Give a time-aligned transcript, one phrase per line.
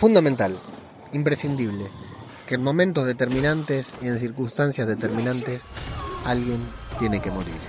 [0.00, 0.58] fundamental,
[1.12, 1.84] imprescindible,
[2.46, 5.60] que en momentos determinantes y en circunstancias determinantes
[6.24, 6.58] alguien
[6.98, 7.60] tiene que morir.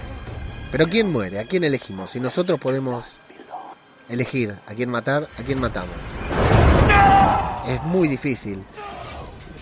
[0.72, 1.40] Pero ¿quién muere?
[1.40, 2.12] ¿A quién elegimos?
[2.12, 3.04] Si nosotros podemos
[4.08, 5.94] elegir a quién matar, a quién matamos.
[7.68, 8.64] Es muy difícil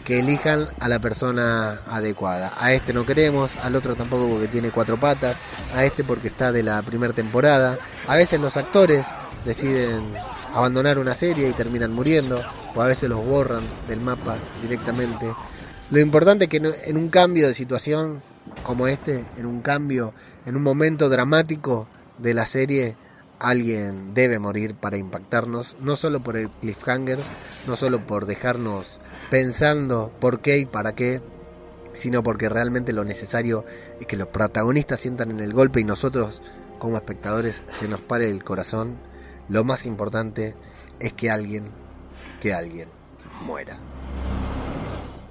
[0.06, 2.54] que elijan a la persona adecuada.
[2.60, 5.38] A este no queremos, al otro tampoco porque tiene cuatro patas,
[5.76, 7.80] a este porque está de la primera temporada.
[8.08, 9.08] A veces los actores
[9.46, 10.14] deciden
[10.54, 12.42] abandonar una serie y terminan muriendo,
[12.76, 15.34] o a veces los borran del mapa directamente.
[15.92, 18.22] Lo importante es que en un cambio de situación
[18.64, 20.14] como este, en un cambio,
[20.46, 22.96] en un momento dramático de la serie,
[23.40, 27.20] alguien debe morir para impactarnos, no solo por el cliffhanger,
[27.68, 31.22] no solo por dejarnos pensando por qué y para qué,
[31.94, 33.66] sino porque realmente lo necesario
[34.00, 36.42] es que los protagonistas sientan en el golpe y nosotros
[36.78, 38.98] como espectadores se nos pare el corazón.
[39.50, 40.56] Lo más importante
[41.00, 41.72] es que alguien,
[42.40, 42.88] que alguien
[43.46, 43.78] muera.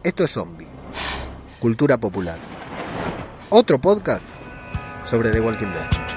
[0.02, 0.66] Esto es Zombie,
[1.61, 2.39] cultura popular.
[3.50, 4.24] Otro podcast
[5.06, 6.08] sobre The Walking Dead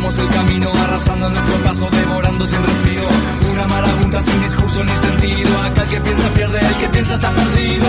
[0.00, 3.08] recorramos el camino, arrasando nuestro paso, devorando sin respiro,
[3.52, 7.30] una marabunta sin discurso ni sentido, acá el que piensa pierde, el que piensa está
[7.30, 7.86] perdido,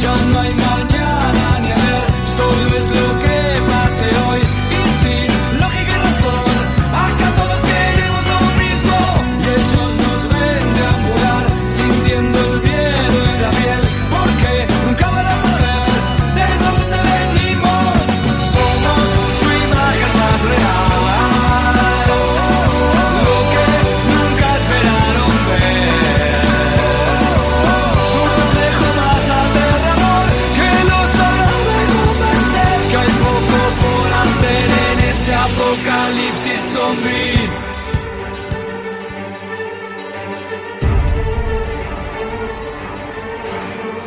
[0.00, 2.04] ya no hay mañana ni ayer,
[2.36, 3.11] solo es lo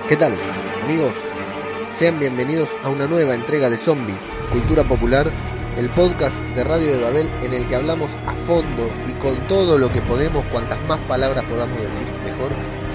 [0.07, 0.37] ¿Qué tal,
[0.83, 1.13] amigos?
[1.91, 4.13] Sean bienvenidos a una nueva entrega de Zombie,
[4.51, 5.31] Cultura Popular,
[5.79, 9.79] el podcast de Radio de Babel en el que hablamos a fondo y con todo
[9.79, 12.51] lo que podemos, cuantas más palabras podamos decir mejor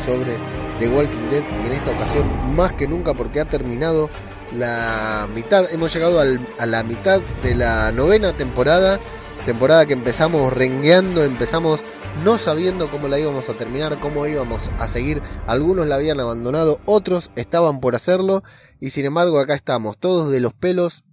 [0.07, 0.39] sobre
[0.79, 4.09] The Walking Dead y en esta ocasión más que nunca porque ha terminado
[4.57, 9.01] la mitad, hemos llegado a la mitad de la novena temporada,
[9.45, 11.81] temporada que empezamos rengueando, empezamos
[12.25, 15.23] no sabiendo cómo la íbamos a terminar, cómo íbamos a seguir.
[15.47, 18.43] Algunos la habían abandonado, otros estaban por hacerlo
[18.81, 21.05] y sin embargo acá estamos, todos de los pelos,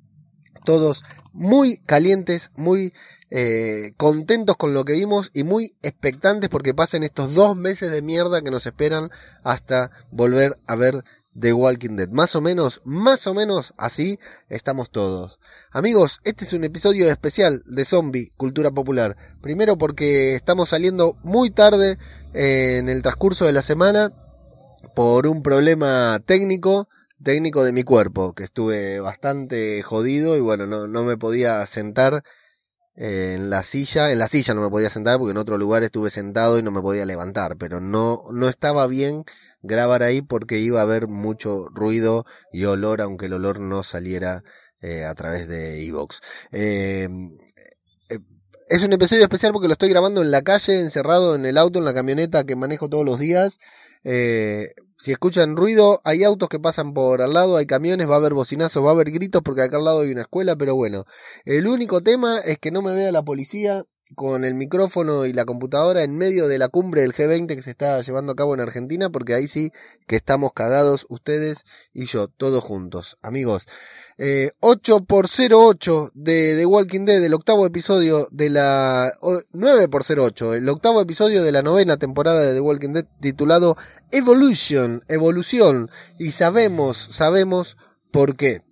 [0.65, 2.93] todos muy calientes, muy
[3.29, 8.01] eh, contentos con lo que vimos y muy expectantes porque pasen estos dos meses de
[8.01, 9.09] mierda que nos esperan
[9.43, 11.03] hasta volver a ver
[11.39, 12.09] The Walking Dead.
[12.09, 15.39] Más o menos, más o menos así estamos todos.
[15.71, 19.15] Amigos, este es un episodio especial de Zombie, Cultura Popular.
[19.41, 21.97] Primero porque estamos saliendo muy tarde
[22.33, 24.11] eh, en el transcurso de la semana
[24.95, 26.89] por un problema técnico,
[27.23, 32.23] técnico de mi cuerpo, que estuve bastante jodido y bueno, no, no me podía sentar
[32.95, 36.09] en la silla, en la silla no me podía sentar porque en otro lugar estuve
[36.09, 39.23] sentado y no me podía levantar, pero no, no estaba bien
[39.61, 44.43] grabar ahí porque iba a haber mucho ruido y olor, aunque el olor no saliera
[44.81, 46.21] eh, a través de Evox.
[46.51, 47.37] Em,
[48.09, 48.19] eh,
[48.69, 51.79] es un episodio especial porque lo estoy grabando en la calle, encerrado en el auto,
[51.79, 53.57] en la camioneta que manejo todos los días.
[54.03, 58.17] Eh, si escuchan ruido, hay autos que pasan por al lado, hay camiones, va a
[58.17, 61.05] haber bocinazos, va a haber gritos porque acá al lado hay una escuela, pero bueno,
[61.45, 65.45] el único tema es que no me vea la policía con el micrófono y la
[65.45, 68.61] computadora en medio de la cumbre del G20 que se está llevando a cabo en
[68.61, 69.71] Argentina, porque ahí sí
[70.07, 73.17] que estamos cagados ustedes y yo, todos juntos.
[73.21, 73.67] Amigos,
[74.17, 79.11] eh, 8 por 08 de The Walking Dead, el octavo episodio de la...
[79.51, 83.77] 9 por 08, el octavo episodio de la novena temporada de The Walking Dead titulado
[84.11, 87.77] Evolution, Evolución, y sabemos, sabemos
[88.11, 88.63] por qué.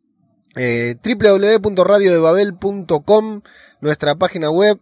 [0.56, 3.42] Eh, www.radiodebabel.com,
[3.82, 4.80] nuestra página web,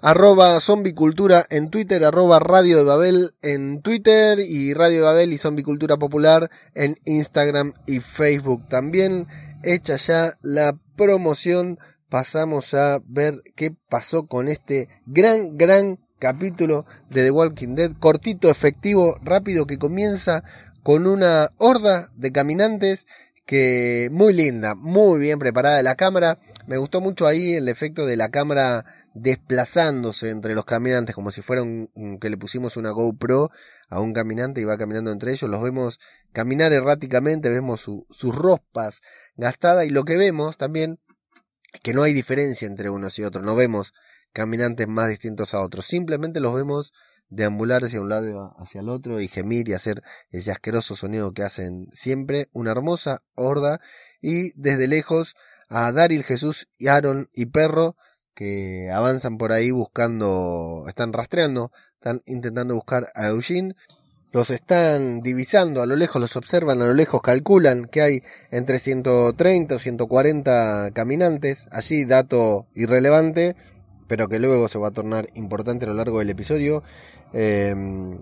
[0.00, 5.38] arroba zombicultura en Twitter, arroba Radio de Babel en Twitter y Radio de Babel y
[5.38, 8.68] Zombicultura Popular en Instagram y Facebook.
[8.68, 9.26] También
[9.62, 11.78] hecha ya la promoción,
[12.08, 18.50] pasamos a ver qué pasó con este gran, gran capítulo de The Walking Dead, cortito,
[18.50, 20.42] efectivo, rápido, que comienza
[20.82, 23.06] con una horda de caminantes
[23.44, 26.38] que muy linda, muy bien preparada la cámara.
[26.66, 28.84] Me gustó mucho ahí el efecto de la cámara
[29.14, 33.50] desplazándose entre los caminantes, como si fuera un, que le pusimos una GoPro
[33.88, 35.48] a un caminante y va caminando entre ellos.
[35.48, 36.00] Los vemos
[36.32, 39.00] caminar erráticamente, vemos sus rospas
[39.36, 40.98] gastadas y lo que vemos también
[41.82, 43.44] que no hay diferencia entre unos y otros.
[43.44, 43.94] No vemos
[44.32, 45.86] caminantes más distintos a otros.
[45.86, 46.92] Simplemente los vemos
[47.28, 51.42] deambular hacia un lado hacia el otro y gemir y hacer ese asqueroso sonido que
[51.42, 52.48] hacen siempre.
[52.52, 53.80] Una hermosa horda
[54.20, 55.36] y desde lejos
[55.68, 57.96] a Daryl, Jesús Aaron y Perro
[58.36, 63.74] que avanzan por ahí buscando, están rastreando, están intentando buscar a Eugene.
[64.30, 68.78] Los están divisando a lo lejos, los observan a lo lejos, calculan que hay entre
[68.78, 71.66] 130 o 140 caminantes.
[71.72, 73.56] Allí, dato irrelevante,
[74.06, 76.82] pero que luego se va a tornar importante a lo largo del episodio.
[77.32, 78.18] Em,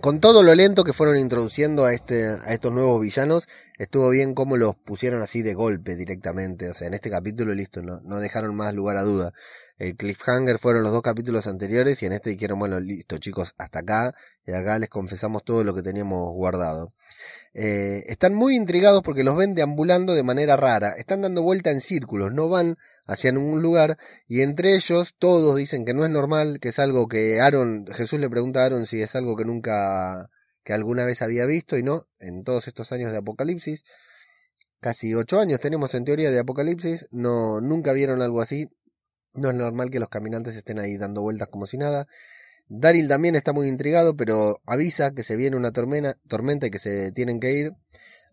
[0.00, 3.48] con todo lo lento que fueron introduciendo a, este, a estos nuevos villanos,
[3.78, 6.68] estuvo bien cómo los pusieron así de golpe directamente.
[6.68, 9.32] O sea, en este capítulo, listo, no, no dejaron más lugar a duda.
[9.78, 13.80] El cliffhanger fueron los dos capítulos anteriores y en este dijeron, bueno, listo chicos, hasta
[13.80, 14.14] acá.
[14.46, 16.92] Y acá les confesamos todo lo que teníamos guardado.
[17.58, 20.90] Eh, están muy intrigados porque los ven deambulando de manera rara.
[20.90, 22.76] Están dando vuelta en círculos, no van
[23.06, 23.96] hacia ningún lugar.
[24.28, 28.20] Y entre ellos todos dicen que no es normal, que es algo que Aaron, Jesús
[28.20, 30.28] le pregunta a Aaron si es algo que nunca,
[30.64, 33.84] que alguna vez había visto y no, en todos estos años de Apocalipsis.
[34.80, 38.68] Casi ocho años tenemos en teoría de Apocalipsis, no, nunca vieron algo así.
[39.32, 42.06] No es normal que los caminantes estén ahí dando vueltas como si nada.
[42.68, 46.78] Daryl también está muy intrigado, pero avisa que se viene una tormenta, tormenta y que
[46.78, 47.72] se tienen que ir.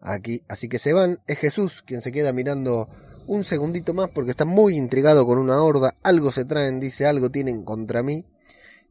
[0.02, 1.20] Aquí, así que se van.
[1.28, 2.90] Es Jesús quien se queda mirando
[3.28, 5.96] un segundito más porque está muy intrigado con una horda.
[6.04, 8.26] Algo se traen, dice, algo tienen contra mí.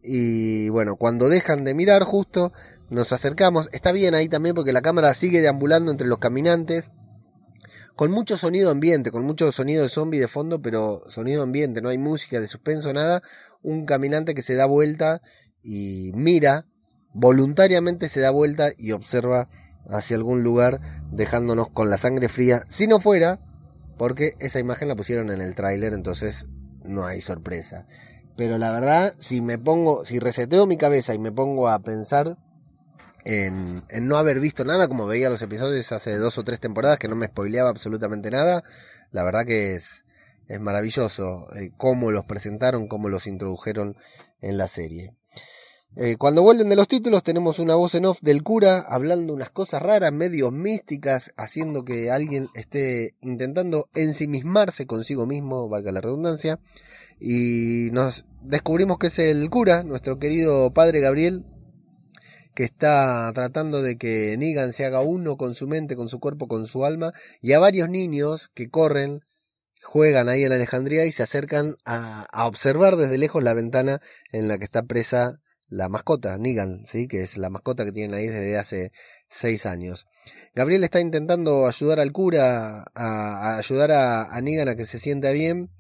[0.03, 2.53] Y bueno, cuando dejan de mirar justo,
[2.88, 3.69] nos acercamos.
[3.73, 6.91] Está bien ahí también porque la cámara sigue deambulando entre los caminantes.
[7.95, 11.91] Con mucho sonido ambiente, con mucho sonido de zombie de fondo, pero sonido ambiente, no
[11.91, 13.23] hay música de suspenso, nada
[13.62, 15.23] un caminante que se da vuelta
[15.62, 16.67] y mira,
[17.12, 19.49] voluntariamente se da vuelta y observa
[19.88, 20.81] hacia algún lugar
[21.11, 23.41] dejándonos con la sangre fría, si no fuera,
[23.99, 26.47] porque esa imagen la pusieron en el tráiler, entonces
[26.85, 27.87] no hay sorpresa.
[28.37, 32.38] Pero la verdad, si me pongo, si reseteo mi cabeza y me pongo a pensar
[33.25, 36.99] en, en, no haber visto nada, como veía los episodios hace dos o tres temporadas,
[36.99, 38.64] que no me spoileaba absolutamente nada,
[39.11, 40.05] la verdad que es,
[40.49, 43.97] es maravilloso eh, cómo los presentaron, cómo los introdujeron
[44.41, 45.15] en la serie.
[45.94, 49.50] Eh, cuando vuelven de los títulos tenemos una voz en off del cura hablando unas
[49.50, 56.61] cosas raras, medio místicas, haciendo que alguien esté intentando ensimismarse consigo mismo, valga la redundancia,
[57.21, 61.45] y nos descubrimos que es el cura, nuestro querido padre Gabriel,
[62.55, 66.49] que está tratando de que Negan se haga uno con su mente, con su cuerpo,
[66.49, 67.12] con su alma,
[67.43, 69.25] y a varios niños que corren
[69.82, 74.00] juegan ahí en Alejandría y se acercan a, observar desde lejos la ventana
[74.31, 77.08] en la que está presa la mascota, Negan, ¿sí?
[77.08, 78.93] que es la mascota que tienen ahí desde hace
[79.29, 80.06] seis años.
[80.55, 85.32] Gabriel está intentando ayudar al cura, a, ayudar a, a Negan a que se sienta
[85.32, 85.70] bien,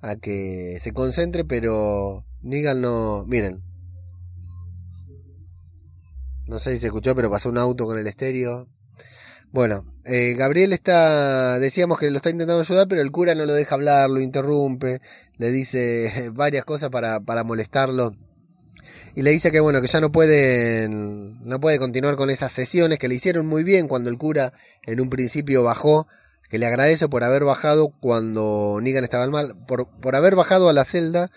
[0.00, 3.24] a que se concentre, pero Negan no...
[3.26, 3.62] Miren.
[6.46, 8.68] No sé si se escuchó, pero pasó un auto con el estéreo.
[9.52, 13.54] Bueno, eh, Gabriel está, decíamos que lo está intentando ayudar, pero el cura no lo
[13.54, 15.00] deja hablar, lo interrumpe,
[15.38, 18.12] le dice varias cosas para, para molestarlo.
[19.14, 22.98] Y le dice que bueno que ya no pueden no puede continuar con esas sesiones
[22.98, 24.52] que le hicieron muy bien cuando el cura
[24.84, 26.06] en un principio bajó
[26.50, 30.74] que le agradece por haber bajado cuando Negan estaba mal por, por haber bajado a
[30.74, 31.30] la celda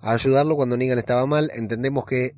[0.00, 1.50] a ayudarlo cuando Negan estaba mal.
[1.54, 2.34] Entendemos que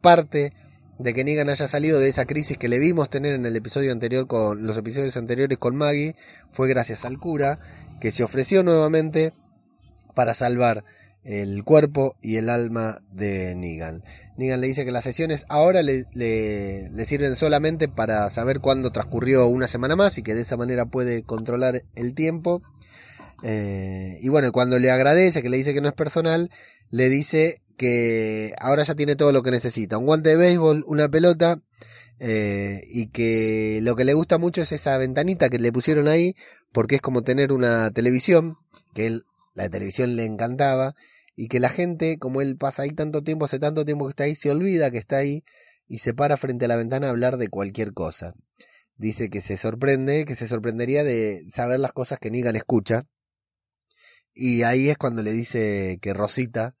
[0.00, 0.52] parte
[0.98, 3.92] de que Negan haya salido de esa crisis que le vimos tener en el episodio
[3.92, 6.14] anterior con los episodios anteriores con Maggie
[6.52, 7.58] fue gracias al cura
[8.00, 9.32] que se ofreció nuevamente
[10.14, 10.84] para salvar
[11.24, 14.02] el cuerpo y el alma de Negan.
[14.36, 16.04] Negan le dice que las sesiones ahora le,
[17.06, 21.22] sirven solamente para saber cuándo transcurrió una semana más y que de esa manera puede
[21.22, 22.60] controlar el tiempo.
[23.42, 26.50] Eh, y bueno, cuando le agradece, que le dice que no es personal,
[26.90, 29.98] le dice que ahora ya tiene todo lo que necesita.
[29.98, 31.60] Un guante de béisbol, una pelota
[32.18, 36.34] eh, y que lo que le gusta mucho es esa ventanita que le pusieron ahí
[36.72, 38.56] porque es como tener una televisión,
[38.94, 40.96] que él, la televisión le encantaba
[41.36, 44.24] y que la gente, como él pasa ahí tanto tiempo, hace tanto tiempo que está
[44.24, 45.44] ahí, se olvida que está ahí
[45.86, 48.34] y se para frente a la ventana a hablar de cualquier cosa.
[48.96, 53.06] Dice que se sorprende, que se sorprendería de saber las cosas que Negan escucha.
[54.34, 56.76] Y ahí es cuando le dice que Rosita,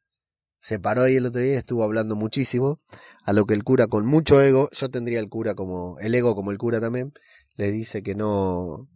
[0.64, 2.80] se paró ahí el otro día y estuvo hablando muchísimo,
[3.22, 6.34] a lo que el cura con mucho ego, yo tendría el cura como, el ego
[6.34, 7.12] como el cura también,
[7.56, 8.88] le dice que no,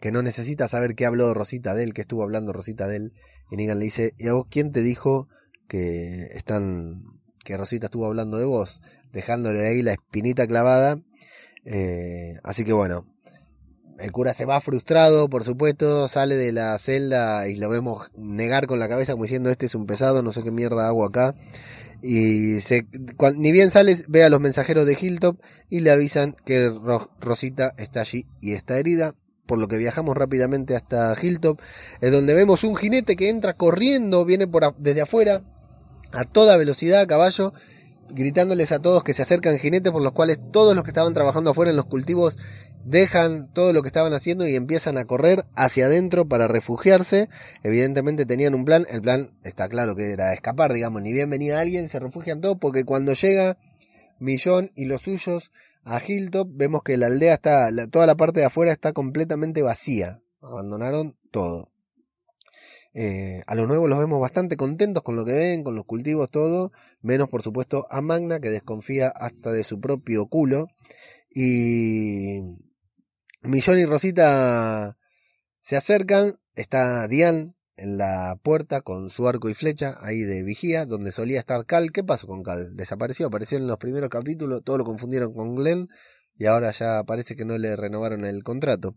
[0.00, 3.12] que no necesita saber qué habló Rosita de él, qué estuvo hablando Rosita de él.
[3.50, 5.28] Y Negan le dice, ¿y a vos quién te dijo
[5.68, 7.02] que están,
[7.44, 8.80] que Rosita estuvo hablando de vos?
[9.12, 11.00] Dejándole ahí la espinita clavada.
[11.64, 13.06] Eh, así que bueno,
[13.98, 18.66] el cura se va frustrado, por supuesto, sale de la celda y lo vemos negar
[18.66, 21.34] con la cabeza como diciendo este es un pesado, no sé qué mierda hago acá.
[22.02, 22.58] Y
[23.36, 25.38] ni bien sale, ve a los mensajeros de Hilltop
[25.70, 26.70] y le avisan que
[27.20, 29.14] Rosita está allí y está herida.
[29.46, 31.60] Por lo que viajamos rápidamente hasta Hilltop,
[32.00, 35.42] es donde vemos un jinete que entra corriendo, viene por desde afuera,
[36.12, 37.52] a toda velocidad a caballo,
[38.08, 41.50] gritándoles a todos que se acercan jinetes, por los cuales todos los que estaban trabajando
[41.50, 42.36] afuera en los cultivos
[42.84, 47.28] dejan todo lo que estaban haciendo y empiezan a correr hacia adentro para refugiarse.
[47.62, 51.60] Evidentemente tenían un plan, el plan está claro que era escapar, digamos, ni bien venía
[51.60, 53.58] alguien, se refugian todos porque cuando llega
[54.18, 55.50] Millón y los suyos
[55.84, 60.22] a Hilltop vemos que la aldea está, toda la parte de afuera está completamente vacía,
[60.40, 61.70] abandonaron todo.
[62.96, 66.30] Eh, a los nuevos los vemos bastante contentos con lo que ven, con los cultivos,
[66.30, 66.70] todo,
[67.02, 70.68] menos por supuesto a Magna que desconfía hasta de su propio culo.
[71.34, 72.38] Y
[73.44, 74.96] Millón y Rosita
[75.60, 80.86] se acercan, está Diane en la puerta con su arco y flecha ahí de vigía,
[80.86, 81.92] donde solía estar Cal.
[81.92, 82.74] ¿Qué pasó con Cal?
[82.74, 85.88] Desapareció, apareció en los primeros capítulos, todo lo confundieron con Glenn
[86.38, 88.96] y ahora ya parece que no le renovaron el contrato.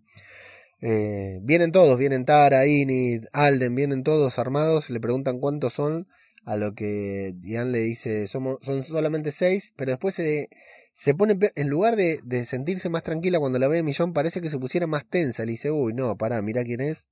[0.80, 6.08] Eh, vienen todos, vienen Tara, Inid, Alden, vienen todos armados, le preguntan cuántos son,
[6.46, 10.50] a lo que Diane le dice, somos, son solamente seis, pero después se
[10.98, 14.58] se pone, en lugar de, sentirse más tranquila cuando la ve Millón, parece que se
[14.58, 15.46] pusiera más tensa.
[15.46, 17.06] Le dice, uy, no, pará, mira quién es.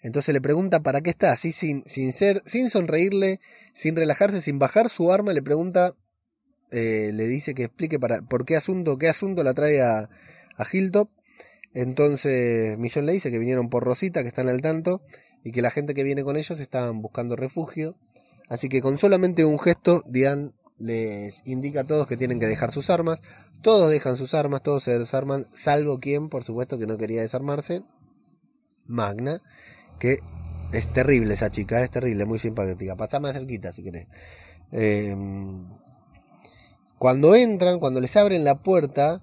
[0.00, 3.40] Entonces le pregunta para qué está, así sin, sin ser, sin sonreírle,
[3.72, 5.94] sin relajarse, sin bajar su arma, le pregunta,
[6.70, 10.10] eh, le dice que explique para, por qué asunto, qué asunto la trae a,
[10.58, 11.08] a Hilltop.
[11.72, 15.00] Entonces Millón le dice que vinieron por Rosita, que están al tanto,
[15.42, 17.96] y que la gente que viene con ellos estaban buscando refugio.
[18.50, 22.70] Así que con solamente un gesto, Diane les indica a todos que tienen que dejar
[22.70, 23.20] sus armas.
[23.62, 27.82] Todos dejan sus armas, todos se desarman, salvo quien, por supuesto, que no quería desarmarse.
[28.86, 29.40] Magna,
[29.98, 30.20] que
[30.72, 32.96] es terrible esa chica, es terrible, muy simpática.
[32.96, 34.06] Pasame cerquita si querés.
[34.70, 35.66] Em,
[36.98, 39.20] cuando entran, cuando les abren la puerta,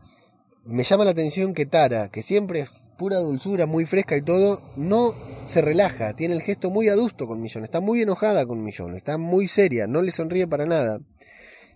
[0.66, 4.62] me llama la atención que Tara, que siempre es pura dulzura, muy fresca y todo,
[4.76, 5.14] no
[5.48, 9.18] se relaja, tiene el gesto muy adusto con Millón, está muy enojada con Millón, está
[9.18, 11.00] muy seria, no le sonríe para nada.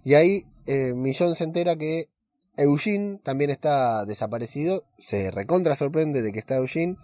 [0.04, 2.10] Y ahí eh, Millón se entera que
[2.58, 4.86] Eugene también está desaparecido.
[4.98, 6.98] Se recontra sorprende de que está Eugene.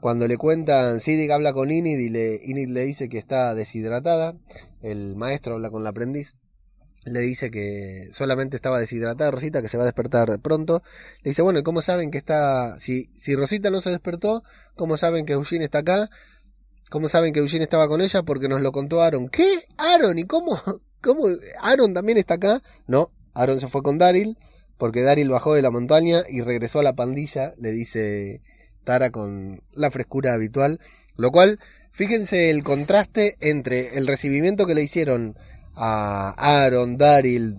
[0.00, 4.36] Cuando le cuentan, Sidic habla con Inid y le, Inid le dice que está deshidratada.
[4.82, 6.36] El maestro habla con la aprendiz.
[7.04, 10.82] Le dice que solamente estaba deshidratada Rosita, que se va a despertar pronto.
[11.22, 12.78] Le dice, bueno, ¿y cómo saben que está...
[12.78, 14.42] Si, si Rosita no se despertó,
[14.76, 16.08] ¿cómo saben que Eugene está acá?
[16.90, 18.22] ¿Cómo saben que Eugene estaba con ella?
[18.22, 19.28] Porque nos lo contó Aaron.
[19.28, 19.66] ¿Qué?
[19.76, 20.18] ¿Aaron?
[20.18, 20.60] ¿Y cómo?
[21.04, 21.26] ¿Cómo?
[21.60, 22.62] ¿Aaron también está acá?
[22.86, 24.38] No, Aaron se fue con Daryl,
[24.78, 28.40] porque Daryl bajó de la montaña y regresó a la pandilla, le dice
[28.84, 30.80] Tara con la frescura habitual.
[31.16, 31.60] Lo cual,
[31.92, 35.36] fíjense el contraste entre el recibimiento que le hicieron
[35.74, 37.58] a Aaron, Daryl,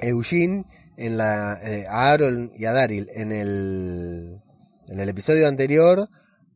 [0.00, 0.64] Eugene,
[0.96, 4.40] en la, eh, a Aaron y a Daryl en el,
[4.88, 6.08] en el episodio anterior,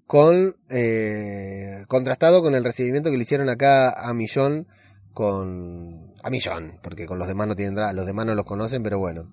[0.07, 4.67] con eh, contrastado con el recibimiento que le hicieron acá a Millón
[5.13, 8.99] con a Millón, porque con los demás no tienen los demás no los conocen, pero
[8.99, 9.31] bueno.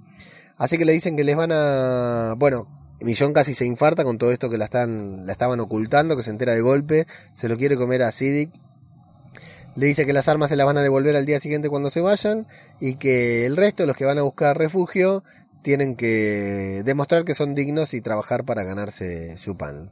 [0.57, 2.67] Así que le dicen que les van a, bueno,
[3.00, 6.31] Millón casi se infarta con todo esto que la están la estaban ocultando, que se
[6.31, 8.51] entera de golpe, se lo quiere comer a Sidic.
[9.75, 12.01] Le dice que las armas se las van a devolver al día siguiente cuando se
[12.01, 12.48] vayan
[12.79, 15.24] y que el resto, los que van a buscar refugio,
[15.62, 19.91] tienen que demostrar que son dignos y trabajar para ganarse su pan.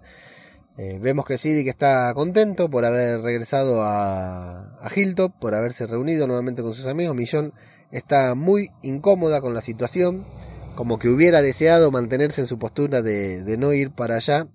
[0.78, 6.28] Eh, vemos que Sidic está contento por haber regresado a, a, Hilltop, por haberse reunido
[6.28, 7.16] nuevamente con sus amigos.
[7.16, 7.54] Millón
[7.92, 10.28] está muy incómoda con la situación,
[10.76, 14.50] como que hubiera deseado mantenerse en su postura de, de no ir para allá.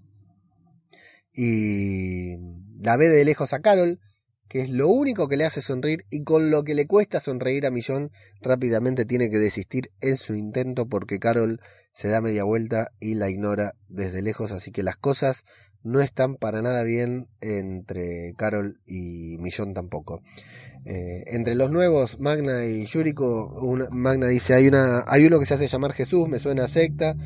[1.32, 2.36] Y
[2.80, 3.98] la ve de lejos a Carol,
[4.46, 7.64] que es lo único que le hace sonreír y con lo que le cuesta sonreír
[7.64, 8.10] a Millón,
[8.42, 11.60] rápidamente tiene que desistir en su intento porque Carol
[11.92, 15.44] se da media vuelta y la ignora desde lejos, así que las cosas
[15.82, 20.22] no están para nada bien entre Carol y Millón tampoco.
[20.84, 25.54] Eh, entre los nuevos, Magna y Yuriko, Magna dice, hay, una, hay uno que se
[25.54, 27.16] hace llamar Jesús, me suena a secta,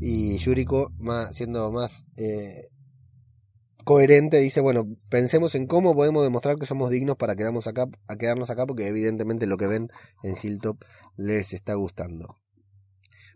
[0.00, 0.92] y Yuriko,
[1.32, 2.68] siendo más eh,
[3.84, 8.16] coherente, dice, bueno, pensemos en cómo podemos demostrar que somos dignos para quedarnos acá, a
[8.16, 9.88] quedarnos acá, porque evidentemente lo que ven
[10.22, 10.82] en Hilltop
[11.16, 12.36] les está gustando.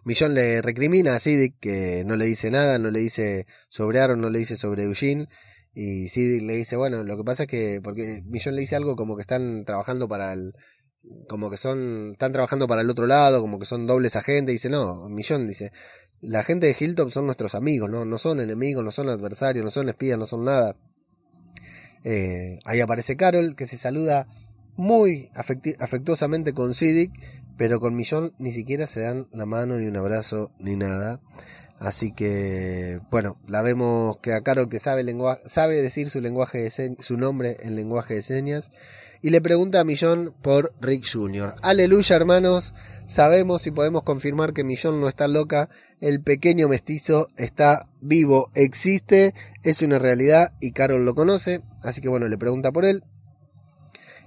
[0.04, 4.20] Millón le recrimina a Siddiq que no le dice nada, no le dice sobre Aaron,
[4.20, 5.28] no le dice sobre Eugene.
[5.74, 8.96] Y Siddiq le dice, bueno, lo que pasa es que, porque Millón le dice algo
[8.96, 10.52] como que están trabajando para el,
[11.28, 14.52] como que son, están trabajando para el otro lado, como que son dobles agentes.
[14.52, 15.72] Dice, no, Millón dice,
[16.20, 19.70] la gente de Hilltop son nuestros amigos, no, no son enemigos, no son adversarios, no
[19.70, 20.76] son espías, no son nada.
[22.04, 24.26] Eh, ahí aparece Carol, que se saluda
[24.76, 27.12] muy afectuosamente con Siddiq,
[27.56, 31.20] pero con Millón ni siquiera se dan la mano, ni un abrazo, ni nada.
[31.78, 35.04] Así que, bueno, la vemos que a Carol que sabe,
[35.46, 38.70] sabe decir su, lenguaje de su nombre en lenguaje de señas.
[39.22, 41.54] Y le pregunta a Millón por Rick Jr.
[41.62, 42.74] Aleluya, hermanos.
[43.06, 45.70] Sabemos y podemos confirmar que Millón no está loca.
[45.98, 51.62] El pequeño mestizo está vivo, existe, es una realidad y Carol lo conoce.
[51.82, 53.02] Así que, bueno, le pregunta por él.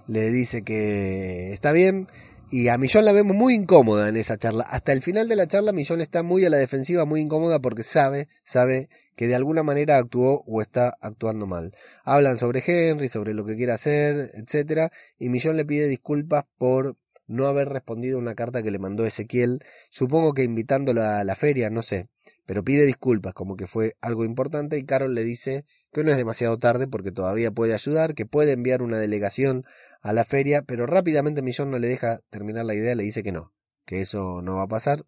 [0.08, 2.08] Le dice que está bien
[2.50, 4.64] y a Millón la vemos muy incómoda en esa charla.
[4.64, 7.84] Hasta el final de la charla Millón está muy a la defensiva, muy incómoda porque
[7.84, 11.74] sabe, sabe que de alguna manera actuó o está actuando mal.
[12.06, 16.96] Hablan sobre Henry, sobre lo que quiere hacer, etcétera, y Millón le pide disculpas por
[17.28, 19.60] no haber respondido una carta que le mandó Ezequiel,
[19.90, 22.08] supongo que invitándola a la feria, no sé,
[22.46, 26.18] pero pide disculpas como que fue algo importante y Carol le dice que no es
[26.18, 29.66] demasiado tarde porque todavía puede ayudar, que puede enviar una delegación
[30.02, 33.32] a la feria, pero rápidamente Millón no le deja terminar la idea, le dice que
[33.32, 33.54] no,
[33.86, 35.06] que eso no va a pasar.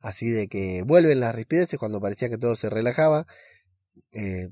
[0.00, 3.26] Así de que vuelven las rispideces cuando parecía que todo se relajaba.
[4.12, 4.48] Eh,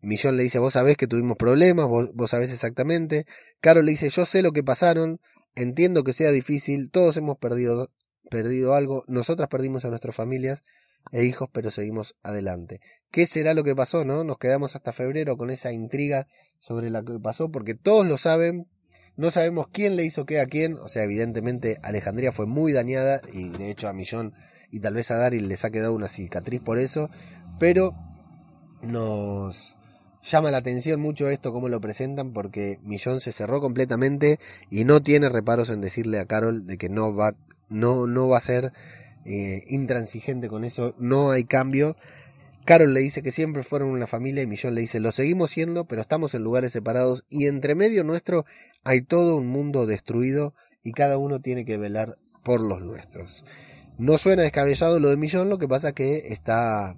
[0.00, 3.26] Millón le dice, vos sabés que tuvimos problemas, vos, sabés exactamente.
[3.60, 5.20] Carol le dice, yo sé lo que pasaron,
[5.54, 7.90] entiendo que sea difícil, todos hemos perdido,
[8.30, 10.64] perdido algo, nosotras perdimos a nuestras familias
[11.10, 12.80] e hijos, pero seguimos adelante.
[13.10, 14.24] ¿Qué será lo que pasó, no?
[14.24, 16.26] Nos quedamos hasta febrero con esa intriga
[16.60, 18.66] sobre lo que pasó, porque todos lo saben,
[19.16, 23.20] no sabemos quién le hizo qué a quién, o sea, evidentemente Alejandría fue muy dañada
[23.32, 24.32] y de hecho a Millón
[24.70, 27.10] y tal vez a Dari les ha quedado una cicatriz por eso,
[27.58, 27.94] pero
[28.80, 29.76] nos
[30.22, 34.38] llama la atención mucho esto, cómo lo presentan, porque Millón se cerró completamente
[34.70, 37.34] y no tiene reparos en decirle a Carol de que no va,
[37.68, 38.72] no, no va a ser
[39.24, 41.96] eh, intransigente con eso, no hay cambio.
[42.64, 45.86] Carol le dice que siempre fueron una familia y Millón le dice lo seguimos siendo,
[45.86, 48.44] pero estamos en lugares separados y entre medio nuestro
[48.84, 53.44] hay todo un mundo destruido y cada uno tiene que velar por los nuestros.
[53.98, 56.96] No suena descabellado lo de Millón, lo que pasa que está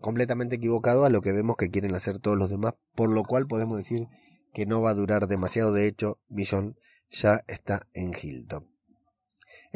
[0.00, 3.46] completamente equivocado a lo que vemos que quieren hacer todos los demás, por lo cual
[3.46, 4.06] podemos decir
[4.52, 5.72] que no va a durar demasiado.
[5.72, 6.76] De hecho, Millón
[7.10, 8.75] ya está en Hilton.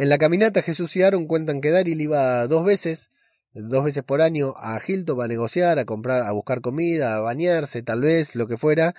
[0.01, 3.11] En la caminata Jesús y Aaron cuentan que Daryl iba dos veces,
[3.53, 7.83] dos veces por año a Hilton a negociar, a comprar, a buscar comida, a bañarse,
[7.83, 8.95] tal vez, lo que fuera,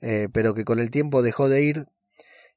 [0.00, 1.86] eh, pero que con el tiempo dejó de ir.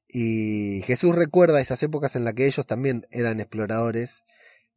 [0.08, 4.24] Y Jesús recuerda esas épocas en las que ellos también eran exploradores,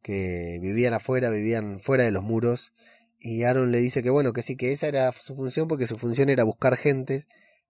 [0.01, 2.73] que vivían afuera, vivían fuera de los muros.
[3.19, 5.97] Y Aaron le dice que bueno, que sí, que esa era su función, porque su
[5.97, 7.25] función era buscar gente,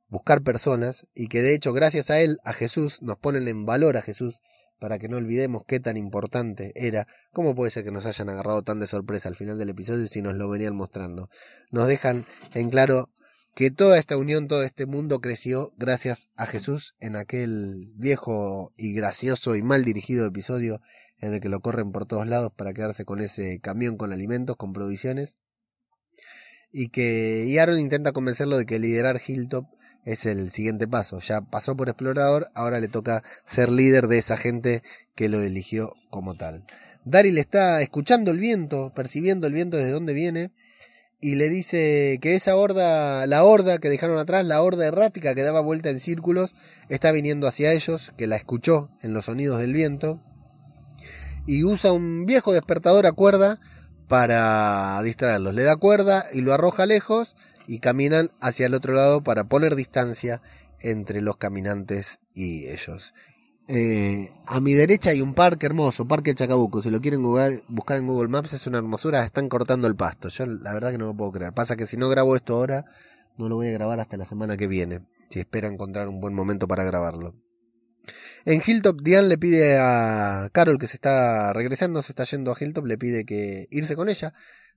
[0.07, 3.97] buscar personas, y que de hecho gracias a él, a Jesús, nos ponen en valor
[3.97, 4.41] a Jesús,
[4.79, 7.07] para que no olvidemos qué tan importante era.
[7.31, 10.21] ¿Cómo puede ser que nos hayan agarrado tan de sorpresa al final del episodio si
[10.21, 11.29] nos lo venían mostrando?
[11.71, 13.09] Nos dejan en claro
[13.55, 18.93] que toda esta unión, todo este mundo creció gracias a Jesús en aquel viejo y
[18.93, 20.81] gracioso y mal dirigido episodio
[21.19, 24.57] en el que lo corren por todos lados para quedarse con ese camión con alimentos,
[24.57, 25.37] con provisiones.
[26.71, 29.65] Y que Aaron intenta convencerlo de que liderar Hilltop
[30.05, 31.19] es el siguiente paso.
[31.19, 34.83] Ya pasó por explorador, ahora le toca ser líder de esa gente
[35.15, 36.65] que lo eligió como tal.
[37.05, 40.51] Daryl está escuchando el viento, percibiendo el viento desde donde viene,
[41.19, 45.43] y le dice que esa horda, la horda que dejaron atrás, la horda errática que
[45.43, 46.53] daba vuelta en círculos,
[46.89, 50.21] está viniendo hacia ellos, que la escuchó en los sonidos del viento,
[51.45, 53.59] y usa un viejo despertador a cuerda
[54.07, 55.53] para distraerlos.
[55.55, 57.35] Le da cuerda y lo arroja lejos
[57.67, 60.41] y caminan hacia el otro lado para poner distancia
[60.79, 63.13] entre los caminantes y ellos.
[63.69, 66.81] Eh, a mi derecha hay un parque hermoso, Parque Chacabuco.
[66.81, 69.23] Si lo quieren buscar en Google Maps, es una hermosura.
[69.23, 70.27] Están cortando el pasto.
[70.29, 71.53] Yo la verdad que no lo puedo creer.
[71.53, 72.85] Pasa que si no grabo esto ahora,
[73.37, 75.01] no lo voy a grabar hasta la semana que viene.
[75.29, 77.35] Si espera encontrar un buen momento para grabarlo.
[78.45, 82.55] En Hilltop, Diane le pide a Carol, que se está regresando, se está yendo a
[82.59, 84.33] Hilltop, le pide que irse con ella.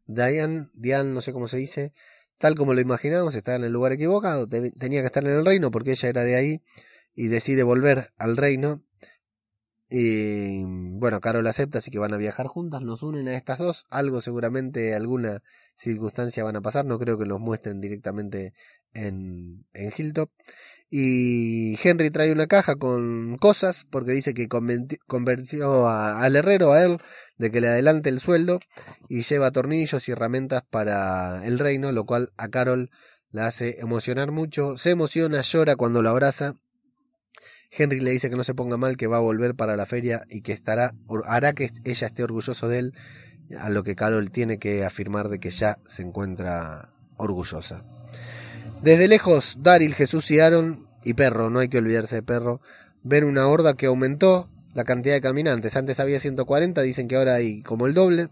[0.06, 1.92] Diane, Diane, no sé cómo se dice,
[2.38, 5.70] tal como lo imaginábamos, estaba en el lugar equivocado, tenía que estar en el reino
[5.70, 6.62] porque ella era de ahí
[7.14, 8.82] y decide volver al reino.
[9.88, 13.86] Y bueno, Carol acepta, así que van a viajar juntas, nos unen a estas dos,
[13.88, 15.42] algo seguramente, alguna
[15.76, 18.52] circunstancia van a pasar, no creo que los muestren directamente
[18.92, 20.30] en, en Hilltop.
[20.90, 26.98] Y Henry trae una caja con cosas porque dice que convenció al herrero, a él,
[27.38, 28.60] de que le adelante el sueldo
[29.08, 32.90] y lleva tornillos y herramientas para el reino, lo cual a Carol
[33.30, 34.78] la hace emocionar mucho.
[34.78, 36.54] Se emociona, llora cuando lo abraza.
[37.70, 40.24] Henry le dice que no se ponga mal, que va a volver para la feria
[40.30, 40.94] y que estará,
[41.24, 42.94] hará que ella esté orgulloso de él,
[43.58, 47.84] a lo que Carol tiene que afirmar de que ya se encuentra orgullosa.
[48.82, 52.60] Desde lejos, Daryl, Jesús y Aaron, y Perro, no hay que olvidarse de Perro,
[53.02, 55.76] ven una horda que aumentó la cantidad de caminantes.
[55.76, 58.28] Antes había 140, dicen que ahora hay como el doble.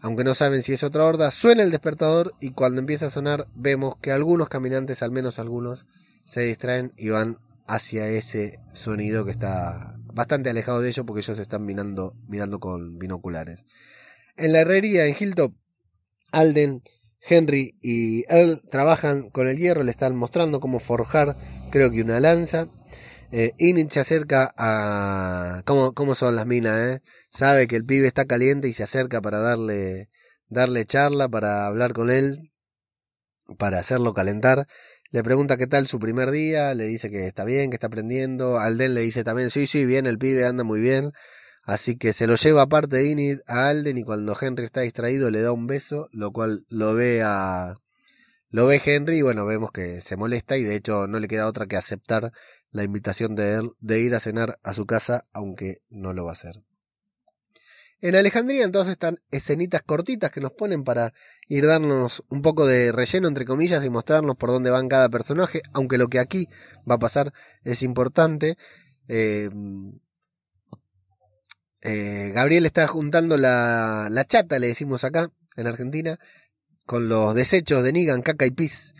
[0.00, 3.46] Aunque no saben si es otra horda, suena el despertador y cuando empieza a sonar
[3.54, 5.86] vemos que algunos caminantes, al menos algunos,
[6.24, 11.38] se distraen y van hacia ese sonido que está bastante alejado de ellos porque ellos
[11.38, 13.64] están mirando, mirando con binoculares.
[14.36, 15.52] En la herrería en Hilltop,
[16.32, 16.82] Alden
[17.24, 21.36] Henry y Earl trabajan con el hierro, le están mostrando cómo forjar,
[21.70, 22.68] creo que una lanza.
[23.30, 23.52] Eh,
[23.90, 25.62] se acerca a...
[25.64, 27.02] ¿Cómo, ¿Cómo son las minas, eh?
[27.30, 30.10] Sabe que el pibe está caliente y se acerca para darle,
[30.48, 32.52] darle charla, para hablar con él,
[33.56, 34.66] para hacerlo calentar.
[35.10, 38.58] Le pregunta qué tal su primer día, le dice que está bien, que está aprendiendo.
[38.58, 41.12] Alden le dice también, sí, sí, bien, el pibe anda muy bien.
[41.64, 45.30] Así que se lo lleva aparte de Inid a Alden y cuando Henry está distraído
[45.30, 47.76] le da un beso, lo cual lo ve a
[48.50, 51.46] lo ve Henry y bueno, vemos que se molesta y de hecho no le queda
[51.46, 52.32] otra que aceptar
[52.70, 56.30] la invitación de él de ir a cenar a su casa, aunque no lo va
[56.30, 56.62] a hacer.
[58.00, 61.14] En Alejandría entonces están escenitas cortitas que nos ponen para
[61.48, 65.62] ir dándonos un poco de relleno entre comillas y mostrarnos por dónde van cada personaje,
[65.72, 66.48] aunque lo que aquí
[66.90, 68.58] va a pasar es importante.
[69.06, 69.48] Eh,
[71.82, 76.18] eh, Gabriel está juntando la, la chata, le decimos acá, en Argentina,
[76.86, 78.94] con los desechos de Nigan, caca y pis.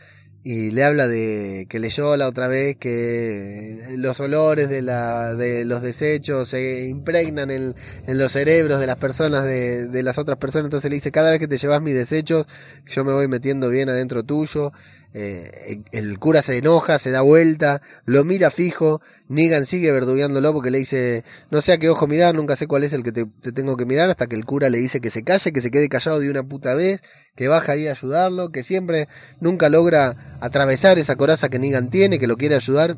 [0.45, 5.65] Y le habla de que leyó la otra vez que los olores de, la, de
[5.65, 7.77] los desechos se impregnan en,
[8.09, 10.67] en los cerebros de las personas, de, de, las otras personas.
[10.67, 12.47] Entonces le dice, cada vez que te llevas mis desechos,
[12.87, 14.73] yo me voy metiendo bien adentro tuyo.
[15.15, 20.71] Eh, el cura se enoja, se da vuelta, lo mira fijo, Negan sigue verdugueándolo porque
[20.71, 23.27] le dice, no sé a qué ojo mirar, nunca sé cuál es el que te,
[23.53, 25.91] tengo que mirar, hasta que el cura le dice que se calle, que se quede
[25.91, 27.03] callado de una puta vez,
[27.37, 32.19] que baja ahí a ayudarlo, que siempre nunca logra atravesar esa coraza que Negan tiene,
[32.19, 32.97] que lo quiere ayudar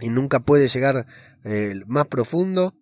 [0.00, 1.06] y nunca puede llegar
[1.44, 2.74] eh, más profundo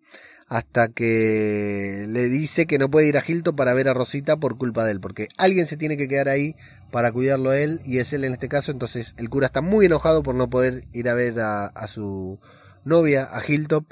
[0.53, 4.59] hasta que le dice que no puede ir a Hilton para ver a Rosita por
[4.59, 6.57] culpa de él, porque alguien se tiene que quedar ahí
[6.91, 9.87] para cuidarlo a él y es él en este caso, entonces el cura está muy
[9.87, 12.39] enojado por no poder ir a ver a, su
[12.85, 13.87] novia, a Hilltop,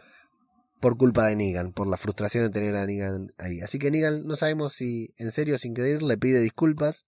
[0.81, 3.63] por culpa de Negan, por la frustración de tener a Negan ahí.
[3.63, 7.07] Así que Negan no sabemos si en serio sin querer le pide disculpas,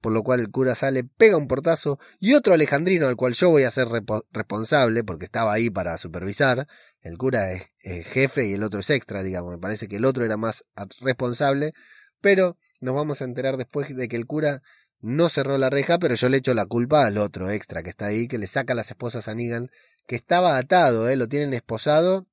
[0.00, 3.50] por lo cual el cura sale, pega un portazo y otro alejandrino al cual yo
[3.50, 3.88] voy a ser
[4.32, 6.66] responsable porque estaba ahí para supervisar,
[7.02, 7.70] el cura es,
[8.06, 10.64] jefe y el otro es extra, digamos, me parece que el otro era más
[11.00, 11.72] responsable,
[12.20, 14.62] pero nos vamos a enterar después de que el cura
[15.00, 18.06] no cerró la reja, pero yo le echo la culpa al otro extra que está
[18.06, 19.70] ahí, que le saca las esposas a Negan,
[20.06, 21.16] que estaba atado, ¿eh?
[21.16, 22.26] lo tienen esposado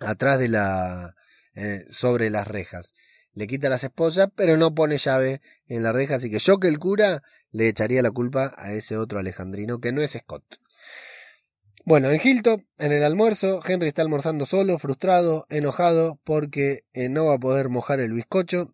[0.00, 1.14] atrás de la...
[1.54, 2.94] Eh, sobre las rejas.
[3.34, 6.68] Le quita las esposas, pero no pone llave en la reja, así que yo que
[6.68, 10.44] el cura le echaría la culpa a ese otro alejandrino que no es Scott.
[11.84, 17.26] Bueno, en Hilton, en el almuerzo, Henry está almorzando solo, frustrado, enojado, porque eh, no
[17.26, 18.72] va a poder mojar el bizcocho.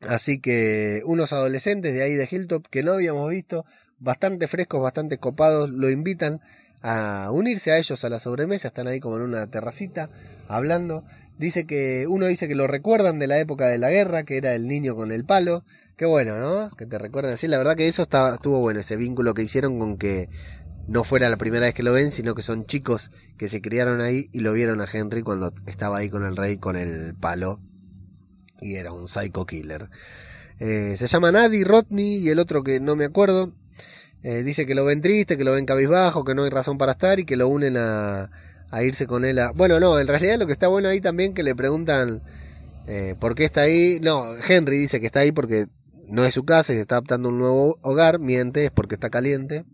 [0.00, 3.64] Así que unos adolescentes de ahí de Hilltop que no habíamos visto,
[3.98, 6.40] bastante frescos, bastante copados, lo invitan
[6.80, 10.08] a unirse a ellos a la sobremesa, están ahí como en una terracita
[10.46, 11.04] hablando.
[11.38, 14.54] Dice que uno dice que lo recuerdan de la época de la guerra, que era
[14.54, 15.64] el niño con el palo.
[15.96, 16.70] Qué bueno, ¿no?
[16.76, 17.46] Que te recuerdan así.
[17.46, 20.28] La verdad que eso estaba, estuvo bueno, ese vínculo que hicieron con que
[20.88, 24.00] no fuera la primera vez que lo ven, sino que son chicos que se criaron
[24.00, 27.60] ahí y lo vieron a Henry cuando estaba ahí con el rey con el palo
[28.60, 29.88] y era un psycho killer.
[30.58, 33.52] Eh, se llama Nadie Rodney y el otro que no me acuerdo.
[34.22, 36.92] Eh, dice que lo ven triste, que lo ven cabizbajo, que no hay razón para
[36.92, 38.30] estar y que lo unen a,
[38.70, 39.52] a irse con él a...
[39.52, 42.22] Bueno, no, en realidad lo que está bueno ahí también que le preguntan
[42.86, 43.98] eh, por qué está ahí.
[44.00, 45.66] No, Henry dice que está ahí porque
[46.08, 48.94] no es su casa y se está adaptando a un nuevo hogar, miente, es porque
[48.94, 49.64] está caliente.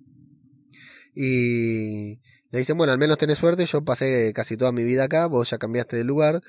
[1.15, 2.19] Y
[2.51, 5.51] le dicen, bueno, al menos tenés suerte, yo pasé casi toda mi vida acá, vos
[5.51, 6.43] ya cambiaste de lugar,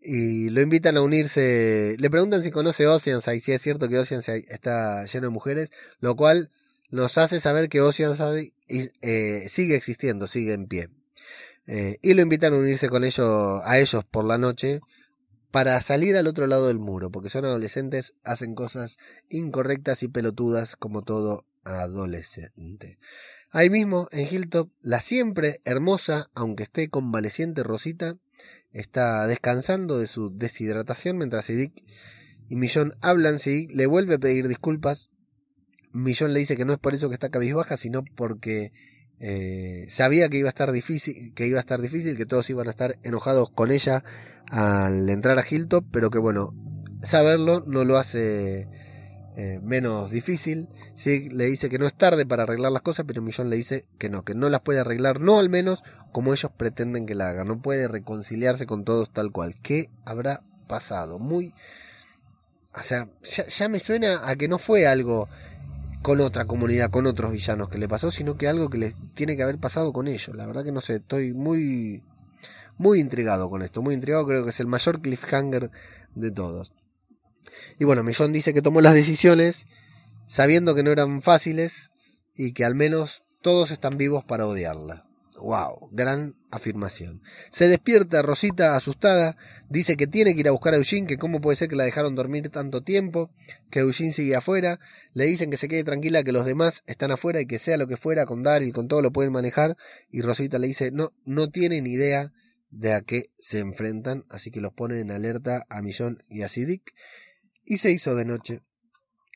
[0.00, 1.96] y lo invitan a unirse.
[1.98, 6.16] Le preguntan si conoce Oceanside, si es cierto que Oceanside está lleno de mujeres, lo
[6.16, 6.50] cual
[6.90, 10.88] nos hace saber que Oceanside eh, sigue existiendo, sigue en pie.
[11.66, 14.80] Eh, y lo invitan a unirse con ellos, a ellos por la noche
[15.52, 18.96] para salir al otro lado del muro, porque son adolescentes, hacen cosas
[19.28, 22.98] incorrectas y pelotudas como todo adolescente.
[23.50, 28.16] Ahí mismo, en Hilltop, la siempre hermosa, aunque esté convaleciente Rosita,
[28.72, 31.84] está descansando de su deshidratación mientras Sidic
[32.48, 33.38] y Millón hablan.
[33.38, 35.10] Sidic le vuelve a pedir disculpas.
[35.92, 38.72] Millón le dice que no es por eso que está cabizbaja, sino porque
[39.24, 42.66] eh, sabía que iba a estar difícil, que iba a estar difícil, que todos iban
[42.66, 44.02] a estar enojados con ella
[44.50, 46.52] al entrar a Hilltop, pero que bueno,
[47.04, 48.66] saberlo no lo hace
[49.36, 50.68] eh, menos difícil.
[50.96, 53.86] Sí, le dice que no es tarde para arreglar las cosas, pero Millón le dice
[53.96, 57.28] que no, que no las puede arreglar, no al menos como ellos pretenden que la
[57.28, 57.46] hagan.
[57.46, 59.54] No puede reconciliarse con todos tal cual.
[59.62, 61.20] ¿Qué habrá pasado?
[61.20, 61.54] Muy...
[62.74, 65.28] O sea, ya me suena a que no fue algo
[66.02, 69.36] con otra comunidad, con otros villanos que le pasó, sino que algo que le tiene
[69.36, 70.34] que haber pasado con ellos.
[70.34, 72.02] La verdad que no sé, estoy muy
[72.78, 75.70] muy intrigado con esto, muy intrigado, creo que es el mayor cliffhanger
[76.14, 76.72] de todos.
[77.78, 79.66] Y bueno, Millón dice que tomó las decisiones
[80.26, 81.92] sabiendo que no eran fáciles
[82.34, 85.06] y que al menos todos están vivos para odiarla.
[85.42, 87.20] Wow, gran afirmación.
[87.50, 89.36] Se despierta Rosita asustada,
[89.68, 91.82] dice que tiene que ir a buscar a Eugene, que cómo puede ser que la
[91.82, 93.28] dejaron dormir tanto tiempo,
[93.68, 94.78] que Eugene sigue afuera,
[95.14, 97.88] le dicen que se quede tranquila, que los demás están afuera y que sea lo
[97.88, 99.76] que fuera con Daryl con todo lo pueden manejar,
[100.12, 102.32] y Rosita le dice no, no tiene ni idea
[102.70, 106.48] de a qué se enfrentan, así que los pone en alerta a Millón y a
[106.48, 106.94] Sidic,
[107.64, 108.60] y se hizo de noche.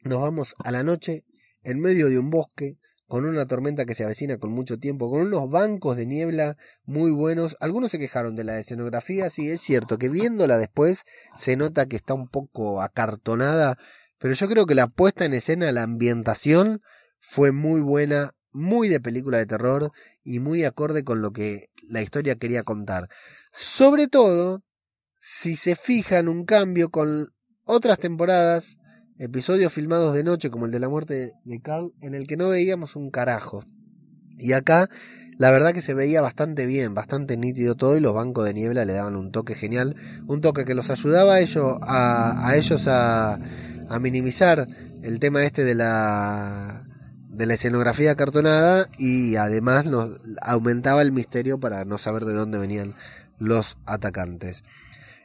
[0.05, 1.25] Nos vamos a la noche,
[1.65, 5.21] en medio de un bosque, con una tormenta que se avecina con mucho tiempo, con
[5.21, 7.57] unos bancos de niebla muy buenos.
[7.61, 11.05] Algunos se quejaron de la escenografía, sí, es cierto que viéndola después
[11.37, 13.79] se nota que está un poco acartonada,
[14.19, 16.83] pero yo creo que la puesta en escena, la ambientación
[17.21, 19.93] fue muy buena, muy de película de terror
[20.25, 23.09] y muy acorde con lo que la historia quería contar.
[23.53, 24.63] Sobre todo,
[25.21, 27.33] si se fijan un cambio con
[27.65, 28.79] otras temporadas
[29.19, 32.49] episodios filmados de noche como el de la muerte de Carl en el que no
[32.49, 33.65] veíamos un carajo.
[34.39, 34.89] Y acá
[35.39, 38.85] la verdad que se veía bastante bien, bastante nítido todo y los bancos de niebla
[38.85, 43.39] le daban un toque genial, un toque que los ayudaba a ellos a, ellos a,
[43.89, 44.67] a, minimizar
[45.03, 46.85] el tema este de la
[47.29, 52.57] de la escenografía cartonada y además nos aumentaba el misterio para no saber de dónde
[52.57, 52.95] venían
[53.39, 54.63] los atacantes.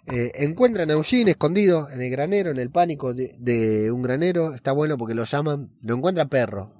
[0.07, 4.53] Eh, encuentran a Eugene escondido en el granero, en el pánico de, un granero.
[4.53, 5.71] Está bueno porque lo llaman.
[5.81, 6.73] Lo encuentra perro.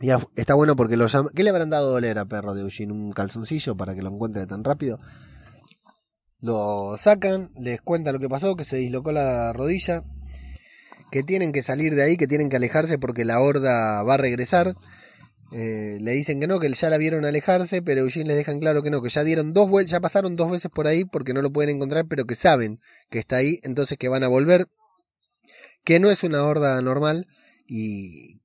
[0.00, 1.32] Y está bueno porque lo llaman.
[1.34, 2.92] ¿Qué le habrán dado a doler a perro de Eugene?
[2.92, 4.98] ¿Un calzoncillo para que lo encuentre tan rápido?
[6.40, 10.04] Lo sacan, les cuenta lo que pasó, que se dislocó la rodilla,
[11.10, 14.18] que tienen que salir de ahí, que tienen que alejarse porque la horda va a
[14.18, 14.76] regresar.
[15.50, 18.82] Eh, le dicen que no, que ya la vieron alejarse, pero Eugene les dejan claro
[18.82, 21.40] que no, que ya dieron dos vueltas, ya pasaron dos veces por ahí porque no
[21.40, 24.66] lo pueden encontrar, pero que saben que está ahí, entonces que van a volver,
[25.84, 27.26] que no es una horda normal
[27.66, 28.40] y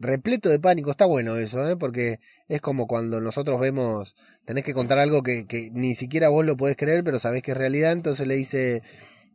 [0.00, 1.76] repleto de pánico, está bueno eso, ¿eh?
[1.76, 6.44] porque es como cuando nosotros vemos, tenés que contar algo que, que ni siquiera vos
[6.44, 8.82] lo podés creer, pero sabés que es realidad, entonces le dice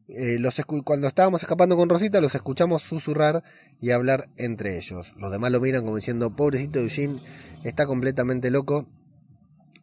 [0.10, 3.44] eh, los cuando estábamos escapando con Rosita, los escuchamos susurrar
[3.82, 5.14] y hablar entre ellos.
[5.18, 7.22] Los demás lo miran como diciendo, pobrecito Eugene,
[7.64, 8.88] está completamente loco.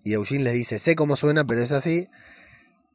[0.03, 2.09] Y Eugene les dice, sé cómo suena, pero es así.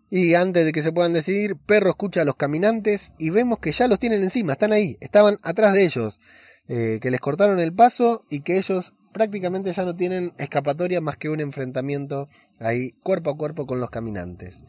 [0.09, 3.71] Y antes de que se puedan decidir, Perro escucha a los caminantes y vemos que
[3.71, 6.19] ya los tienen encima, están ahí, estaban atrás de ellos,
[6.67, 11.17] eh, que les cortaron el paso y que ellos prácticamente ya no tienen escapatoria más
[11.17, 12.27] que un enfrentamiento
[12.59, 14.63] ahí cuerpo a cuerpo con los caminantes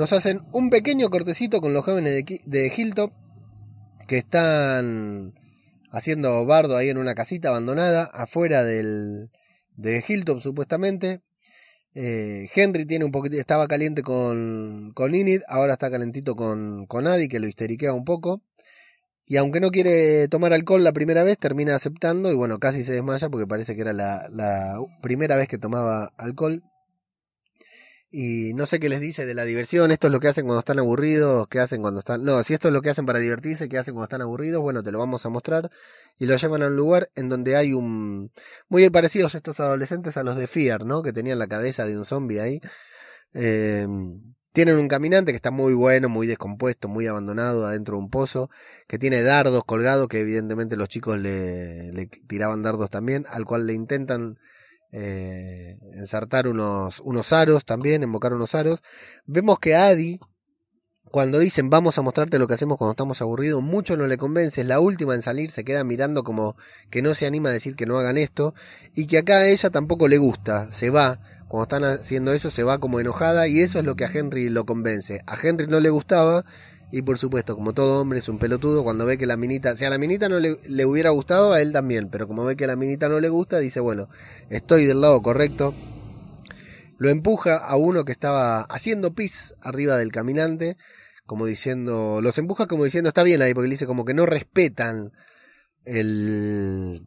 [0.00, 3.12] nos hacen un pequeño cortecito con los jóvenes de, de Hilltop
[4.08, 5.34] que están
[5.90, 9.28] haciendo bardo ahí en una casita abandonada afuera del,
[9.76, 11.20] de Hilltop supuestamente.
[11.94, 17.06] Eh, Henry tiene un poquito, estaba caliente con, con Inid, ahora está calentito con, con
[17.06, 18.40] Adi, que lo histeriquea un poco.
[19.26, 22.94] Y aunque no quiere tomar alcohol la primera vez, termina aceptando y bueno, casi se
[22.94, 26.62] desmaya porque parece que era la, la primera vez que tomaba alcohol
[28.10, 30.58] y no sé qué les dice de la diversión, esto es lo que hacen cuando
[30.58, 32.24] están aburridos, qué hacen cuando están...
[32.24, 34.82] No, si esto es lo que hacen para divertirse, qué hacen cuando están aburridos, bueno,
[34.82, 35.70] te lo vamos a mostrar.
[36.18, 38.32] Y lo llevan a un lugar en donde hay un...
[38.68, 41.02] Muy parecidos estos adolescentes a los de Fear, ¿no?
[41.02, 42.60] Que tenían la cabeza de un zombie ahí.
[43.32, 43.86] Eh,
[44.52, 48.50] tienen un caminante que está muy bueno, muy descompuesto, muy abandonado adentro de un pozo,
[48.88, 53.66] que tiene dardos colgados, que evidentemente los chicos le, le tiraban dardos también, al cual
[53.68, 54.38] le intentan
[54.92, 58.82] eh, ensartar unos, unos aros también, invocar unos aros.
[59.26, 60.20] Vemos que Adi,
[61.10, 64.60] cuando dicen vamos a mostrarte lo que hacemos cuando estamos aburridos, mucho no le convence,
[64.60, 66.56] es la última en salir, se queda mirando como
[66.90, 68.54] que no se anima a decir que no hagan esto,
[68.94, 72.62] y que acá a ella tampoco le gusta, se va, cuando están haciendo eso se
[72.62, 75.22] va como enojada, y eso es lo que a Henry lo convence.
[75.26, 76.44] A Henry no le gustaba,
[76.92, 79.84] Y por supuesto, como todo hombre es un pelotudo, cuando ve que la minita, si
[79.84, 82.66] a la minita no le, hubiera gustado, a él también, pero como ve que a
[82.66, 84.08] la minita no le gusta, dice, bueno,
[84.48, 85.72] estoy del lado correcto.
[86.98, 90.76] Lo empuja a uno que estaba haciendo pis arriba del caminante,
[91.26, 94.26] como diciendo, los empuja como diciendo, está bien ahí, porque le dice como que no
[94.26, 95.12] respetan
[95.84, 97.06] el...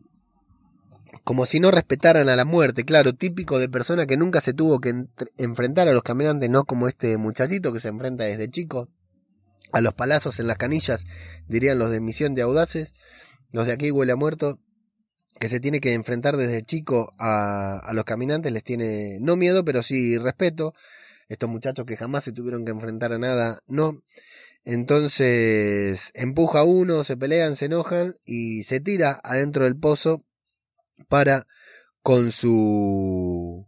[1.26, 4.80] Como si no respetaran a la muerte, claro, típico de persona que nunca se tuvo
[4.80, 5.06] que
[5.38, 8.90] enfrentar a los caminantes, no como este muchachito que se enfrenta desde chico
[9.72, 11.06] a los palazos en las canillas,
[11.48, 12.94] dirían los de Misión de Audaces,
[13.52, 14.60] los de aquí huele a muerto,
[15.40, 19.66] que se tiene que enfrentar desde chico a, a los caminantes, les tiene no miedo,
[19.66, 20.74] pero sí respeto.
[21.28, 24.04] Estos muchachos que jamás se tuvieron que enfrentar a nada, no.
[24.66, 30.24] Entonces empuja a uno, se pelean, se enojan y se tira adentro del pozo
[31.10, 31.48] para
[32.02, 33.68] con su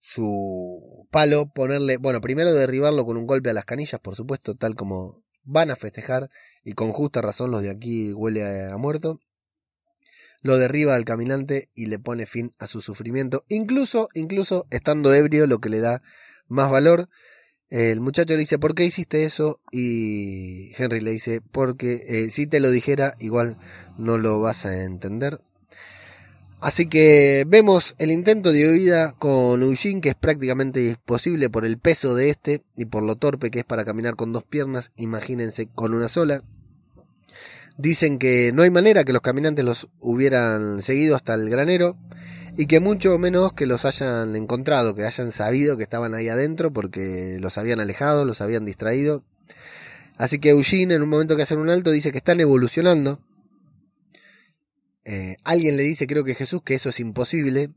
[0.00, 4.74] su palo ponerle, bueno, primero derribarlo con un golpe a las canillas, por supuesto, tal
[4.74, 6.30] como van a festejar
[6.64, 9.20] y con justa razón los de aquí huele a, muerto.
[10.42, 15.46] Lo derriba al caminante y le pone fin a su sufrimiento, incluso incluso estando ebrio,
[15.46, 16.02] lo que le da
[16.48, 17.08] más valor.
[17.70, 19.60] El muchacho le dice, ¿por qué hiciste eso?
[19.72, 23.56] Y Henry le dice, porque eh, si te lo dijera, igual
[23.96, 25.40] no lo vas a entender.
[26.64, 31.76] Así que vemos el intento de huida con Eugene, que es prácticamente imposible por el
[31.76, 35.68] peso de este y por lo torpe que es para caminar con dos piernas, imagínense
[35.74, 36.42] con una sola.
[37.76, 41.98] Dicen que no hay manera que los caminantes los hubieran seguido hasta el granero
[42.56, 46.72] y que mucho menos que los hayan encontrado, que hayan sabido que estaban ahí adentro
[46.72, 49.22] porque los habían alejado, los habían distraído.
[50.16, 53.20] Así que Eugene en un momento que hacen un alto dice que están evolucionando.
[55.04, 57.70] Eh, alguien le dice, creo que Jesús, que eso es imposible.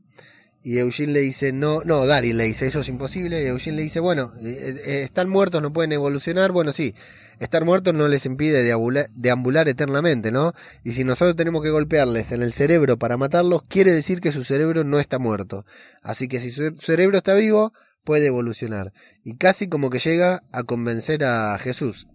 [0.62, 3.42] Y Eugene le dice, no, no, Daryl le dice, eso es imposible.
[3.42, 6.52] Y Eugene le dice, bueno, eh, eh, están muertos, no pueden evolucionar.
[6.52, 6.94] Bueno, sí,
[7.38, 10.52] estar muertos no les impide deambular, eternamente, ¿no?
[10.84, 14.42] Y si nosotros tenemos que golpearles en el cerebro para matarlos, quiere decir que su
[14.44, 15.64] cerebro no está muerto.
[16.02, 17.72] Así que si su cerebro está vivo,
[18.04, 18.92] puede evolucionar.
[19.22, 22.08] Y casi como que llega a convencer a Jesús.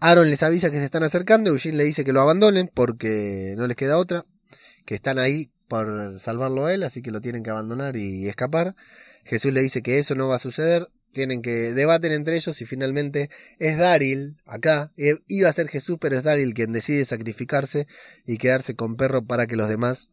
[0.00, 3.66] Aaron les avisa que se están acercando, Eugene le dice que lo abandonen porque no
[3.66, 4.26] les queda otra,
[4.84, 8.76] que están ahí por salvarlo a él, así que lo tienen que abandonar y escapar.
[9.24, 12.66] Jesús le dice que eso no va a suceder, tienen que debaten entre ellos y
[12.66, 17.86] finalmente es Daryl acá eh, iba a ser Jesús pero es Daryl quien decide sacrificarse
[18.26, 20.10] y quedarse con perro para que los demás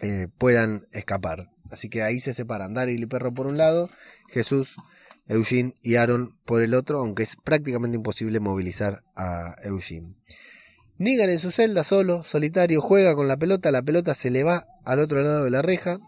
[0.00, 3.90] eh, puedan escapar así que ahí se separan Daryl y perro por un lado
[4.28, 4.76] Jesús
[5.26, 10.14] Eugene y Aaron por el otro aunque es prácticamente imposible movilizar a Eugene
[10.98, 14.68] Negan en su celda solo, solitario, juega con la pelota, la pelota se le va
[14.84, 15.98] al otro lado de la reja,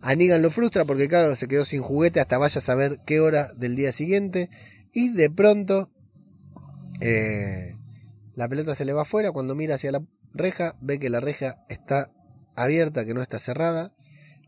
[0.00, 3.20] a Negan lo frustra porque, claro, se quedó sin juguete hasta vaya a saber qué
[3.20, 4.48] hora del día siguiente.
[4.92, 5.90] Y de pronto,
[7.00, 7.76] eh,
[8.34, 9.32] la pelota se le va afuera.
[9.32, 12.12] Cuando mira hacia la reja, ve que la reja está
[12.54, 13.92] abierta, que no está cerrada.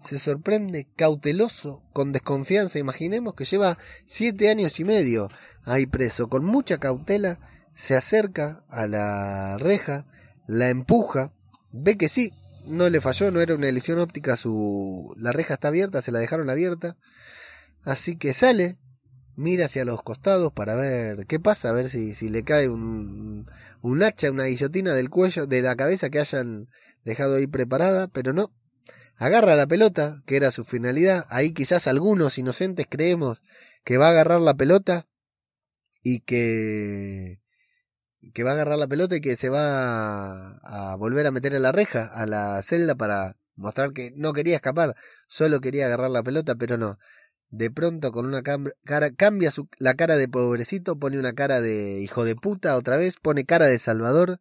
[0.01, 2.79] Se sorprende, cauteloso, con desconfianza.
[2.79, 5.29] Imaginemos que lleva siete años y medio
[5.65, 6.29] ahí preso.
[6.29, 7.39] Con mucha cautela,
[7.75, 10.07] se acerca a la reja,
[10.47, 11.33] la empuja,
[11.73, 12.33] ve que sí,
[12.67, 16.19] no le falló, no era una ilusión óptica, su la reja está abierta, se la
[16.19, 16.97] dejaron abierta.
[17.85, 18.79] Así que sale,
[19.37, 23.51] mira hacia los costados para ver qué pasa, a ver si, si le cae un,
[23.83, 26.69] un hacha, una guillotina del cuello, de la cabeza que hayan
[27.05, 28.53] dejado ahí preparada, pero no.
[29.21, 31.27] Agarra la pelota, que era su finalidad.
[31.29, 33.43] Ahí quizás algunos inocentes creemos
[33.85, 35.07] que va a agarrar la pelota
[36.03, 37.39] y que
[38.33, 41.61] que va a agarrar la pelota y que se va a, volver a meter en
[41.61, 44.97] la reja, a la celda para mostrar que no quería escapar,
[45.29, 46.99] solo quería agarrar la pelota, pero no.
[47.51, 52.01] De pronto con una cara cambia su, la cara de pobrecito, pone una cara de
[52.01, 54.41] hijo de puta otra vez, pone cara de salvador,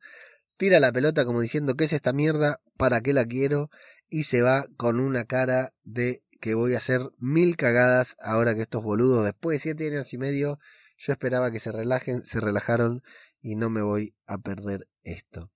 [0.56, 3.70] tira la pelota como diciendo que es esta mierda, para qué la quiero
[4.10, 8.62] y se va con una cara de que voy a hacer mil cagadas ahora que
[8.62, 10.60] estos boludos después de siete años y medio
[10.98, 13.04] yo esperaba que se relajen, se relajaron
[13.42, 15.52] y no me voy a perder esto.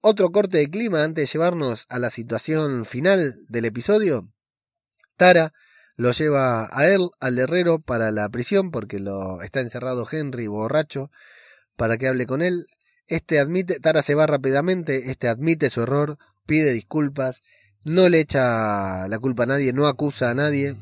[0.00, 4.28] Otro corte de clima antes de llevarnos a la situación final del episodio.
[5.16, 5.52] Tara
[5.96, 11.10] lo lleva a él, al herrero, para la prisión porque lo está encerrado Henry borracho
[11.76, 12.66] para que hable con él.
[13.08, 17.42] Este admite, Tara se va rápidamente, este admite su error, pide disculpas,
[17.86, 20.74] no le echa la culpa a nadie, no acusa a nadie.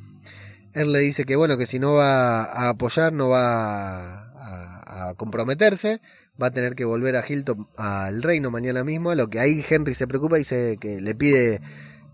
[0.72, 5.14] Él le dice que bueno, que si no va a apoyar, no va a, a
[5.14, 6.00] comprometerse,
[6.42, 9.62] va a tener que volver a Hilton al reino mañana mismo, a lo que ahí
[9.68, 11.60] Henry se preocupa y dice que le pide,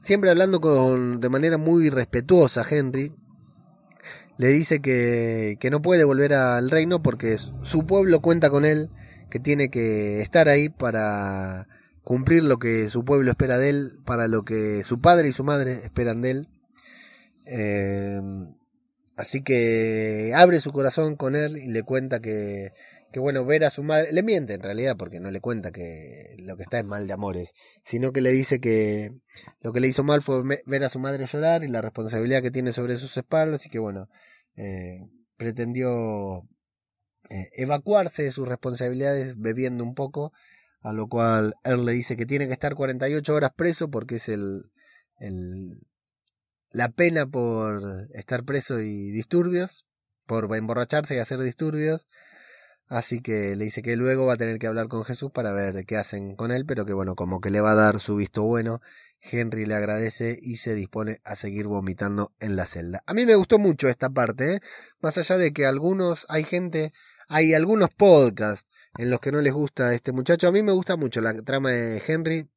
[0.03, 3.13] siempre hablando con, de manera muy respetuosa Henry,
[4.39, 8.91] le dice que, que no puede volver al reino porque su pueblo cuenta con él,
[9.31, 11.69] que tiene que estar ahí para
[12.11, 15.45] cumplir lo que su pueblo espera de él, para lo que su padre y su
[15.45, 16.49] madre esperan de él.
[17.47, 18.21] Eh,
[19.15, 22.73] así que abre su corazón con él y le cuenta que,
[23.13, 26.35] que, bueno, ver a su madre, le miente en realidad porque no le cuenta que
[26.39, 27.53] lo que está es mal de amores,
[27.85, 29.13] sino que le dice que
[29.61, 32.51] lo que le hizo mal fue ver a su madre llorar y la responsabilidad que
[32.51, 34.09] tiene sobre sus espaldas y que bueno,
[34.57, 34.99] eh,
[35.37, 36.43] pretendió
[37.29, 40.33] eh, evacuarse de sus responsabilidades bebiendo un poco,
[40.83, 44.29] a lo cual él le dice que tiene que estar 48 horas preso porque es
[44.29, 44.71] el,
[45.19, 45.81] el
[46.71, 49.87] la pena por estar preso y disturbios,
[50.27, 52.07] por emborracharse y hacer disturbios.
[52.87, 55.85] Así que le dice que luego va a tener que hablar con Jesús para ver
[55.87, 58.43] qué hacen con él, pero que bueno, como que le va a dar su visto
[58.43, 58.81] bueno
[59.23, 63.03] Henry le agradece y se dispone a seguir vomitando en la celda.
[63.07, 64.61] A mí me gustó mucho esta parte, ¿eh?
[65.01, 66.93] más allá de que algunos, hay gente,
[67.29, 68.67] hay algunos podcasts
[68.99, 70.49] en los que no les gusta este muchacho.
[70.49, 72.49] A mí me gusta mucho la trama de Henry.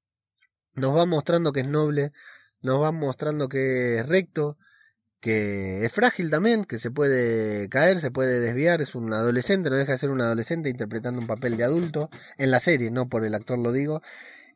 [0.75, 2.11] Nos va mostrando que es noble,
[2.61, 4.57] nos va mostrando que es recto,
[5.19, 9.77] que es frágil también, que se puede caer, se puede desviar, es un adolescente, no
[9.77, 13.23] deja de ser un adolescente interpretando un papel de adulto en la serie, no por
[13.23, 14.01] el actor lo digo,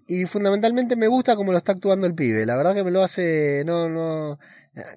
[0.07, 2.45] y fundamentalmente me gusta cómo lo está actuando el pibe.
[2.45, 3.63] La verdad que me lo hace.
[3.65, 4.39] No, no.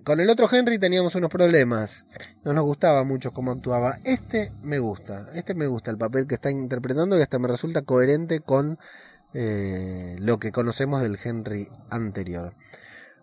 [0.04, 2.04] Con el otro Henry teníamos unos problemas.
[2.44, 3.98] No nos gustaba mucho cómo actuaba.
[4.04, 5.26] Este me gusta.
[5.34, 8.78] Este me gusta el papel que está interpretando y hasta me resulta coherente con
[9.34, 12.54] eh, lo que conocemos del Henry anterior.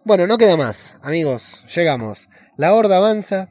[0.03, 1.63] Bueno, no queda más, amigos.
[1.73, 2.27] Llegamos.
[2.57, 3.47] La horda avanza.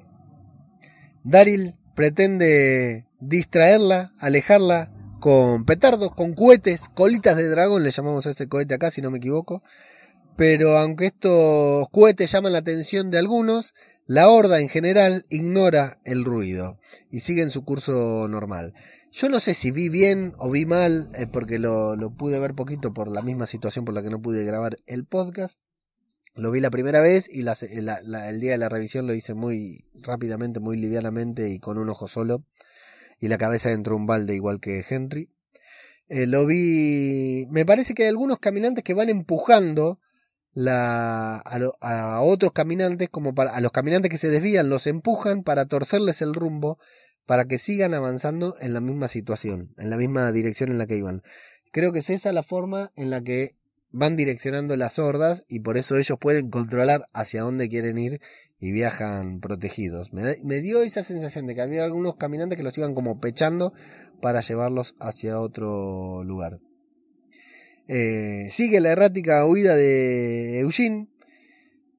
[1.24, 8.48] Daryl pretende distraerla, alejarla con petardos, con cohetes, colitas de dragón, le llamamos a ese
[8.48, 9.62] cohete acá, si no me equivoco.
[10.36, 13.72] Pero aunque estos cohetes llaman la atención de algunos,
[14.06, 16.78] la horda en general ignora el ruido
[17.10, 18.74] y sigue en su curso normal.
[19.10, 22.92] Yo no sé si vi bien o vi mal, eh, porque lo, pude ver poquito
[22.92, 25.58] por la misma situación por la que no pude grabar el podcast.
[26.34, 30.60] Lo vi la primera vez y el día de la revisión lo hice muy rápidamente,
[30.60, 32.44] muy livianamente y con un ojo solo
[33.18, 35.30] y la cabeza dentro de un balde igual que Henry.
[36.08, 37.46] Eh, lo vi.
[37.50, 40.00] Me parece que hay algunos caminantes que van empujando
[40.54, 45.66] la, a, otros caminantes, como para, a los caminantes que se desvían, los empujan para
[45.66, 46.78] torcerles el rumbo,
[47.26, 50.96] para que sigan avanzando en la misma situación, en la misma dirección en la que
[50.96, 51.22] iban.
[51.72, 53.56] Creo que es esa la forma en la que
[53.90, 58.20] van direccionando las hordas y por eso ellos pueden controlar hacia dónde quieren ir
[58.58, 60.12] y viajan protegidos.
[60.12, 63.72] Me, dio esa sensación de que había algunos caminantes que los iban como pechando
[64.20, 66.60] para llevarlos hacia otro lugar.
[67.88, 71.08] Eh, sigue la errática huida de Eugene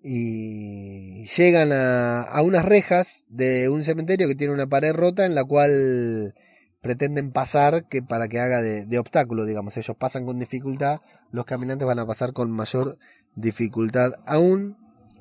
[0.04, 5.36] y llegan a, a, unas rejas de un cementerio que tiene una pared rota en
[5.36, 6.34] la cual
[6.82, 11.00] pretenden pasar que para que haga de, de obstáculo, digamos, ellos pasan con dificultad,
[11.32, 12.98] los caminantes van a pasar con mayor
[13.36, 14.78] dificultad aún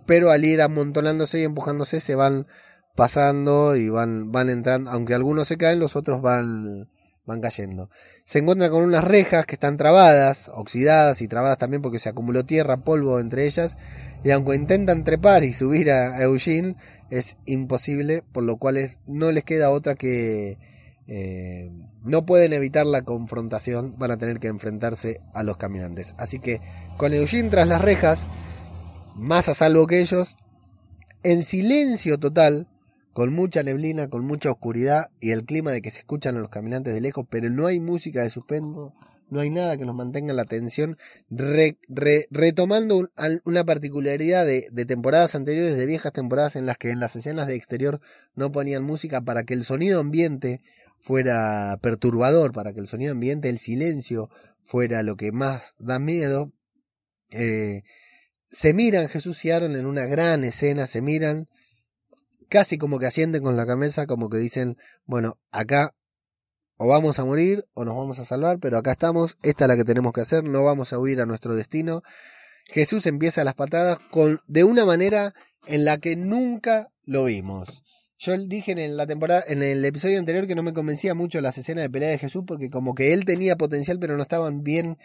[0.07, 2.47] pero al ir amontonándose y empujándose se van
[2.95, 6.89] pasando y van, van entrando, aunque algunos se caen, los otros van,
[7.27, 7.91] van cayendo.
[8.25, 12.45] Se encuentran con unas rejas que están trabadas, oxidadas y trabadas también porque se acumuló
[12.45, 13.77] tierra, polvo entre ellas,
[14.25, 16.77] y aunque intentan trepar y subir a Eugene,
[17.11, 20.59] es imposible, por lo cual no les queda otra que
[21.09, 21.71] eh,
[22.03, 26.15] no pueden evitar la confrontación, van a tener que enfrentarse a los caminantes.
[26.19, 26.61] Así que
[26.97, 28.27] con Eugene tras las rejas,
[29.17, 30.37] más a salvo que ellos,
[31.23, 32.69] en silencio total,
[33.13, 36.51] con mucha neblina, con mucha oscuridad y el clima de que se escuchan a los
[36.51, 38.93] caminantes de lejos, pero no hay música de suspenso,
[39.31, 40.99] no hay nada que nos mantenga la atención,
[41.31, 43.11] retomando
[43.45, 47.47] una particularidad de, de, temporadas anteriores, de viejas temporadas en las que en las escenas
[47.47, 48.01] de exterior
[48.35, 50.61] no ponían música para que el sonido ambiente
[50.99, 54.29] fuera perturbador, para que el sonido ambiente, el silencio,
[54.63, 56.53] fuera lo que más da miedo.
[57.31, 57.83] Eh,
[58.51, 61.47] se miran Jesús y en una gran escena, se miran
[62.49, 65.95] casi como que ascienden con la cabeza, como que dicen, bueno, acá
[66.79, 69.77] o vamos a morir o nos vamos a salvar, pero acá estamos, esta es la
[69.77, 72.03] que tenemos que hacer, no vamos a huir a nuestro destino.
[72.67, 75.35] Jesús empieza las patadas con, de una manera
[75.67, 77.83] en la que nunca lo vimos.
[78.19, 81.59] Yo dije en la temporada, en el episodio anterior que no me convencía mucho las
[81.59, 84.97] escenas de pelea de Jesús porque como que él tenía potencial pero no estaban bien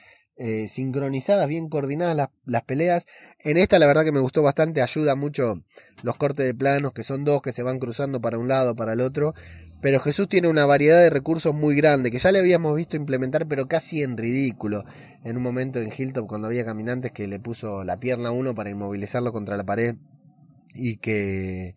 [0.44, 3.06] eh, sincronizadas, bien coordinadas las, las, peleas.
[3.38, 5.62] En esta la verdad que me gustó bastante, ayuda mucho
[6.02, 8.94] los cortes de planos, que son dos que se van cruzando para un lado, para
[8.94, 9.36] el otro.
[9.82, 13.48] Pero Jesús tiene una variedad de recursos muy grande, que ya le habíamos visto implementar,
[13.48, 14.84] pero casi en ridículo.
[15.24, 18.56] En un momento en Hilltop, cuando había caminantes, que le puso la pierna a uno
[18.56, 19.96] para inmovilizarlo contra la pared
[20.74, 21.76] y que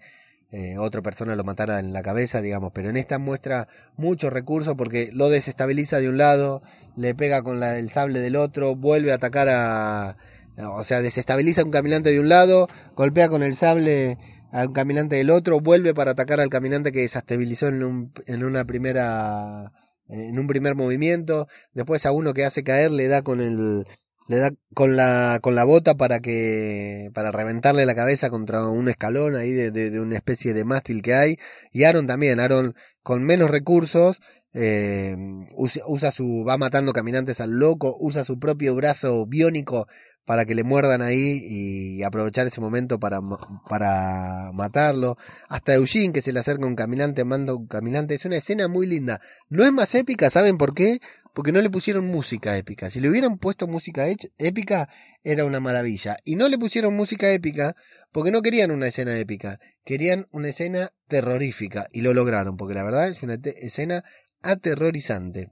[0.54, 4.76] eh, otra persona lo matara en la cabeza, digamos, pero en esta muestra muchos recursos
[4.76, 6.62] porque lo desestabiliza de un lado,
[6.96, 10.16] le pega con la, el sable del otro, vuelve a atacar a...
[10.56, 14.16] O sea, desestabiliza a un caminante de un lado, golpea con el sable
[14.52, 18.44] a un caminante del otro, vuelve para atacar al caminante que desestabilizó en, un, en
[18.44, 19.72] una primera
[20.08, 23.86] en un primer movimiento, después a uno que hace caer le da con el
[24.26, 28.88] le da con la con la bota para que para reventarle la cabeza contra un
[28.88, 31.36] escalón ahí de, de, una especie de mástil que hay
[31.72, 34.20] y Aaron también Aaron con menos recursos
[34.54, 35.16] eh,
[35.56, 39.86] usa, su va matando caminantes al loco usa su propio brazo biónico
[40.24, 43.20] para que le muerdan ahí y aprovechar ese momento para,
[43.68, 45.18] para matarlo.
[45.48, 48.14] Hasta Eugene que se le acerca un caminante, manda un caminante.
[48.14, 49.20] Es una escena muy linda.
[49.50, 51.00] No es más épica, ¿saben por qué?
[51.34, 52.90] Porque no le pusieron música épica.
[52.90, 54.06] Si le hubieran puesto música
[54.38, 54.88] épica,
[55.24, 56.16] era una maravilla.
[56.24, 57.74] Y no le pusieron música épica
[58.12, 61.88] porque no querían una escena épica, querían una escena terrorífica.
[61.92, 64.04] Y lo lograron, porque la verdad es una escena
[64.42, 65.50] aterrorizante.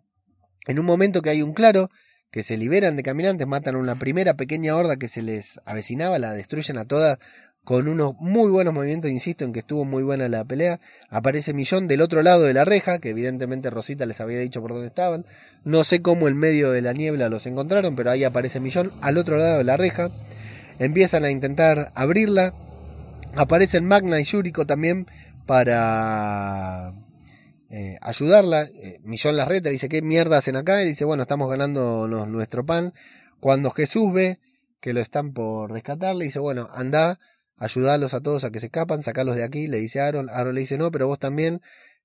[0.68, 1.90] En un momento que hay un claro,
[2.30, 6.20] que se liberan de caminantes, matan a una primera pequeña horda que se les avecinaba,
[6.20, 7.18] la destruyen a todas
[7.64, 10.80] con unos muy buenos movimientos, insisto en que estuvo muy buena la pelea.
[11.10, 14.72] Aparece Millón del otro lado de la reja, que evidentemente Rosita les había dicho por
[14.72, 15.24] dónde estaban.
[15.64, 19.16] No sé cómo en medio de la niebla los encontraron, pero ahí aparece Millón al
[19.16, 20.10] otro lado de la reja.
[20.78, 22.54] Empiezan a intentar abrirla.
[23.34, 25.06] Aparecen Magna y Yuriko también
[25.46, 26.92] para
[27.70, 28.64] eh, ayudarla.
[28.64, 30.82] Eh, Millón la reta, dice, ¿qué mierda hacen acá?
[30.82, 32.92] Y dice, bueno, estamos ganándonos nuestro pan.
[33.38, 34.40] Cuando Jesús ve
[34.80, 37.20] que lo están por rescatarle, dice, bueno, anda
[37.62, 40.62] ayudarlos a todos a que se escapan, sacarlos de aquí, le dice Aaron, Aaron le
[40.62, 41.60] dice no, pero vos también,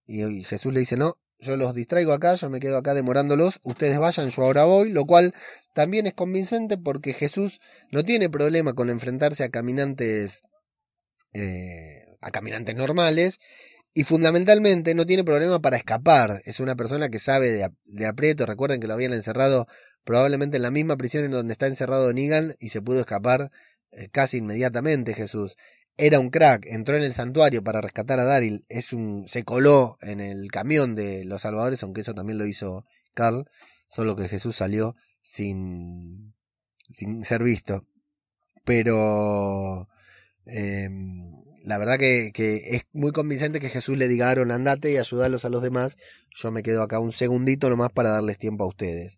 [0.06, 3.98] y, Jesús le dice no, yo los distraigo acá, yo me quedo acá demorándolos, ustedes
[3.98, 5.34] vayan, yo ahora voy, lo cual
[5.74, 7.60] también es convincente porque Jesús
[7.92, 10.44] no tiene problema con enfrentarse a caminantes,
[11.34, 13.40] eh, a caminantes normales,
[13.96, 16.44] y fundamentalmente no tiene problema para escapar.
[16.46, 18.46] Es una persona que sabe de, de, aprieto.
[18.46, 19.66] Recuerden que lo habían encerrado
[20.04, 23.50] probablemente en la misma prisión en donde está encerrado Negan y se pudo escapar
[24.12, 25.56] casi inmediatamente Jesús.
[25.98, 29.98] Era un crack, entró en el santuario para rescatar a Daryl, es un, se coló
[30.02, 32.86] en el camión de los salvadores, aunque eso también lo hizo
[33.16, 33.50] Carl,
[33.90, 36.36] solo que Jesús salió sin,
[36.92, 37.86] sin ser visto.
[38.64, 39.88] Pero
[40.46, 41.32] em,
[41.64, 44.98] la verdad que, que, es muy convincente que Jesús le diga a Aaron andate y
[44.98, 45.98] ayudarlos a los demás.
[46.30, 49.18] Yo me quedo acá un segundito nomás para darles tiempo a ustedes.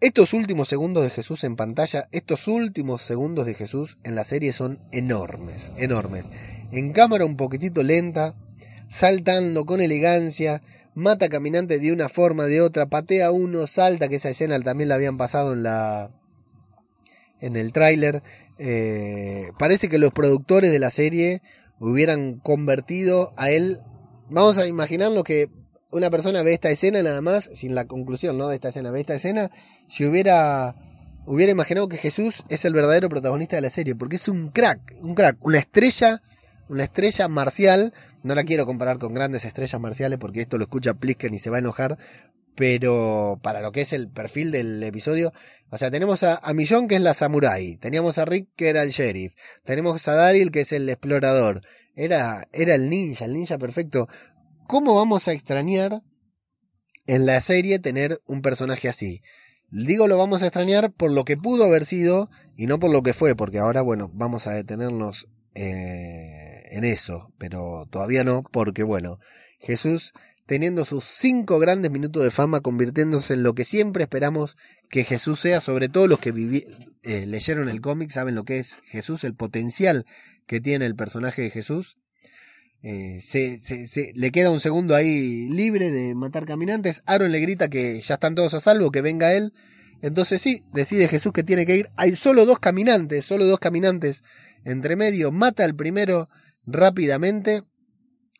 [0.00, 4.54] Estos últimos segundos de Jesús en pantalla, estos últimos segundos de Jesús en la serie
[4.54, 6.24] son enormes, enormes.
[6.72, 8.34] En cámara un poquitito lenta,
[8.88, 10.62] saltando con elegancia,
[10.94, 14.94] mata caminante de una forma, de otra, patea uno, salta, que esa escena también la
[14.94, 16.10] habían pasado en la
[17.38, 18.22] en el tráiler.
[18.58, 21.42] Eh, parece que los productores de la serie
[21.78, 23.80] hubieran convertido a él.
[24.30, 25.50] Vamos a imaginar lo que
[25.90, 28.48] una persona ve esta escena nada más, sin la conclusión ¿no?
[28.48, 29.50] de esta escena, ve esta escena,
[29.88, 30.76] si hubiera,
[31.26, 34.96] hubiera imaginado que Jesús es el verdadero protagonista de la serie, porque es un crack,
[35.00, 36.22] un crack, una estrella,
[36.68, 40.94] una estrella marcial, no la quiero comparar con grandes estrellas marciales porque esto lo escucha
[40.94, 41.98] Plisken y se va a enojar,
[42.54, 45.32] pero para lo que es el perfil del episodio,
[45.70, 48.82] o sea, tenemos a, a Millón que es la samurai, teníamos a Rick que era
[48.82, 49.34] el sheriff,
[49.64, 51.62] tenemos a Daryl que es el explorador,
[51.96, 54.08] era, era el ninja, el ninja perfecto.
[54.70, 56.00] ¿Cómo vamos a extrañar
[57.08, 59.20] en la serie tener un personaje así?
[59.68, 63.02] Digo lo vamos a extrañar por lo que pudo haber sido y no por lo
[63.02, 68.84] que fue, porque ahora, bueno, vamos a detenernos eh, en eso, pero todavía no, porque,
[68.84, 69.18] bueno,
[69.58, 70.12] Jesús
[70.46, 74.56] teniendo sus cinco grandes minutos de fama, convirtiéndose en lo que siempre esperamos
[74.88, 76.30] que Jesús sea, sobre todo los que
[77.02, 80.06] eh, leyeron el cómic, saben lo que es Jesús, el potencial
[80.46, 81.96] que tiene el personaje de Jesús,
[82.82, 87.02] eh, se, se, le queda un segundo ahí libre de matar caminantes.
[87.06, 89.52] Aaron le grita que ya están todos a salvo, que venga él.
[90.02, 91.90] Entonces sí, decide Jesús que tiene que ir.
[91.96, 94.22] Hay solo dos caminantes, solo dos caminantes
[94.64, 95.30] entre medio.
[95.30, 96.28] Mata al primero
[96.66, 97.62] rápidamente.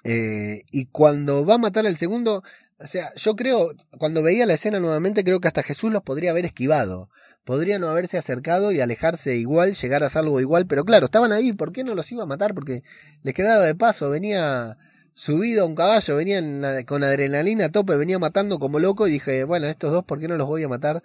[0.04, 2.42] Eh, y cuando va a matar al segundo,
[2.78, 6.30] o sea, yo creo, cuando veía la escena nuevamente, creo que hasta Jesús los podría
[6.30, 7.10] haber esquivado
[7.50, 11.52] podría no haberse acercado y alejarse igual, llegar a salvo igual, pero claro, estaban ahí,
[11.52, 12.54] ¿por qué no los iba a matar?
[12.54, 12.84] Porque
[13.24, 14.76] les quedaba de paso, venía
[15.14, 19.42] subido a un caballo, venían con adrenalina a tope, venía matando como loco y dije,
[19.42, 21.02] bueno, estos dos, ¿por qué no los voy a matar?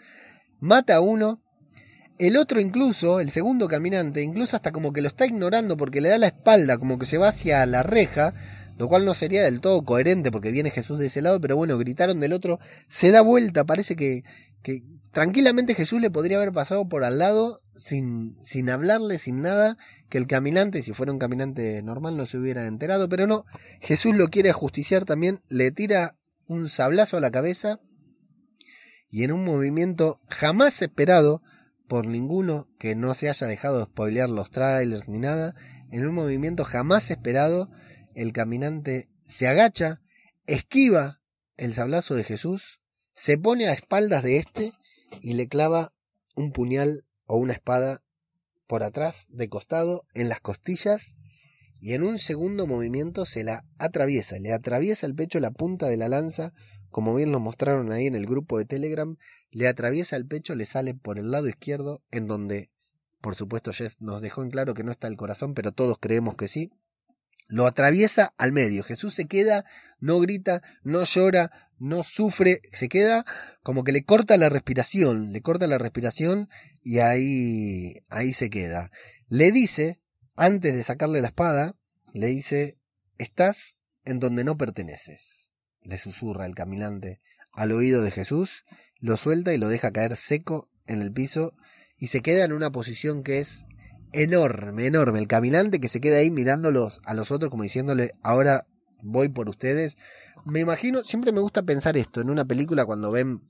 [0.59, 1.41] Mata a uno,
[2.19, 6.09] el otro incluso, el segundo caminante, incluso hasta como que lo está ignorando porque le
[6.09, 8.35] da la espalda, como que se va hacia la reja,
[8.77, 11.75] lo cual no sería del todo coherente porque viene Jesús de ese lado, pero bueno,
[11.79, 14.23] gritaron del otro, se da vuelta, parece que,
[14.65, 19.77] que tranquilamente Jesús le podría haber pasado por al lado sin, sin hablarle, sin nada,
[20.09, 23.45] que el caminante, si fuera un caminante normal, no se hubiera enterado, pero no,
[23.79, 26.15] Jesús lo quiere ajusticiar también, le tira
[26.47, 27.79] un sablazo a la cabeza
[29.11, 31.43] y en un movimiento jamás esperado
[31.87, 35.53] por ninguno que no se haya dejado spoilear los trailers ni nada,
[35.91, 37.69] en un movimiento jamás esperado,
[38.15, 40.01] el caminante se agacha,
[40.47, 41.21] esquiva
[41.55, 42.81] el sablazo de Jesús,
[43.15, 44.73] se pone a espaldas de éste
[45.21, 45.93] y le clava
[46.35, 48.01] un puñal o una espada
[48.67, 51.15] por atrás, de costado, en las costillas,
[51.79, 55.97] y en un segundo movimiento se la atraviesa, le atraviesa el pecho la punta de
[55.97, 56.53] la lanza,
[56.89, 59.17] como bien lo mostraron ahí en el grupo de Telegram,
[59.51, 62.69] le atraviesa el pecho, le sale por el lado izquierdo, en donde,
[63.21, 66.35] por supuesto, Jess nos dejó en claro que no está el corazón, pero todos creemos
[66.35, 66.71] que sí.
[67.47, 68.81] Lo atraviesa al medio.
[68.81, 69.65] Jesús se queda,
[69.99, 73.25] no grita, no llora, no sufre, se queda
[73.63, 76.49] como que le corta la respiración, le corta la respiración
[76.81, 78.91] y ahí, ahí se queda.
[79.27, 79.99] Le dice,
[80.35, 81.75] antes de sacarle la espada,
[82.13, 82.77] le dice,
[83.17, 85.51] estás en donde no perteneces.
[85.81, 87.21] Le susurra el caminante
[87.53, 88.65] al oído de Jesús,
[88.99, 91.53] lo suelta y lo deja caer seco en el piso
[91.97, 93.65] y se queda en una posición que es
[94.11, 95.19] enorme, enorme.
[95.19, 98.65] El caminante que se queda ahí mirándolos a los otros como diciéndole, ahora
[99.01, 99.97] voy por ustedes.
[100.45, 103.41] Me imagino, siempre me gusta pensar esto en una película cuando ven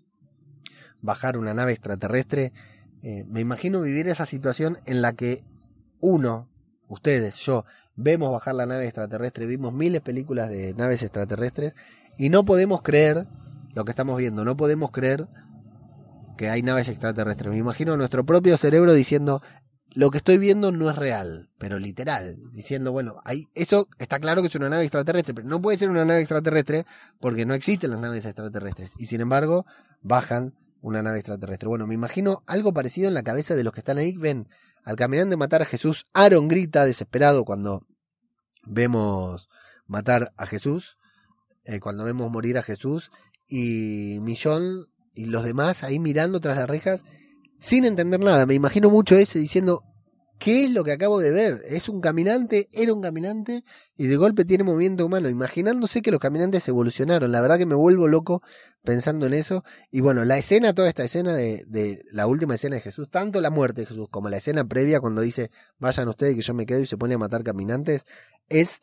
[1.02, 2.54] bajar una nave extraterrestre.
[3.02, 5.44] Eh, me imagino vivir esa situación en la que
[6.00, 6.50] uno,
[6.88, 7.66] ustedes, yo,
[7.96, 11.74] vemos bajar la nave extraterrestre, vimos miles de películas de naves extraterrestres
[12.18, 13.28] y no podemos creer
[13.74, 15.28] lo que estamos viendo, no podemos creer
[16.38, 17.52] que hay naves extraterrestres.
[17.52, 19.42] Me imagino nuestro propio cerebro diciendo,
[19.96, 24.42] lo que estoy viendo no es real, pero literal, diciendo, bueno, ahí, eso está claro
[24.42, 26.86] que es una nave extraterrestre, pero no puede ser una nave extraterrestre
[27.22, 28.92] porque no existen las naves extraterrestres.
[28.98, 29.66] Y sin embargo,
[30.02, 31.70] bajan una nave extraterrestre.
[31.70, 34.18] Bueno, me imagino algo parecido en la cabeza de los que están ahí.
[34.18, 34.50] Ven
[34.84, 36.08] al caminante matar a Jesús.
[36.14, 37.88] Aaron grita desesperado cuando
[38.66, 39.48] vemos
[39.88, 40.98] matar a Jesús,
[41.64, 43.12] eh, cuando vemos morir a Jesús.
[43.48, 47.06] Y Millón y los demás ahí mirando tras las rejas
[47.60, 48.46] sin entender nada.
[48.46, 49.84] Me imagino mucho ese diciendo,
[50.40, 51.62] ¿qué es lo que acabo de ver?
[51.68, 53.64] Es un caminante, era un caminante
[53.96, 57.32] y de golpe tiene movimiento humano, imaginándose que los caminantes evolucionaron.
[57.32, 58.42] La verdad que me vuelvo loco
[58.84, 59.64] pensando en eso.
[59.92, 63.42] Y bueno, la escena, toda esta escena de, de la última escena de Jesús, tanto
[63.42, 65.50] la muerte de Jesús como la escena previa cuando dice,
[65.80, 68.04] vayan ustedes que yo me quedo y se pone a matar caminantes,
[68.50, 68.80] es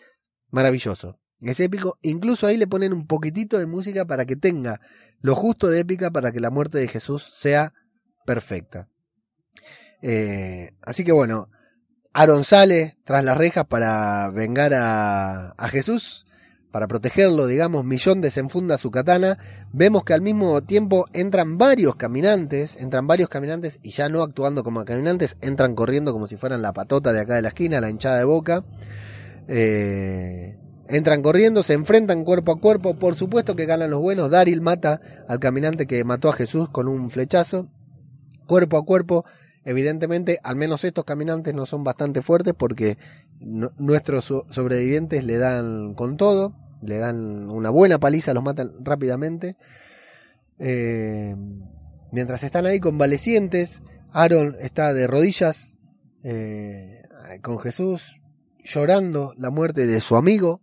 [0.50, 1.18] maravilloso.
[1.40, 4.80] Es épico, incluso ahí le ponen un poquitito de música para que tenga
[5.20, 7.72] lo justo de épica para que la muerte de Jesús sea
[8.24, 8.88] perfecta.
[10.02, 11.48] Eh, así que bueno,
[12.12, 16.26] Aaron sale tras las rejas para vengar a, a Jesús,
[16.72, 19.36] para protegerlo, digamos, Millón desenfunda su katana.
[19.72, 24.64] Vemos que al mismo tiempo entran varios caminantes, entran varios caminantes y ya no actuando
[24.64, 27.90] como caminantes, entran corriendo como si fueran la patota de acá de la esquina, la
[27.90, 28.64] hinchada de boca.
[29.48, 30.56] Eh,
[30.88, 32.98] entran corriendo, se enfrentan cuerpo a cuerpo.
[32.98, 34.30] Por supuesto que ganan los buenos.
[34.30, 37.68] Daryl mata al caminante que mató a Jesús con un flechazo
[38.46, 39.24] cuerpo a cuerpo.
[39.64, 42.98] Evidentemente, al menos estos caminantes no son bastante fuertes porque
[43.40, 49.56] nuestros sobrevivientes le dan con todo, le dan una buena paliza, los matan rápidamente.
[50.58, 51.36] Eh,
[52.10, 53.82] mientras están ahí convalecientes,
[54.12, 55.78] Aaron está de rodillas
[56.24, 57.02] eh,
[57.40, 58.20] con Jesús,
[58.64, 60.60] llorando la muerte de su amigo,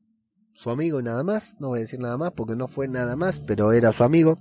[0.54, 3.16] su amigo y nada más, no voy a decir nada más porque no fue nada
[3.16, 4.40] más, pero era su amigo.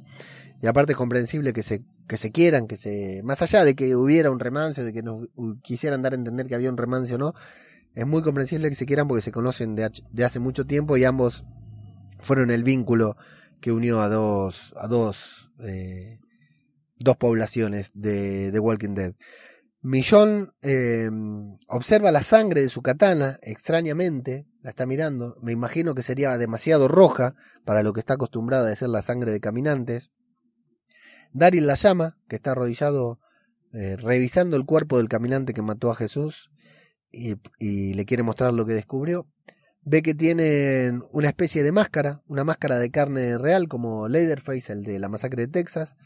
[0.61, 3.95] Y aparte es comprensible que se que se quieran, que se, más allá de que
[3.95, 5.29] hubiera un remance, de que nos
[5.63, 7.35] quisieran dar a entender que había un remance o no,
[7.95, 11.05] es muy comprensible que se quieran porque se conocen de, de hace mucho tiempo y
[11.05, 11.45] ambos
[12.21, 13.17] fueron el vínculo
[13.61, 16.19] que unió a dos, a dos, eh,
[16.99, 19.15] dos poblaciones de, de Walking Dead.
[19.81, 21.09] Millón eh,
[21.69, 26.89] observa la sangre de su katana extrañamente, la está mirando, me imagino que sería demasiado
[26.89, 30.11] roja para lo que está acostumbrada a ser la sangre de caminantes.
[31.33, 33.18] Daryl la llama, que está arrodillado
[33.72, 36.51] eh, revisando el cuerpo del caminante que mató a Jesús
[37.11, 37.37] y,
[37.95, 39.26] le quiere mostrar lo que descubrió.
[39.83, 44.85] Ve que tienen una especie de máscara, una máscara de carne real como Leatherface, el
[44.85, 45.97] de la masacre de Texas,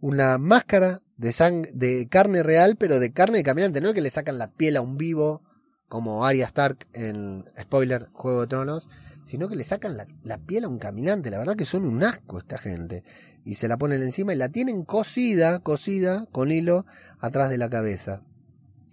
[0.00, 1.34] una máscara de,
[1.74, 4.76] de carne real, pero de carne de caminante, no es que le sacan la piel
[4.76, 5.42] a un vivo
[5.88, 8.88] como Arya Stark en spoiler Juego de Tronos,
[9.24, 11.30] sino que le sacan la, piel a un caminante.
[11.30, 13.04] La verdad que son un asco esta gente
[13.44, 16.86] y se la ponen encima y la tienen cosida, cosida con hilo
[17.20, 18.22] atrás de la cabeza.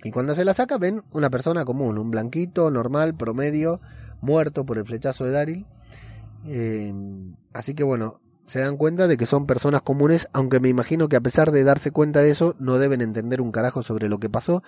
[0.04, 3.82] Y cuando se la saca ven una persona común, un blanquito, normal, promedio,
[4.22, 5.66] muerto por el flechazo de Daryl.
[6.46, 6.94] Eh,
[7.54, 11.16] así que bueno, se dan cuenta de que son personas comunes, aunque me imagino que
[11.16, 14.30] a pesar de darse cuenta de eso, no deben entender un carajo sobre lo que
[14.30, 14.62] pasó.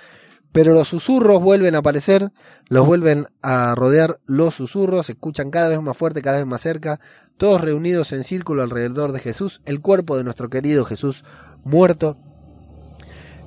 [0.52, 2.32] Pero los susurros vuelven a aparecer,
[2.68, 6.62] los vuelven a rodear los susurros, se escuchan cada vez más fuerte, cada vez más
[6.62, 7.00] cerca,
[7.38, 11.24] todos reunidos en círculo alrededor de Jesús, el cuerpo de nuestro querido Jesús
[11.64, 12.18] muerto,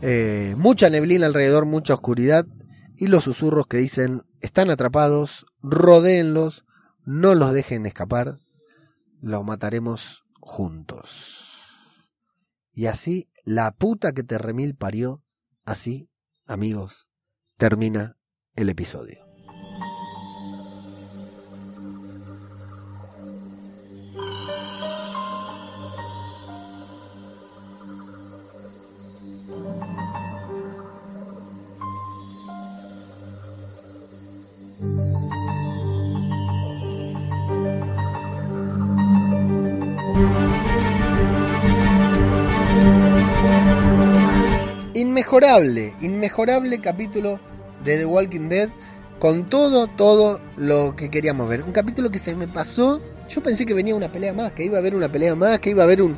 [0.02, 2.46] eh, mucha neblina alrededor, mucha oscuridad,
[2.96, 6.64] y los susurros que dicen, están atrapados, rodéenlos,
[7.06, 8.38] no los dejen escapar,
[9.20, 11.50] los mataremos juntos.
[12.72, 15.22] Y así, la puta que te remil parió,
[15.64, 16.10] así,
[16.46, 17.08] amigos,
[17.56, 18.16] termina
[18.54, 19.29] el episodio.
[45.30, 47.38] Inmejorable, inmejorable capítulo
[47.84, 48.68] de The Walking Dead
[49.20, 51.62] con todo, todo lo que queríamos ver.
[51.62, 53.00] Un capítulo que se me pasó.
[53.28, 55.70] Yo pensé que venía una pelea más, que iba a haber una pelea más, que
[55.70, 56.16] iba a haber un,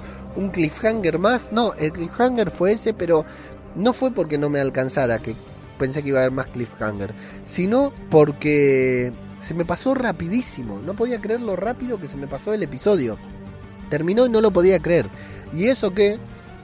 [0.50, 1.50] cliffhanger más.
[1.52, 3.26] No, el cliffhanger fue ese, pero
[3.74, 5.34] no fue porque no me alcanzara, que
[5.78, 7.12] pensé que iba a haber más cliffhanger,
[7.44, 10.80] sino porque se me pasó rapidísimo.
[10.80, 13.18] No podía creer lo rápido que se me pasó el episodio.
[13.90, 15.10] Terminó y no lo podía creer.
[15.52, 16.18] Y eso que,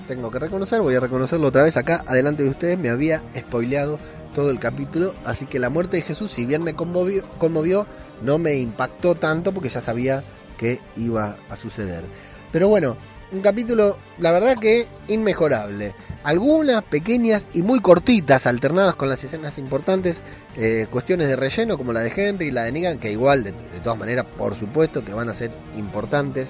[0.09, 3.99] tengo que reconocer, voy a reconocerlo otra vez acá, adelante de ustedes, me había spoileado
[4.35, 7.87] todo el capítulo, así que la muerte de Jesús, si bien me conmovió,
[8.23, 10.25] no me impactó tanto porque ya sabía
[10.57, 12.05] que iba a suceder.
[12.51, 12.97] Pero bueno,
[13.31, 15.95] un capítulo, la verdad que inmejorable.
[16.25, 20.23] Algunas pequeñas y muy cortitas, alternadas con las escenas importantes,
[20.57, 23.53] eh, cuestiones de relleno como la de Henry y la de Negan, que igual, de
[23.83, 26.49] todas maneras, por supuesto, que van a ser importantes.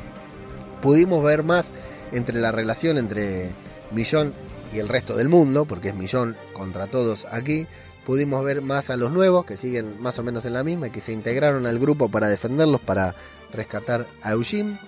[0.80, 1.74] Pudimos ver más
[2.12, 3.50] entre la relación entre
[3.90, 4.34] Millón
[4.72, 7.66] y el resto del mundo, porque es Millón contra todos aquí.
[8.04, 10.90] Pudimos ver más a los nuevos, que siguen más o menos en la misma, y
[10.90, 13.14] que se integraron al grupo para defenderlos, para
[13.52, 14.78] rescatar a Eugene.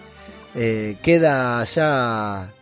[0.55, 2.53] Eh, queda ya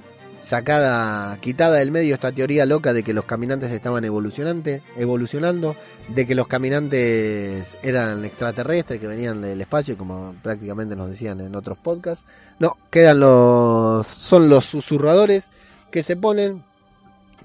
[0.49, 5.77] sacada, quitada del medio esta teoría loca de que los caminantes estaban evolucionando,
[6.09, 11.55] de que los caminantes eran extraterrestres que venían del espacio, como prácticamente nos decían en
[11.55, 12.25] otros podcasts.
[12.59, 15.51] No, quedan los, son los susurradores
[15.91, 16.65] que se ponen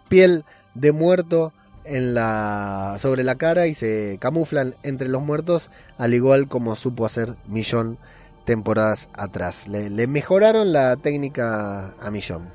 [0.07, 1.51] piel de muerto
[1.83, 7.05] en la sobre la cara y se camuflan entre los muertos, al igual como supo
[7.05, 7.97] hacer Millón
[8.45, 9.67] temporadas atrás.
[9.67, 12.49] Le, le mejoraron la técnica a Millón.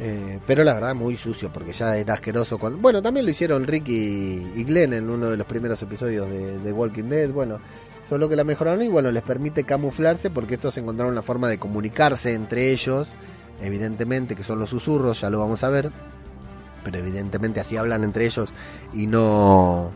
[0.00, 2.58] Eh, pero la verdad muy sucio porque ya era asqueroso.
[2.58, 7.04] Bueno, también lo hicieron Ricky y Glenn en uno de los primeros episodios de, Walking
[7.04, 7.30] Dead.
[7.30, 7.60] Bueno,
[8.02, 11.58] solo que la mejoraron y bueno, les permite camuflarse porque estos encontraron la forma de
[11.58, 13.12] comunicarse entre ellos.
[13.60, 15.90] Evidentemente que son los susurros, ya lo vamos a ver.
[16.82, 18.52] Pero evidentemente así hablan entre ellos
[18.92, 19.90] y no...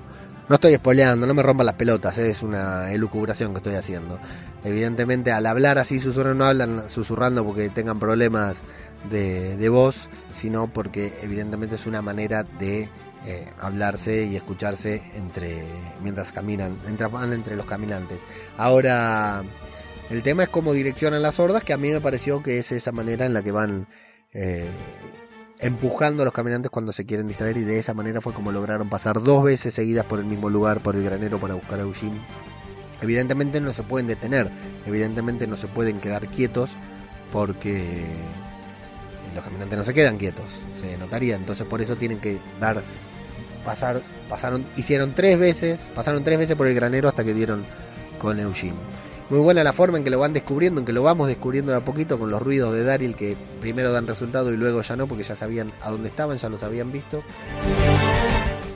[0.49, 2.31] No estoy spoileando, no me rompan las pelotas, ¿eh?
[2.31, 4.19] es una elucubración que estoy haciendo.
[4.65, 8.63] Evidentemente al hablar así susurrando no hablan susurrando porque tengan problemas
[9.11, 12.89] de, voz, sino porque evidentemente es una manera de
[13.25, 15.63] eh, hablarse y escucharse entre
[16.03, 18.23] mientras caminan, entre, entre los caminantes.
[18.57, 19.43] Ahora,
[20.11, 22.93] el tema es cómo direccionan las hordas, que a mí me pareció que es esa
[22.93, 23.89] manera en la que van
[24.33, 24.69] eh,
[25.61, 28.89] empujando a los caminantes cuando se quieren distraer y de esa manera fue como lograron
[28.89, 32.21] pasar dos veces seguidas por el mismo lugar, por el granero para buscar a Eugene.
[33.01, 34.51] Evidentemente no se pueden detener,
[34.87, 36.77] evidentemente no se pueden quedar quietos
[37.33, 38.07] porque
[39.35, 42.83] los caminantes no se quedan quietos, se notaría, entonces por eso tienen que dar
[43.65, 47.67] pasar pasaron hicieron tres veces, pasaron tres veces por el granero hasta que dieron
[48.19, 48.77] con Eugene.
[49.31, 51.79] Muy buena la forma en que lo van descubriendo, en que lo vamos descubriendo de
[51.79, 55.07] a poquito con los ruidos de Daryl que primero dan resultado y luego ya no,
[55.07, 57.23] porque ya sabían a dónde estaban, ya los habían visto.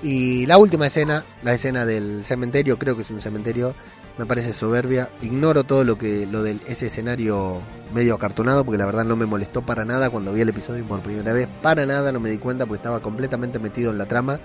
[0.02, 3.74] Y la última escena, la escena del cementerio, creo que es un cementerio,
[4.18, 5.10] me parece soberbia.
[5.20, 7.60] Ignoro todo lo que lo del ese escenario
[7.94, 11.02] medio acartonado porque la verdad no me molestó para nada cuando vi el episodio por
[11.02, 14.40] primera vez, para nada no me di cuenta porque estaba completamente metido en la trama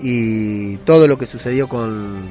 [0.00, 2.30] y todo lo que sucedió con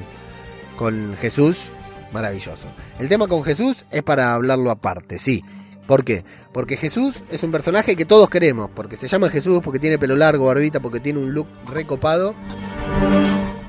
[0.77, 1.65] con Jesús,
[2.11, 2.67] maravilloso.
[2.97, 5.43] El tema con Jesús es para hablarlo aparte, sí.
[5.85, 6.23] ¿Por qué?
[6.53, 10.15] Porque Jesús es un personaje que todos queremos, porque se llama Jesús, porque tiene pelo
[10.15, 12.33] largo, barbita, porque tiene un look recopado,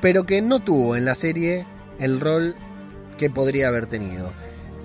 [0.01, 1.67] pero que no tuvo en la serie
[1.99, 2.55] el rol
[3.17, 4.31] que podría haber tenido.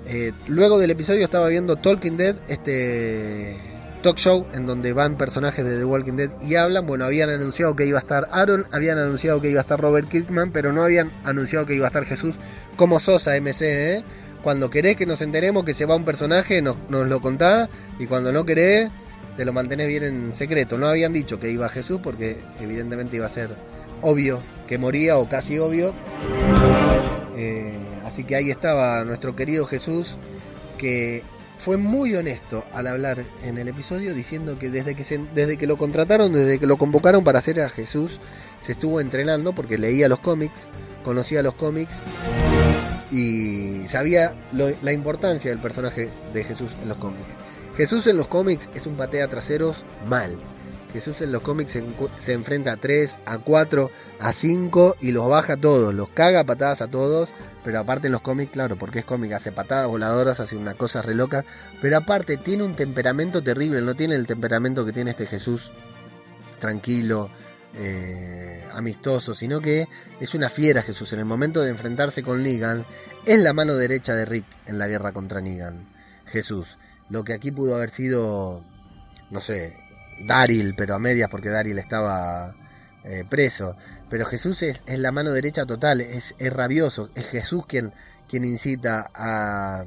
[0.05, 3.57] Eh, luego del episodio estaba viendo Talking Dead, este
[4.01, 6.87] talk show en donde van personajes de The Walking Dead y hablan.
[6.87, 10.07] Bueno, habían anunciado que iba a estar Aaron, habían anunciado que iba a estar Robert
[10.09, 12.35] Kirkman, pero no habían anunciado que iba a estar Jesús
[12.75, 14.03] como Sosa MC, ¿eh?
[14.41, 17.69] cuando querés que nos enteremos que se va un personaje, nos, lo contás,
[17.99, 18.89] y cuando no querés,
[19.35, 20.77] te lo mantenés bien en secreto.
[20.77, 23.55] No habían dicho que iba Jesús porque evidentemente iba a ser
[24.01, 25.93] obvio que moría o casi obvio.
[27.35, 27.88] Eh,
[28.19, 30.17] así que ahí estaba nuestro querido Jesús
[30.77, 31.23] que
[31.57, 35.77] fue muy honesto al hablar en el episodio diciendo que desde que, desde que lo
[35.77, 38.19] contrataron, desde que lo convocaron para hacer a Jesús,
[38.59, 40.67] se estuvo entrenando porque leía los cómics,
[41.01, 42.01] conocía los cómics
[43.09, 47.29] y sabía la importancia del personaje de Jesús en los cómics.
[47.77, 50.37] Jesús en los cómics es un patea traseros mal.
[50.91, 51.83] Jesús en los cómics se,
[52.19, 56.41] se, enfrenta a 3, a 4, a 5 y los baja a todos, los caga
[56.41, 57.29] a patadas a todos,
[57.63, 61.01] pero aparte en los cómics, claro, porque es cómic, hace patadas voladoras, hace una cosa
[61.01, 61.45] re loca,
[61.81, 65.71] pero aparte tiene un temperamento terrible, no tiene el temperamento que tiene este Jesús
[66.59, 67.29] tranquilo,
[67.73, 69.87] eh, amistoso, sino que
[70.19, 71.13] es una fiera Jesús.
[71.13, 72.85] En el momento de enfrentarse con Negan,
[73.25, 75.87] es la mano derecha de Rick en la guerra contra Negan.
[76.25, 76.77] Jesús.
[77.09, 78.63] Lo que aquí pudo haber sido,
[79.31, 79.75] no sé,
[80.27, 82.53] Daryl, pero a medias porque Daryl estaba
[83.03, 83.75] eh, preso.
[84.09, 87.09] Pero Jesús es, es, la mano derecha total, es, es, rabioso.
[87.15, 87.93] Es Jesús quien,
[88.27, 89.85] quien incita a,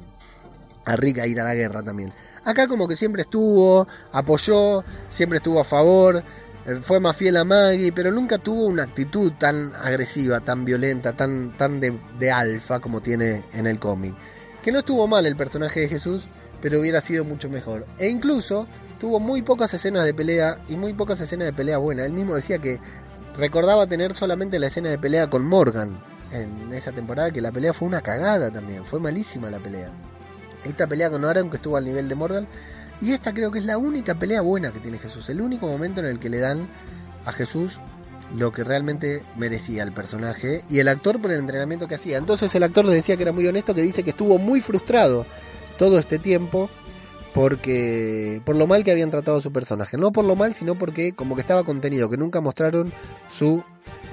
[0.85, 2.13] a Rick a ir a la guerra también.
[2.45, 6.23] Acá como que siempre estuvo, apoyó, siempre estuvo a favor,
[6.65, 11.13] eh, fue más fiel a Maggie, pero nunca tuvo una actitud tan agresiva, tan violenta,
[11.13, 14.15] tan, tan de, de alfa como tiene en el cómic.
[14.61, 16.23] Que no estuvo mal el personaje de Jesús,
[16.61, 17.85] pero hubiera sido mucho mejor.
[17.97, 18.67] E incluso
[18.97, 22.05] tuvo muy pocas escenas de pelea y muy pocas escenas de pelea buenas.
[22.05, 22.79] Él mismo decía que
[23.37, 27.73] recordaba tener solamente la escena de pelea con Morgan en esa temporada, que la pelea
[27.73, 29.91] fue una cagada también, fue malísima la pelea.
[30.63, 32.47] Esta pelea con Aaron que estuvo al nivel de Morgan,
[33.01, 35.99] y esta creo que es la única pelea buena que tiene Jesús, el único momento
[35.99, 36.69] en el que le dan
[37.25, 37.79] a Jesús
[38.35, 42.17] lo que realmente merecía el personaje y el actor por el entrenamiento que hacía.
[42.17, 45.25] Entonces el actor le decía que era muy honesto, que dice que estuvo muy frustrado
[45.77, 46.69] todo este tiempo
[47.33, 50.75] porque por lo mal que habían tratado a su personaje, no por lo mal, sino
[50.75, 52.93] porque como que estaba contenido, que nunca mostraron
[53.29, 53.63] su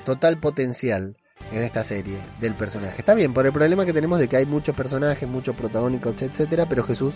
[0.05, 1.17] total potencial
[1.53, 3.01] en esta serie del personaje.
[3.01, 6.67] Está bien, por el problema que tenemos de que hay muchos personajes, muchos protagónicos, etcétera,
[6.69, 7.15] pero Jesús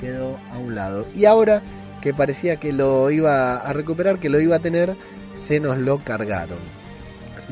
[0.00, 1.06] quedó a un lado.
[1.14, 1.62] Y ahora
[2.00, 4.96] que parecía que lo iba a recuperar, que lo iba a tener,
[5.32, 6.58] se nos lo cargaron.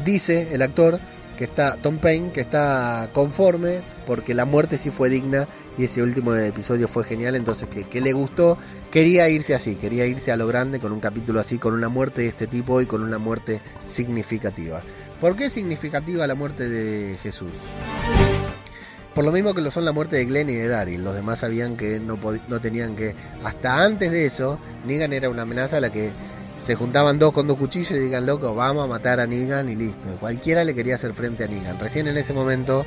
[0.05, 0.99] Dice el actor
[1.37, 6.03] que está Tom Payne que está conforme porque la muerte sí fue digna y ese
[6.03, 8.59] último episodio fue genial, entonces que, le gustó,
[8.91, 12.22] quería irse así, quería irse a lo grande con un capítulo así, con una muerte
[12.22, 14.83] de este tipo y con una muerte significativa.
[15.20, 17.51] ¿Por qué significativa la muerte de Jesús?
[19.14, 21.39] Por lo mismo que lo son la muerte de Glenn y de Daryl, los demás
[21.41, 22.18] sabían que no,
[22.49, 23.14] no tenían que...
[23.45, 26.11] Hasta antes de eso, Negan era una amenaza a la que
[26.59, 29.77] se juntaban dos con dos cuchillos y digan, loco, vamos a matar a Negan y
[29.77, 30.16] listo.
[30.18, 31.79] Cualquiera le quería hacer frente a Negan.
[31.79, 32.85] Recién en ese momento,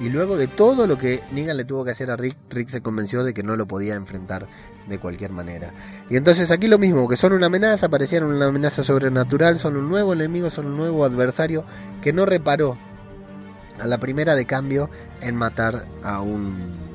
[0.00, 2.80] y luego de todo lo que Negan le tuvo que hacer a Rick, Rick se
[2.80, 4.46] convenció de que no lo podía enfrentar
[4.88, 5.72] de cualquier manera.
[6.08, 9.88] Y entonces aquí lo mismo, que son una amenaza, parecieron una amenaza sobrenatural, son un
[9.88, 11.64] nuevo enemigo, son un nuevo adversario
[12.00, 12.78] que no reparó
[13.80, 14.88] a la primera de cambio
[15.20, 16.88] en matar a un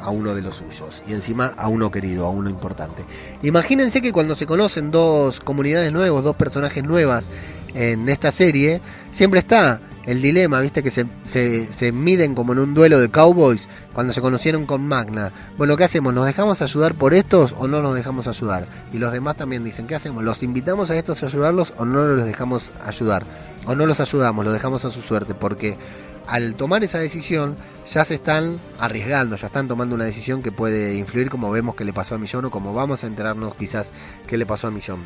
[0.00, 3.04] a uno de los suyos y encima a uno querido, a uno importante.
[3.42, 7.28] Imagínense que cuando se conocen dos comunidades nuevas, dos personajes nuevas
[7.72, 12.58] en esta serie, siempre está el dilema, viste, que se, se, se, miden como en
[12.58, 15.32] un duelo de cowboys cuando se conocieron con Magna.
[15.56, 16.12] Bueno, ¿qué hacemos?
[16.12, 18.68] ¿Nos dejamos ayudar por estos o no nos dejamos ayudar?
[18.92, 20.22] Y los demás también dicen, ¿qué hacemos?
[20.22, 23.24] ¿Los invitamos a estos a ayudarlos o no los dejamos ayudar?
[23.66, 25.78] O no los ayudamos, los dejamos a su suerte, porque
[26.26, 30.96] al tomar esa decisión ya se están arriesgando, ya están tomando una decisión que puede
[30.96, 33.90] influir como vemos que le pasó a Millón o como vamos a enterarnos quizás
[34.26, 35.00] que le pasó a Millón.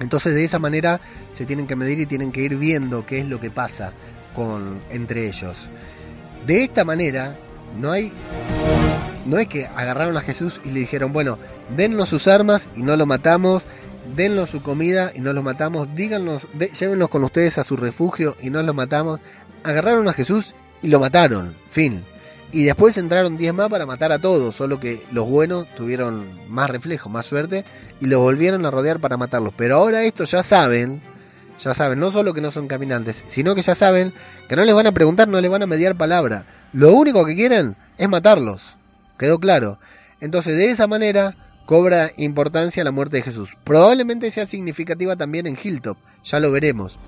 [0.00, 1.00] Entonces de esa manera
[1.34, 3.92] se tienen que medir y tienen que ir viendo qué es lo que pasa
[4.38, 5.68] con entre ellos.
[6.46, 7.36] De esta manera
[7.76, 8.12] no hay
[9.26, 11.38] no es que agarraron a Jesús y le dijeron, bueno,
[11.76, 13.64] dennos sus armas y no lo matamos,
[14.16, 18.36] dennos su comida y no lo matamos, díganos, de, llévenos con ustedes a su refugio
[18.40, 19.20] y no lo matamos
[19.64, 22.04] agarraron a Jesús y lo mataron, fin.
[22.50, 26.70] Y después entraron 10 más para matar a todos, solo que los buenos tuvieron más
[26.70, 27.64] reflejo, más suerte,
[28.00, 29.52] y los volvieron a rodear para matarlos.
[29.54, 31.02] Pero ahora estos ya saben,
[31.58, 34.12] ya saben, no solo que no son caminantes, sino que ya saben
[34.48, 36.46] que no les van a preguntar, no les van a mediar palabra.
[36.72, 38.76] Lo único que quieren es matarlos.
[39.18, 39.78] ¿Quedó claro?
[40.20, 41.36] Entonces de esa manera
[41.66, 43.54] cobra importancia la muerte de Jesús.
[43.64, 46.98] Probablemente sea significativa también en Hilltop, ya lo veremos.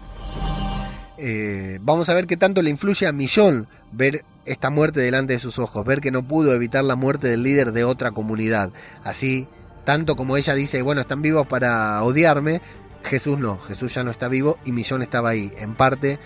[1.16, 5.38] Eh, vamos a ver qué tanto le influye a Millón ver esta muerte delante de
[5.38, 8.70] sus ojos, ver que no pudo evitar la muerte del líder de otra comunidad.
[9.05, 9.46] Así,
[9.84, 12.62] tanto como ella dice, bueno, están vivos para odiarme,
[13.05, 16.18] Jesús no, Jesús ya no está vivo y Millón estaba ahí, en parte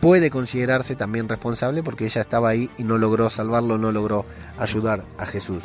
[0.00, 4.24] puede considerarse también responsable porque ella estaba ahí y no logró salvarlo, no logró
[4.56, 5.64] ayudar a Jesús.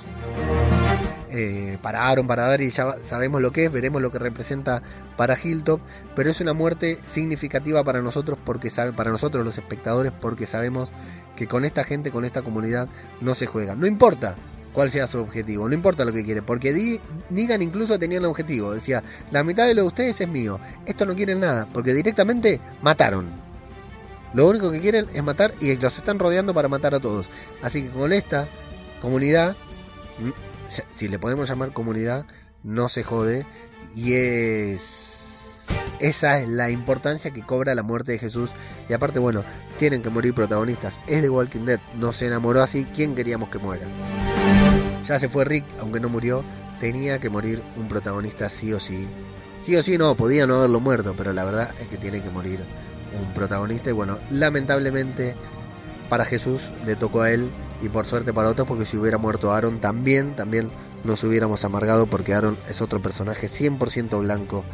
[1.36, 4.84] Eh, para Aaron, para Dari, ya sabemos lo que es, veremos lo que representa
[5.18, 5.82] para Hilltop,
[6.16, 10.92] pero es una muerte significativa para nosotros, porque sabe, para nosotros los espectadores, porque sabemos
[11.36, 12.88] que con esta gente, con esta comunidad,
[13.20, 13.76] no se juega.
[13.76, 14.36] No importa
[14.74, 17.00] cuál sea su objetivo, no importa lo que quiere, porque
[17.30, 21.06] Negan incluso tenía un objetivo, decía, la mitad de lo de ustedes es mío, esto
[21.06, 23.30] no quieren nada, porque directamente mataron.
[24.34, 27.30] Lo único que quieren es matar y los están rodeando para matar a todos.
[27.62, 28.48] Así que con esta
[29.00, 29.56] comunidad
[30.96, 32.26] si le podemos llamar comunidad,
[32.64, 33.46] no se jode
[33.96, 35.13] y es
[36.00, 38.50] esa es la importancia que cobra la muerte de Jesús
[38.90, 39.44] y aparte bueno,
[39.80, 41.00] tienen que morir protagonistas.
[41.08, 43.88] Es de Walking Dead, no se enamoró así, ¿quién queríamos que muera?
[45.06, 46.44] Ya se fue Rick, aunque no murió,
[46.80, 49.08] tenía que morir un protagonista sí o sí.
[49.62, 52.30] Sí o sí no, podía no haberlo muerto, pero la verdad es que tiene que
[52.30, 52.60] morir
[53.18, 55.36] un protagonista y bueno, lamentablemente
[56.10, 57.50] para Jesús le tocó a él
[57.82, 60.70] y por suerte para otros porque si hubiera muerto Aaron también, también
[61.04, 64.66] nos hubiéramos amargado porque Aaron es otro personaje 100% blanco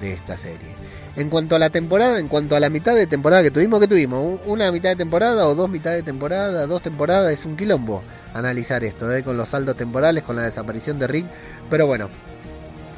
[0.00, 0.74] de esta serie.
[1.16, 3.88] En cuanto a la temporada, en cuanto a la mitad de temporada que tuvimos, que
[3.88, 4.40] tuvimos?
[4.46, 6.66] ¿Una mitad de temporada o dos mitad de temporada?
[6.66, 7.32] ¿Dos temporadas?
[7.32, 8.02] Es un quilombo
[8.34, 9.22] analizar esto, ¿eh?
[9.22, 11.26] con los saldos temporales, con la desaparición de Rick.
[11.70, 12.08] Pero bueno,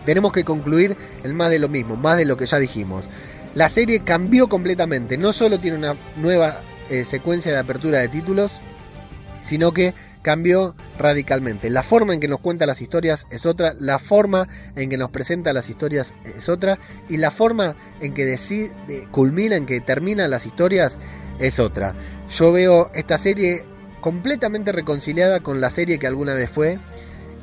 [0.05, 3.09] tenemos que concluir en más de lo mismo, más de lo que ya dijimos.
[3.55, 8.61] La serie cambió completamente, no solo tiene una nueva eh, secuencia de apertura de títulos,
[9.41, 11.71] sino que cambió radicalmente.
[11.71, 15.11] La forma en que nos cuenta las historias es otra, la forma en que nos
[15.11, 18.73] presenta las historias es otra, y la forma en que decide,
[19.11, 20.97] culmina, en que terminan las historias
[21.39, 21.95] es otra.
[22.31, 23.65] Yo veo esta serie
[24.01, 26.79] completamente reconciliada con la serie que alguna vez fue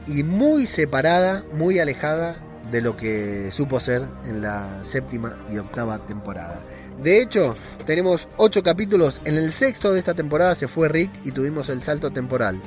[0.08, 2.36] y muy separada, muy alejada
[2.72, 6.62] de lo que supo ser en la séptima y octava temporada.
[7.02, 9.22] De hecho, tenemos ocho capítulos.
[9.26, 12.62] En el sexto de esta temporada se fue Rick y tuvimos el salto temporal.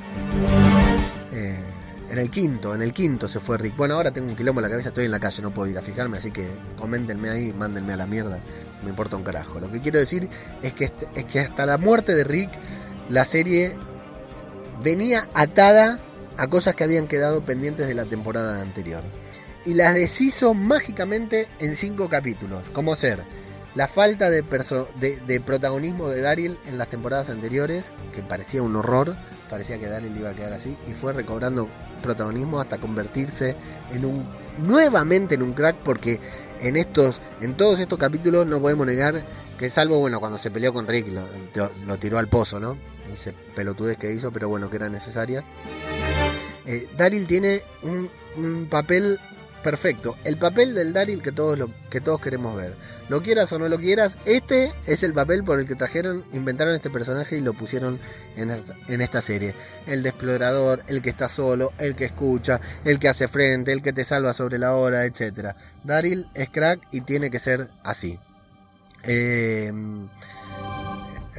[1.31, 1.59] Eh,
[2.09, 3.75] en el quinto, en el quinto se fue Rick.
[3.75, 5.77] Bueno, ahora tengo un quilombo en la cabeza, estoy en la calle, no puedo ir
[5.77, 8.39] a fijarme, así que coméntenme ahí, mándenme a la mierda.
[8.83, 9.59] Me importa un carajo.
[9.59, 10.29] Lo que quiero decir
[10.61, 12.51] es que, es que hasta la muerte de Rick,
[13.09, 13.75] la serie
[14.83, 15.99] venía atada
[16.37, 19.03] a cosas que habían quedado pendientes de la temporada anterior.
[19.65, 23.23] Y las deshizo mágicamente en cinco capítulos, como ser
[23.75, 29.15] la falta de, de, protagonismo de Daryl en las temporadas anteriores, que parecía un horror,
[29.49, 31.67] parecía que Daryl iba a quedar así, y fue recobrando
[32.01, 33.55] protagonismo hasta convertirse
[33.93, 36.19] en un nuevamente en un crack, porque
[36.59, 39.21] en estos, en todos estos capítulos no podemos negar
[39.57, 42.77] que salvo bueno cuando se peleó con Rick lo, tiró al pozo, ¿no?
[43.13, 45.43] Ese pelotudez que hizo, pero bueno que era necesaria.
[46.65, 49.19] Eh, Daryl tiene un, un papel
[49.63, 50.15] perfecto.
[50.23, 52.75] El papel del Daryl que todos, lo, que todos queremos ver.
[53.09, 56.75] Lo quieras o no lo quieras, este es el papel por el que trajeron, inventaron
[56.75, 57.99] este personaje y lo pusieron
[58.35, 59.55] en esta, en esta serie.
[59.87, 63.81] El de explorador, el que está solo, el que escucha, el que hace frente, el
[63.81, 65.55] que te salva sobre la hora, etc.
[65.83, 68.19] Daryl es crack y tiene que ser así.
[69.03, 69.71] Eh,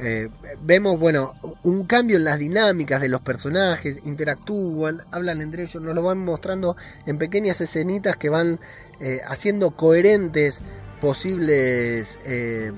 [0.03, 0.29] eh,
[0.63, 5.93] vemos, bueno, un cambio en las dinámicas de los personajes, interactúan, hablan entre ellos, nos
[5.93, 6.75] lo van mostrando
[7.05, 8.59] en pequeñas escenitas que van
[8.99, 10.57] eh, haciendo coherentes
[10.99, 12.71] posibles eh,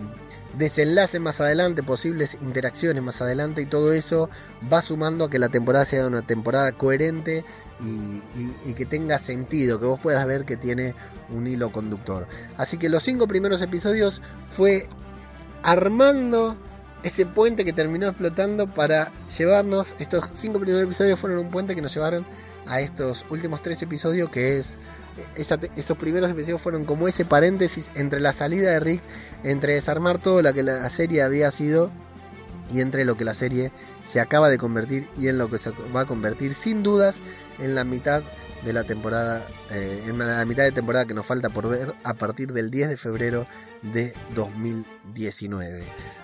[0.57, 4.29] desenlaces más adelante, posibles interacciones más adelante y todo eso
[4.71, 7.45] va sumando a que la temporada sea una temporada coherente
[7.79, 10.93] y, y, que tenga sentido, que vos puedas ver que tiene
[11.29, 12.27] un hilo conductor.
[12.57, 14.21] Así que los cinco primeros episodios
[14.55, 14.89] fue
[15.63, 16.57] armando
[17.03, 21.81] ese puente que terminó explotando para llevarnos, estos cinco primeros episodios fueron un puente que
[21.81, 22.25] nos llevaron
[22.65, 24.77] a estos últimos tres episodios que es,
[25.75, 29.01] esos primeros episodios fueron como ese paréntesis entre la salida de Rick,
[29.43, 31.91] entre desarmar todo lo que la serie había sido
[32.71, 33.71] y entre lo que la serie
[34.05, 37.17] se acaba de convertir y en lo que se va a convertir sin dudas
[37.59, 38.23] en la mitad
[38.63, 42.13] de la temporada, eh, en la mitad de temporada que nos falta por ver a
[42.13, 43.45] partir del 10 de febrero
[43.81, 45.83] de 2019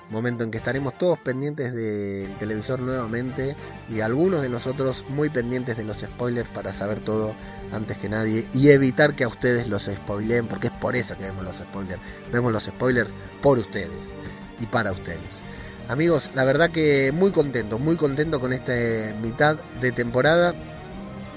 [0.10, 3.56] momento en que estaremos todos pendientes del televisor nuevamente
[3.90, 7.34] y algunos de nosotros muy pendientes de los spoilers para saber todo
[7.72, 11.26] antes que nadie y evitar que a ustedes los spoileen porque es por eso que
[11.26, 12.02] vemos los spoilers.
[12.32, 13.10] Vemos los spoilers
[13.42, 13.90] por ustedes
[14.60, 15.20] y para ustedes.
[15.88, 18.74] Amigos, la verdad que muy contento, muy contento con esta
[19.22, 20.54] mitad de temporada,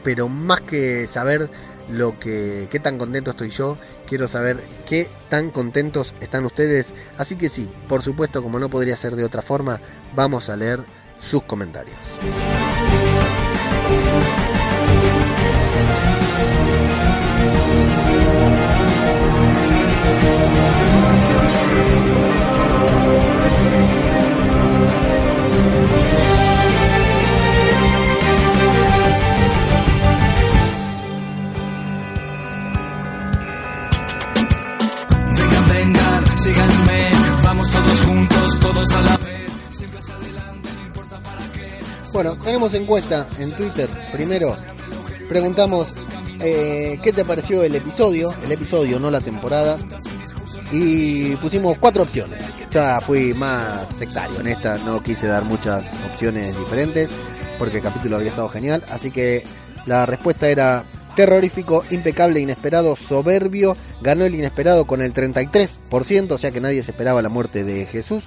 [0.05, 1.49] pero más que saber
[1.89, 3.79] lo que qué tan contento estoy yo,
[4.13, 6.89] quiero saber qué tan contentos están ustedes.
[7.17, 9.81] Así que sí, por supuesto, como no podría ser de otra forma,
[10.15, 10.81] vamos a leer
[11.19, 11.97] sus comentarios.
[42.13, 43.89] Bueno, tenemos encuesta en Twitter.
[44.13, 44.57] Primero,
[45.29, 45.95] preguntamos
[46.41, 49.79] eh, qué te pareció el episodio, el episodio, no la temporada.
[50.71, 52.43] Y pusimos cuatro opciones.
[52.71, 57.11] Ya fui más sectario en esta, no quise dar muchas opciones diferentes
[57.59, 58.85] porque el capítulo había estado genial.
[58.89, 59.45] Así que
[59.87, 60.85] la respuesta era
[61.15, 63.77] terrorífico, impecable, inesperado, soberbio.
[64.01, 67.87] Ganó el inesperado con el 33%, o sea que nadie se esperaba la muerte de
[67.87, 68.25] Jesús.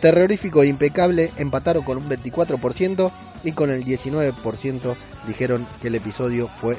[0.00, 3.10] Terrorífico e impecable empataron con un 24%
[3.44, 6.76] y con el 19% dijeron que el episodio fue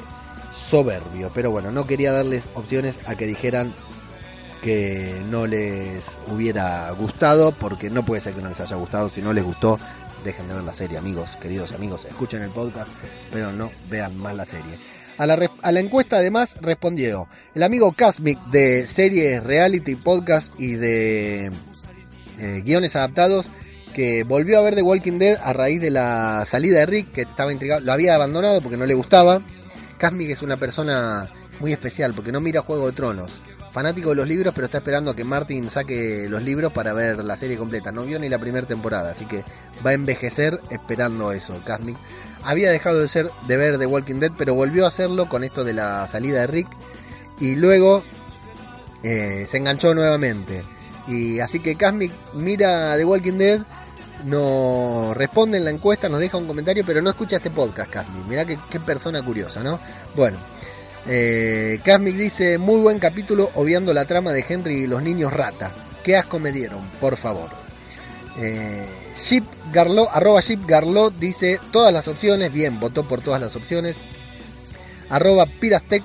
[0.54, 1.30] soberbio.
[1.34, 3.74] Pero bueno, no quería darles opciones a que dijeran
[4.62, 9.08] que no les hubiera gustado, porque no puede ser que no les haya gustado.
[9.08, 9.78] Si no les gustó,
[10.24, 12.04] dejen de ver la serie, amigos, queridos amigos.
[12.04, 12.90] Escuchen el podcast,
[13.30, 14.78] pero no vean más la serie.
[15.16, 20.74] A la, a la encuesta además respondió el amigo Casmic de series reality, podcast y
[20.74, 21.50] de
[22.38, 23.46] eh, guiones adaptados
[23.94, 27.22] que volvió a ver The Walking Dead a raíz de la salida de Rick, que
[27.22, 29.40] estaba intrigado, lo había abandonado porque no le gustaba.
[29.98, 31.28] Casmic es una persona
[31.60, 33.32] muy especial porque no mira Juego de Tronos.
[33.72, 37.22] Fanático de los libros, pero está esperando a que Martin saque los libros para ver
[37.22, 37.92] la serie completa.
[37.92, 39.44] No vio ni la primera temporada, así que
[39.84, 41.96] va a envejecer esperando eso, Casmic.
[42.42, 45.64] Había dejado de ser de ver The Walking Dead, pero volvió a hacerlo con esto
[45.64, 46.68] de la salida de Rick.
[47.40, 48.02] Y luego
[49.02, 50.62] eh, se enganchó nuevamente.
[51.08, 53.60] Y así que Casmic mira The Walking Dead,
[54.24, 58.26] no responde en la encuesta, nos deja un comentario, pero no escucha este podcast, Casmic.
[58.26, 59.80] Mirá qué, persona curiosa, ¿no?
[60.14, 60.38] Bueno,
[61.06, 61.80] eh,
[62.16, 65.70] dice, muy buen capítulo obviando la trama de Henry y los niños rata.
[66.02, 67.50] Qué asco me dieron, por favor.
[68.38, 68.86] Eh,
[69.16, 73.96] Ship Garlo, arroba Ship Garlo dice todas las opciones, bien, votó por todas las opciones.
[75.10, 76.04] Arroba Pirastec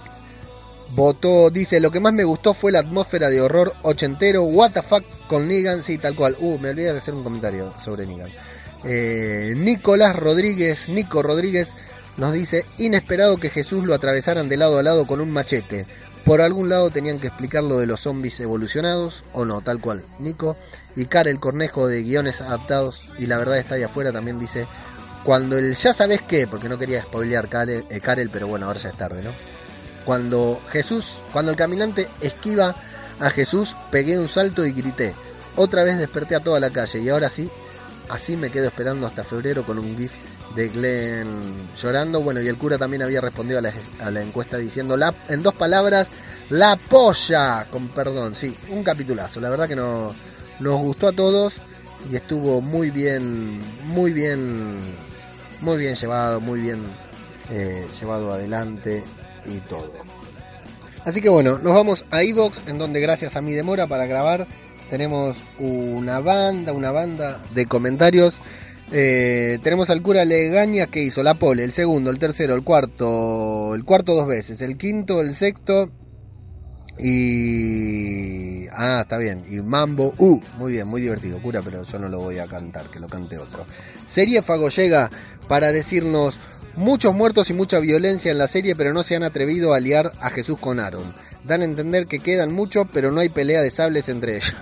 [0.96, 4.82] votó, dice, lo que más me gustó fue la atmósfera de horror ochentero, what the
[4.82, 6.36] fuck con Negan, sí, tal cual.
[6.40, 8.30] Uh, me olvidé de hacer un comentario sobre Negan.
[8.84, 11.70] Eh, Nicolás Rodríguez, Nico Rodríguez
[12.18, 15.86] nos dice, inesperado que Jesús lo atravesaran de lado a lado con un machete.
[16.26, 20.06] Por algún lado tenían que explicar lo de los zombies evolucionados, o no, tal cual.
[20.20, 20.56] Nico
[20.96, 24.68] y Karel Cornejo de guiones adaptados, y la verdad está ahí afuera, también dice,
[25.24, 28.80] cuando el ya sabes qué, porque no quería spoilear Karel, eh, Karel, pero bueno, ahora
[28.80, 29.32] ya es tarde, ¿no?
[30.06, 32.76] Cuando Jesús, cuando el caminante esquiva
[33.20, 35.14] a Jesús, pegué un salto y grité.
[35.56, 37.50] Otra vez desperté a toda la calle y ahora sí,
[38.10, 40.12] así me quedo esperando hasta febrero con un GIF
[40.56, 42.22] de Glenn llorando.
[42.22, 46.10] Bueno, y el cura también había respondido a la, encuesta diciendo la, en dos palabras,
[46.50, 49.40] la polla, con perdón, sí, un capitulazo.
[49.40, 50.14] La verdad que no,
[50.60, 51.54] nos gustó a todos
[52.12, 54.96] y estuvo muy bien, muy bien,
[55.62, 56.82] muy bien llevado, muy bien
[57.50, 59.04] eh, llevado adelante
[59.46, 59.92] y todo.
[61.06, 64.48] Así que bueno, nos vamos a Evox, en donde gracias a mi demora para grabar
[64.90, 68.36] tenemos una banda, una banda de comentarios.
[68.92, 73.74] Eh, tenemos al cura Legaña que hizo la pole, el segundo, el tercero, el cuarto,
[73.74, 75.90] el cuarto dos veces, el quinto, el sexto
[77.00, 78.68] y...
[78.68, 79.44] Ah, está bien.
[79.50, 82.90] Y Mambo Uh, muy bien, muy divertido, cura, pero yo no lo voy a cantar,
[82.90, 83.66] que lo cante otro.
[84.08, 85.10] Seriéfago llega
[85.48, 86.40] para decirnos
[86.76, 90.12] muchos muertos y mucha violencia en la serie, pero no se han atrevido a liar
[90.20, 91.14] a Jesús con Aaron.
[91.44, 94.56] Dan a entender que quedan muchos, pero no hay pelea de sables entre ellos.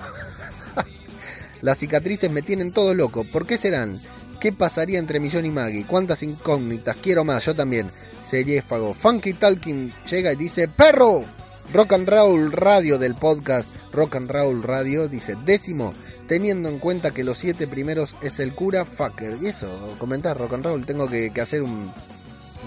[1.61, 3.23] Las cicatrices me tienen todo loco.
[3.23, 3.99] ¿Por qué serán?
[4.39, 5.85] ¿Qué pasaría entre Millón y Maggie?
[5.85, 6.97] ¿Cuántas incógnitas?
[6.97, 7.91] Quiero más, yo también.
[8.23, 8.93] Seriéfago.
[8.93, 11.23] Funky Talking llega y dice, ¡Perro!
[11.73, 15.93] Rock and Roll Radio del podcast Rock and Roll Radio dice décimo,
[16.27, 19.37] teniendo en cuenta que los siete primeros es el cura fucker.
[19.41, 21.89] Y eso, comentar Rock and Roll, tengo que, hacer un,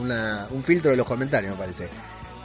[0.00, 1.88] una, un filtro de los comentarios, me parece.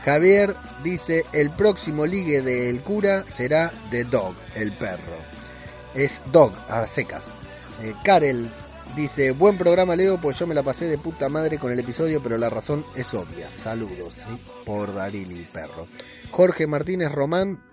[0.04, 0.54] Javier
[0.84, 5.18] dice el próximo ligue del cura será The Dog, el perro.
[5.94, 7.28] Es Dog, a secas.
[7.82, 8.50] Eh, Karel
[9.00, 12.22] dice, buen programa Leo, pues yo me la pasé de puta madre con el episodio,
[12.22, 13.50] pero la razón es obvia.
[13.50, 14.16] Saludos,
[14.66, 15.88] por Darili, perro.
[16.32, 17.64] Jorge Martínez Román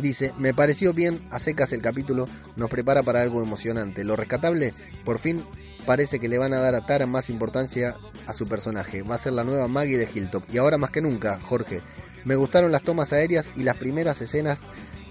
[0.00, 2.26] dice, me pareció bien a secas el capítulo,
[2.56, 4.04] nos prepara para algo emocionante.
[4.04, 4.72] Lo rescatable,
[5.04, 5.44] por fin
[5.84, 7.96] parece que le van a dar a Tara más importancia
[8.26, 9.02] a su personaje.
[9.02, 10.44] Va a ser la nueva Maggie de Hilltop.
[10.50, 11.82] Y ahora más que nunca, Jorge,
[12.24, 14.60] me gustaron las tomas aéreas y las primeras escenas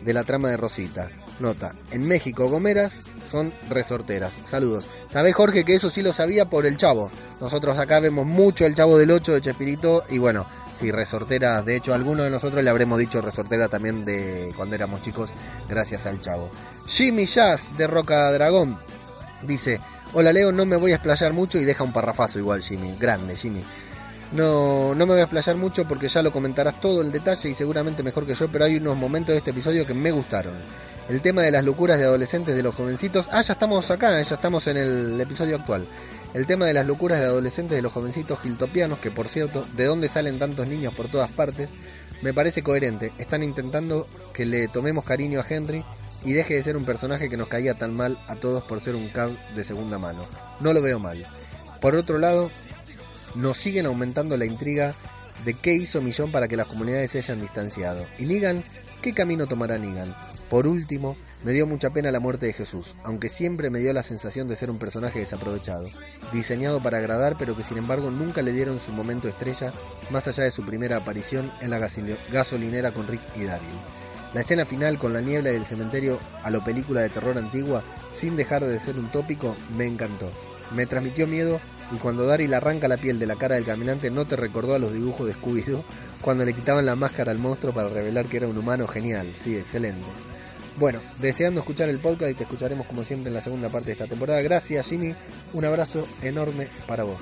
[0.04, 1.12] de la trama de Rosita.
[1.40, 4.38] Nota, en México gomeras son resorteras.
[4.46, 4.88] Saludos.
[5.10, 7.12] ¿Sabés Jorge que eso sí lo sabía por el chavo?
[7.42, 10.46] Nosotros acá vemos mucho el chavo del 8 de Chespirito y bueno,
[10.80, 11.62] sí, resortera.
[11.62, 15.32] De hecho, alguno de nosotros le habremos dicho resortera también de cuando éramos chicos,
[15.68, 16.50] gracias al chavo.
[16.88, 18.78] Jimmy Jazz de Roca Dragón
[19.42, 19.80] dice:
[20.14, 22.96] Hola Leo, no me voy a explayar mucho y deja un parrafazo igual, Jimmy.
[23.00, 23.64] Grande, Jimmy.
[24.34, 27.54] No, no me voy a explayar mucho porque ya lo comentarás todo el detalle y
[27.54, 30.56] seguramente mejor que yo, pero hay unos momentos de este episodio que me gustaron.
[31.08, 33.28] El tema de las locuras de adolescentes de los jovencitos.
[33.32, 35.86] Ah, ya estamos acá, ya estamos en el episodio actual.
[36.34, 39.86] El tema de las locuras de adolescentes de los jovencitos giltopianos, que por cierto, ¿de
[39.86, 41.70] dónde salen tantos niños por todas partes?
[42.24, 43.14] Me parece coherente.
[43.20, 45.86] Están intentando que le tomemos cariño a Henry
[46.26, 48.96] y deje de ser un personaje que nos caía tan mal a todos por ser
[48.96, 50.24] un card de segunda mano.
[50.60, 51.24] No lo veo mal.
[51.82, 52.50] Por otro lado,
[53.36, 54.94] nos siguen aumentando la intriga
[55.46, 58.06] de qué hizo Millón para que las comunidades se hayan distanciado.
[58.18, 58.64] ¿Y Negan?
[59.02, 60.14] ¿Qué camino tomará Negan?
[60.50, 64.04] Por último, me dio mucha pena la muerte de Jesús, aunque siempre me dio la
[64.04, 65.88] sensación de ser un personaje desaprovechado,
[66.32, 69.74] diseñado para agradar pero que sin embargo nunca le dieron su momento estrella
[70.10, 71.80] más allá de su primera aparición en la
[72.32, 74.03] gasolinera con Rick y Daryl.
[74.34, 77.84] La escena final con la niebla del cementerio a lo película de terror antigua,
[78.16, 80.32] sin dejar de ser un tópico, me encantó.
[80.76, 81.60] Me transmitió miedo
[81.92, 84.80] y cuando Daryl arranca la piel de la cara del caminante no te recordó a
[84.80, 85.84] los dibujos de Scooby-Doo
[86.22, 89.32] cuando le quitaban la máscara al monstruo para revelar que era un humano genial.
[89.38, 90.06] Sí, excelente.
[90.78, 93.92] Bueno, deseando escuchar el podcast y te escucharemos como siempre en la segunda parte de
[93.92, 94.42] esta temporada.
[94.42, 95.14] Gracias Jimmy,
[95.54, 97.22] un abrazo enorme para vos.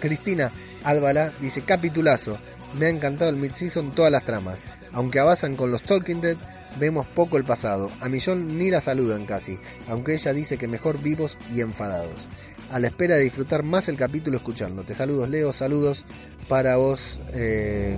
[0.00, 0.50] Cristina
[0.82, 2.38] Álvala dice, capitulazo,
[2.78, 4.58] me ha encantado el mid-season todas las tramas.
[4.94, 6.36] Aunque avanzan con los Talking Dead,
[6.78, 7.90] vemos poco el pasado.
[8.00, 9.58] A Millón ni la saludan casi,
[9.88, 12.28] aunque ella dice que mejor vivos y enfadados.
[12.70, 14.94] A la espera de disfrutar más el capítulo escuchándote.
[14.94, 16.04] Saludos Leo, saludos
[16.48, 17.20] para vos.
[17.32, 17.96] Eh,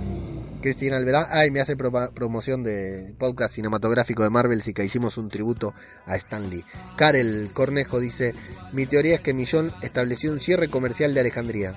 [0.61, 1.27] Cristina Alverá.
[1.31, 5.73] Ay, me hace promoción de podcast cinematográfico de Marvel, si que hicimos un tributo
[6.05, 6.65] a Stan Lee.
[6.95, 8.33] Karel Cornejo dice:
[8.73, 11.73] Mi teoría es que Millón estableció un cierre comercial de Alejandría,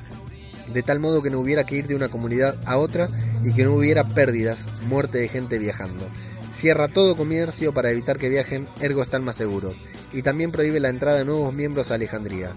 [0.73, 3.09] de tal modo que no hubiera que ir de una comunidad a otra
[3.43, 6.09] y que no hubiera pérdidas, muerte de gente viajando.
[6.55, 9.77] Cierra todo comercio para evitar que viajen, ergo están más seguros.
[10.13, 12.55] Y también prohíbe la entrada de nuevos miembros a Alejandría.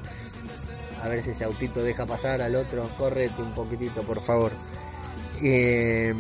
[1.02, 2.84] A ver si ese autito deja pasar al otro.
[2.98, 4.52] Correte un poquitito, por favor.
[5.42, 6.14] Eh,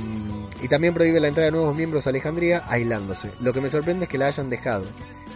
[0.61, 3.31] y también prohíbe la entrada de nuevos miembros a Alejandría aislándose.
[3.39, 4.85] Lo que me sorprende es que la hayan dejado.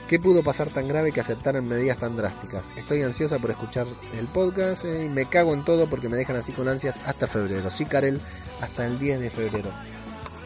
[0.08, 2.70] ¿Qué pudo pasar tan grave que aceptaran medidas tan drásticas?
[2.78, 6.38] Estoy ansiosa por escuchar el podcast eh, y me cago en todo porque me dejan
[6.38, 7.70] así con ansias hasta febrero.
[7.70, 8.22] Sí, Karel,
[8.62, 9.70] hasta el 10 de febrero.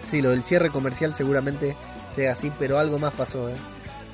[0.09, 1.75] Sí, lo del cierre comercial seguramente
[2.11, 3.55] sea así, pero algo más pasó, ¿eh?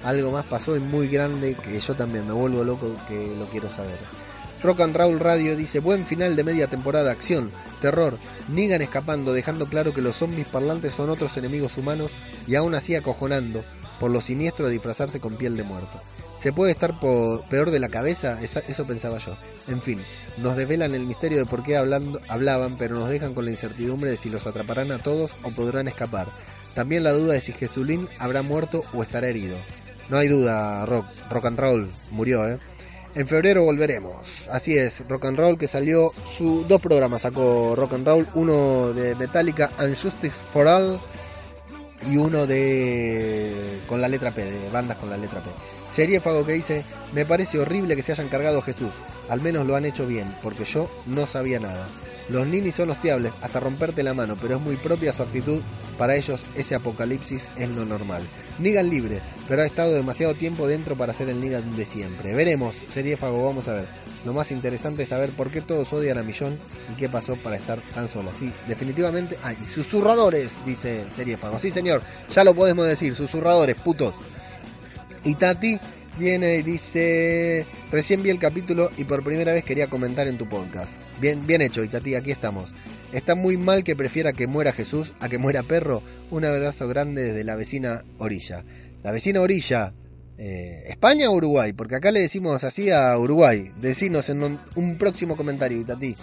[0.03, 3.69] Algo más pasó y muy grande que yo también me vuelvo loco que lo quiero
[3.69, 3.99] saber.
[4.61, 8.17] Rock and Roll Radio dice, buen final de media temporada, acción, terror,
[8.49, 12.11] Negan escapando, dejando claro que los zombies parlantes son otros enemigos humanos
[12.47, 13.63] y aún así acojonando
[13.99, 15.99] por lo siniestro de disfrazarse con piel de muerto.
[16.37, 18.39] ¿Se puede estar peor de la cabeza?
[18.41, 19.35] Eso pensaba yo.
[19.67, 20.01] En fin,
[20.37, 24.11] nos desvelan el misterio de por qué hablando, hablaban, pero nos dejan con la incertidumbre
[24.11, 26.31] de si los atraparán a todos o podrán escapar.
[26.75, 29.57] También la duda de si Jesulín habrá muerto o estará herido.
[30.09, 32.59] No hay duda, Rock, rock and Roll murió, ¿eh?
[33.15, 34.47] En febrero volveremos.
[34.51, 38.93] Así es, Rock and Roll que salió su dos programas sacó Rock and Roll, uno
[38.93, 41.01] de Metallica and Justice for All
[42.05, 45.49] y uno de con la letra P, de bandas con la letra P.
[45.97, 48.93] Sería Fago que dice, me parece horrible que se hayan cargado a Jesús,
[49.29, 51.87] al menos lo han hecho bien, porque yo no sabía nada.
[52.29, 55.59] Los ninis son hostiables hasta romperte la mano, pero es muy propia su actitud.
[55.97, 58.21] Para ellos ese apocalipsis es lo normal.
[58.59, 62.35] Nigan libre, pero ha estado demasiado tiempo dentro para ser el Nigan de siempre.
[62.35, 62.85] Veremos,
[63.17, 63.87] Fago, vamos a ver.
[64.23, 66.59] Lo más interesante es saber por qué todos odian a Millón
[66.93, 68.31] y qué pasó para estar tan sola.
[68.37, 69.39] Sí, definitivamente.
[69.41, 71.05] Ah, y susurradores, dice
[71.41, 71.57] Fago.
[71.57, 74.13] Sí, señor, ya lo podemos decir, susurradores, putos.
[75.27, 75.77] Y Tati
[76.17, 80.47] viene y dice, recién vi el capítulo y por primera vez quería comentar en tu
[80.47, 80.93] podcast.
[81.19, 82.73] Bien, bien hecho, Itati, aquí estamos.
[83.11, 86.01] Está muy mal que prefiera que muera Jesús a que muera perro.
[86.31, 88.63] Un abrazo grande desde la vecina orilla.
[89.03, 89.93] La vecina orilla,
[90.37, 91.73] eh, ¿España o Uruguay?
[91.73, 93.73] Porque acá le decimos así a Uruguay.
[93.81, 94.43] Decinos en
[94.75, 96.15] un, próximo comentario, Itati.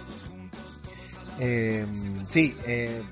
[1.41, 1.85] Eh,
[2.27, 3.03] sí, eh,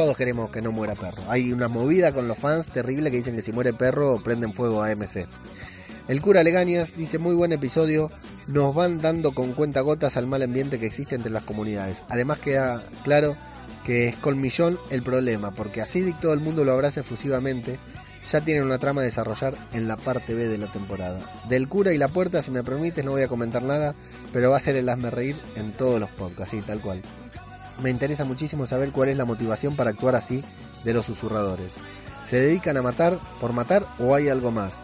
[0.00, 1.22] todos queremos que no muera perro.
[1.28, 4.82] Hay una movida con los fans terrible que dicen que si muere perro prenden fuego
[4.82, 5.26] a MC.
[6.08, 8.10] El cura Legañas dice muy buen episodio,
[8.46, 12.02] nos van dando con cuenta gotas al mal ambiente que existe entre las comunidades.
[12.08, 13.36] Además queda claro
[13.84, 17.78] que es Colmillón el problema, porque así todo el mundo lo abraza efusivamente.
[18.24, 21.20] Ya tienen una trama a desarrollar en la parte B de la temporada.
[21.50, 23.94] Del cura y la puerta, si me permites, no voy a comentar nada,
[24.32, 27.02] pero va a ser el hazme reír en todos los podcasts, sí, tal cual.
[27.82, 30.44] Me interesa muchísimo saber cuál es la motivación para actuar así
[30.84, 31.74] de los susurradores.
[32.26, 34.82] ¿Se dedican a matar por matar o hay algo más?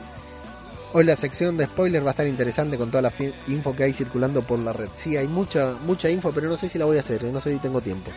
[0.93, 3.13] Hoy la sección de spoiler va a estar interesante con toda la
[3.49, 4.89] info que hay circulando por la red.
[4.95, 7.33] Sí, hay mucha, mucha info, pero no sé si la voy a hacer, ¿eh?
[7.33, 8.11] no sé si tengo tiempo.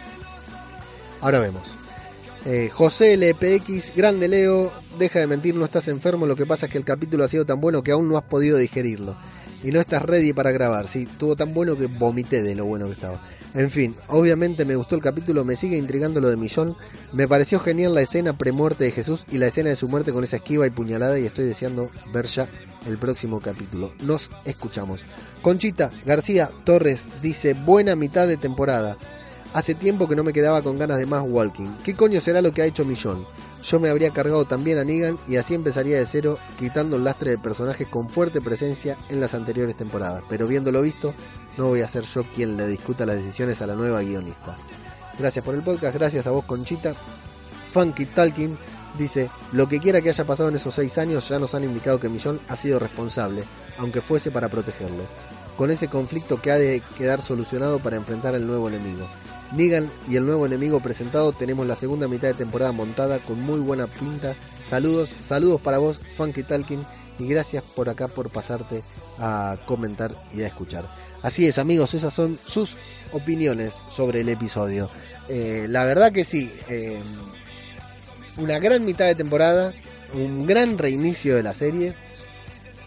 [1.19, 1.75] Ahora vemos.
[2.45, 6.71] Eh, José LPX, grande Leo, deja de mentir, no estás enfermo, lo que pasa es
[6.71, 9.17] que el capítulo ha sido tan bueno que aún no has podido digerirlo.
[9.61, 10.87] y no estás ready para grabar.
[10.87, 13.21] Sí, estuvo tan bueno que vomité de lo bueno que estaba.
[13.53, 16.77] En fin, obviamente me gustó el capítulo, me sigue intrigando lo de Millón.
[17.11, 20.23] Me pareció genial la escena premuerte de Jesús y la escena de su muerte con
[20.23, 22.47] esa esquiva y puñalada y estoy deseando ver ya
[22.87, 23.93] el próximo capítulo.
[24.01, 25.05] Nos escuchamos.
[25.41, 28.97] Conchita García Torres dice, buena mitad de temporada.
[29.51, 31.77] Hace tiempo que no me quedaba con ganas de más Walking.
[31.83, 33.25] ¿Qué coño será lo que ha hecho Millón?
[33.63, 37.31] Yo me habría cargado también a Negan y así empezaría de cero, quitando el lastre
[37.31, 40.23] de personajes con fuerte presencia en las anteriores temporadas.
[40.29, 41.15] Pero viéndolo visto,
[41.57, 44.55] no voy a ser yo quien le discuta las decisiones a la nueva guionista.
[45.17, 46.93] Gracias por el podcast, gracias a vos Conchita.
[47.71, 48.55] Funky Talking
[48.99, 51.99] dice, lo que quiera que haya pasado en esos seis años ya nos han indicado
[51.99, 53.45] que Millón ha sido responsable,
[53.79, 55.03] aunque fuese para protegerlo.
[55.57, 59.07] Con ese conflicto que ha de quedar solucionado para enfrentar al nuevo enemigo.
[59.51, 63.59] Negan y el nuevo enemigo presentado, tenemos la segunda mitad de temporada montada con muy
[63.59, 64.35] buena pinta.
[64.63, 66.85] Saludos, saludos para vos, Funky Talking,
[67.17, 68.83] y gracias por acá por pasarte
[69.17, 70.89] a comentar y a escuchar.
[71.21, 72.77] Así es, amigos, esas son sus
[73.11, 74.89] opiniones sobre el episodio.
[75.27, 76.99] Eh, la verdad que sí, eh,
[78.37, 79.73] una gran mitad de temporada,
[80.13, 81.93] un gran reinicio de la serie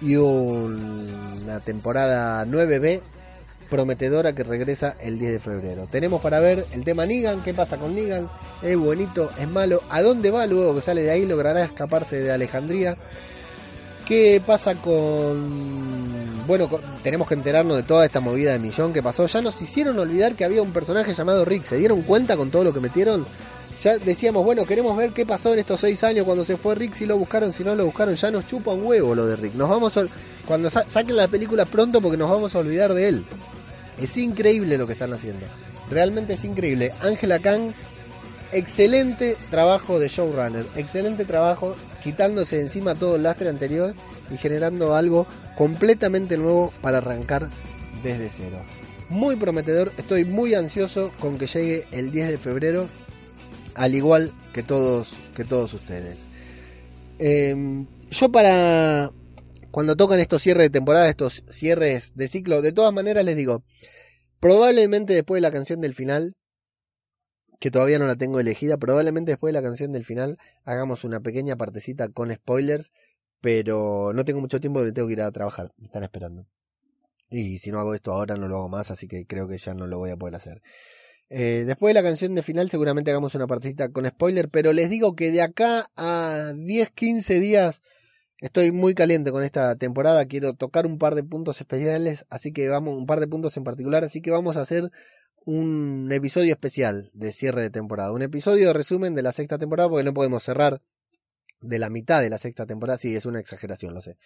[0.01, 3.02] y una temporada 9B
[3.73, 5.86] prometedora que regresa el 10 de febrero.
[5.90, 8.28] Tenemos para ver el tema Negan, qué pasa con Negan,
[8.61, 12.31] es bonito, es malo, a dónde va luego que sale de ahí, logrará escaparse de
[12.31, 12.99] Alejandría.
[14.07, 16.47] ¿Qué pasa con...
[16.47, 16.69] Bueno,
[17.03, 19.24] tenemos que enterarnos de toda esta movida de millón que pasó.
[19.24, 21.65] Ya nos hicieron olvidar que había un personaje llamado Rick.
[21.65, 23.24] ¿Se dieron cuenta con todo lo que metieron?
[23.81, 26.93] Ya decíamos, bueno, queremos ver qué pasó en estos seis años cuando se fue Rick,
[26.93, 28.16] si lo buscaron, si no lo buscaron.
[28.16, 29.55] Ya nos chupa un huevo lo de Rick.
[29.55, 30.05] Nos vamos a...
[30.47, 33.24] Cuando saquen la película pronto porque nos vamos a olvidar de él.
[33.98, 35.47] Es increíble lo que están haciendo.
[35.90, 36.93] Realmente es increíble.
[37.01, 37.73] Angela Kang,
[38.52, 40.66] excelente trabajo de showrunner.
[40.77, 43.94] Excelente trabajo quitándose encima todo el lastre anterior
[44.31, 47.48] y generando algo completamente nuevo para arrancar
[48.02, 48.62] desde cero.
[49.09, 49.93] Muy prometedor.
[49.97, 52.89] Estoy muy ansioso con que llegue el 10 de febrero.
[53.74, 56.27] Al igual que todos, que todos ustedes.
[57.19, 59.10] Em, yo para,
[59.73, 63.65] cuando tocan estos cierres de temporada, estos cierres de ciclo, de todas maneras les digo,
[64.39, 66.36] probablemente después de la canción del final,
[67.59, 71.20] que todavía no la tengo elegida, probablemente después de la canción del final hagamos una
[71.20, 72.93] pequeña partecita con spoilers,
[73.40, 76.47] pero no tengo mucho tiempo porque tengo que ir a trabajar, me están esperando.
[77.31, 79.73] Y si no hago esto ahora no lo hago más, así que creo que ya
[79.73, 80.61] no lo voy a poder hacer.
[81.31, 84.90] Eh, después de la canción de final seguramente hagamos una partecita con spoiler, pero les
[84.90, 87.81] digo que de acá a 10, 15 días
[88.43, 92.69] Estoy muy caliente con esta temporada, quiero tocar un par de puntos especiales, así que
[92.69, 94.90] vamos, un par de puntos en particular, así que vamos a hacer
[95.44, 99.89] un episodio especial de cierre de temporada, un episodio de resumen de la sexta temporada,
[99.89, 100.82] porque no podemos cerrar
[101.60, 104.16] de la mitad de la sexta temporada, sí, es una exageración, lo sé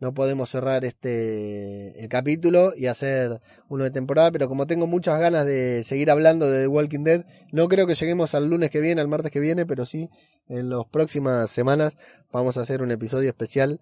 [0.00, 5.20] no podemos cerrar este el capítulo y hacer uno de temporada, pero como tengo muchas
[5.20, 8.80] ganas de seguir hablando de The Walking Dead, no creo que lleguemos al lunes que
[8.80, 10.08] viene, al martes que viene, pero sí
[10.48, 11.96] en las próximas semanas
[12.32, 13.80] vamos a hacer un episodio especial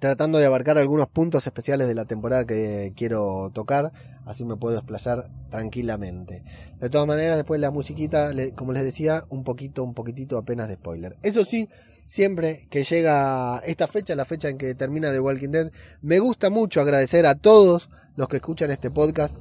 [0.00, 3.92] tratando de abarcar algunos puntos especiales de la temporada que quiero tocar,
[4.24, 6.42] así me puedo desplazar tranquilamente.
[6.80, 10.74] De todas maneras, después la musiquita, como les decía, un poquito, un poquitito apenas de
[10.74, 11.16] spoiler.
[11.22, 11.68] Eso sí,
[12.06, 15.70] siempre que llega esta fecha, la fecha en que termina The Walking Dead,
[16.00, 19.36] me gusta mucho agradecer a todos los que escuchan este podcast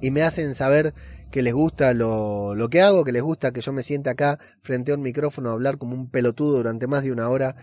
[0.00, 0.92] y me hacen saber
[1.30, 4.40] que les gusta lo, lo que hago, que les gusta que yo me siente acá
[4.60, 7.54] frente a un micrófono a hablar como un pelotudo durante más de una hora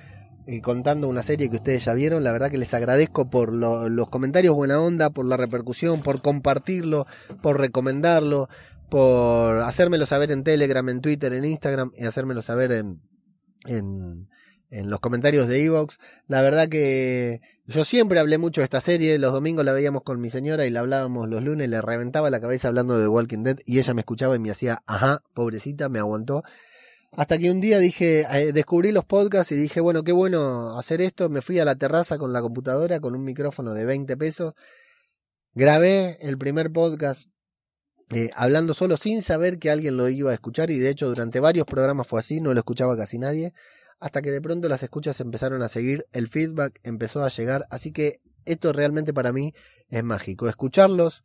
[0.48, 2.24] y contando una serie que ustedes ya vieron.
[2.24, 7.06] La verdad que les agradezco por los comentarios buena onda, por la repercusión, por compartirlo,
[7.42, 8.50] por recomendarlo,
[8.90, 13.02] por hacérmelo saber en Telegram, en Twitter, en Instagram y hacérmelo saber en,
[13.66, 14.28] en,
[14.70, 15.98] en los comentarios de Evox.
[16.28, 20.22] La verdad que yo siempre hablé mucho de esta serie, los domingos la veíamos con
[20.22, 23.58] mi señora y la hablábamos los lunes, le reventaba la cabeza hablando de Walking Dead
[23.66, 26.44] y ella me escuchaba y me hacía, ajá, pobrecita, me aguantó.
[27.18, 31.02] Hasta que un día dije, eh, descubrí los podcasts y dije, bueno, qué bueno hacer
[31.02, 31.30] esto.
[31.30, 34.54] Me fui a la terraza con la computadora, con un micrófono de 20 pesos.
[35.54, 37.30] Grabé el primer podcast
[38.14, 41.40] eh, hablando solo sin saber que alguien lo iba a escuchar y de hecho durante
[41.40, 43.54] varios programas fue así, no lo escuchaba casi nadie,
[44.00, 47.92] hasta que de pronto las escuchas empezaron a seguir, el feedback empezó a llegar, así
[47.92, 49.54] que esto realmente para mí
[49.88, 51.24] es mágico, escucharlos,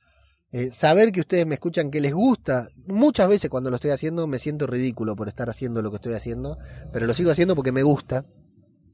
[0.53, 4.27] eh, saber que ustedes me escuchan, que les gusta, muchas veces cuando lo estoy haciendo
[4.27, 6.59] me siento ridículo por estar haciendo lo que estoy haciendo,
[6.93, 8.25] pero lo sigo haciendo porque me gusta.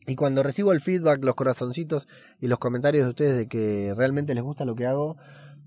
[0.07, 2.07] Y cuando recibo el feedback, los corazoncitos
[2.41, 5.17] y los comentarios de ustedes de que realmente les gusta lo que hago,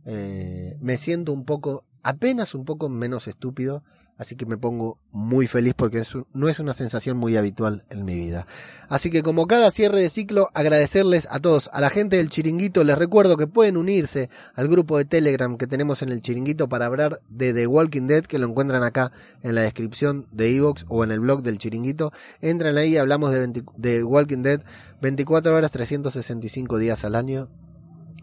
[0.06, 3.84] eh, me siento un poco apenas un poco menos estúpido,
[4.18, 6.04] así que me pongo muy feliz porque
[6.34, 8.46] no es una sensación muy habitual en mi vida.
[8.90, 12.84] Así que como cada cierre de ciclo, agradecerles a todos, a la gente del chiringuito,
[12.84, 16.86] les recuerdo que pueden unirse al grupo de Telegram que tenemos en el chiringuito para
[16.86, 19.12] hablar de The Walking Dead, que lo encuentran acá
[19.44, 22.12] en la descripción de Evox o en el blog del chiringuito.
[22.42, 24.62] Entran ahí, hablamos de, de Walking Dead
[25.02, 27.48] 24 horas, 365 días al año.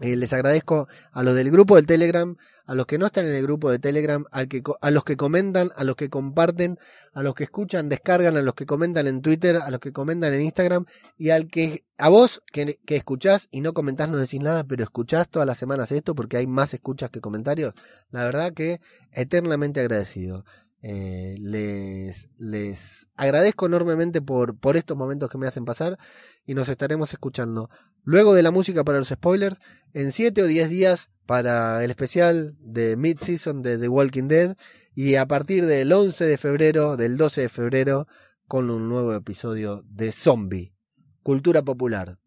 [0.01, 3.33] Eh, les agradezco a los del grupo del Telegram, a los que no están en
[3.33, 6.77] el grupo de Telegram, al que, a los que comentan, a los que comparten,
[7.13, 10.33] a los que escuchan, descargan, a los que comentan en Twitter, a los que comentan
[10.33, 10.85] en Instagram
[11.17, 14.83] y al que a vos que, que escuchás y no comentás no decís nada, pero
[14.83, 17.73] escuchás todas las semanas esto porque hay más escuchas que comentarios.
[18.11, 18.79] La verdad que
[19.11, 20.43] eternamente agradecido.
[20.89, 25.97] Eh, les, les agradezco enormemente por, por estos momentos que me hacen pasar
[26.45, 27.69] y nos estaremos escuchando
[28.03, 29.59] luego de la música para los spoilers
[29.91, 34.55] en 7 o 10 días para el especial de mid-season de The Walking Dead
[34.95, 38.07] y a partir del 11 de febrero, del 12 de febrero,
[38.47, 40.73] con un nuevo episodio de Zombie,
[41.21, 42.17] Cultura Popular.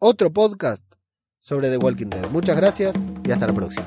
[0.00, 0.84] Otro podcast
[1.38, 2.28] sobre The Walking Dead.
[2.30, 3.86] Muchas gracias y hasta la próxima.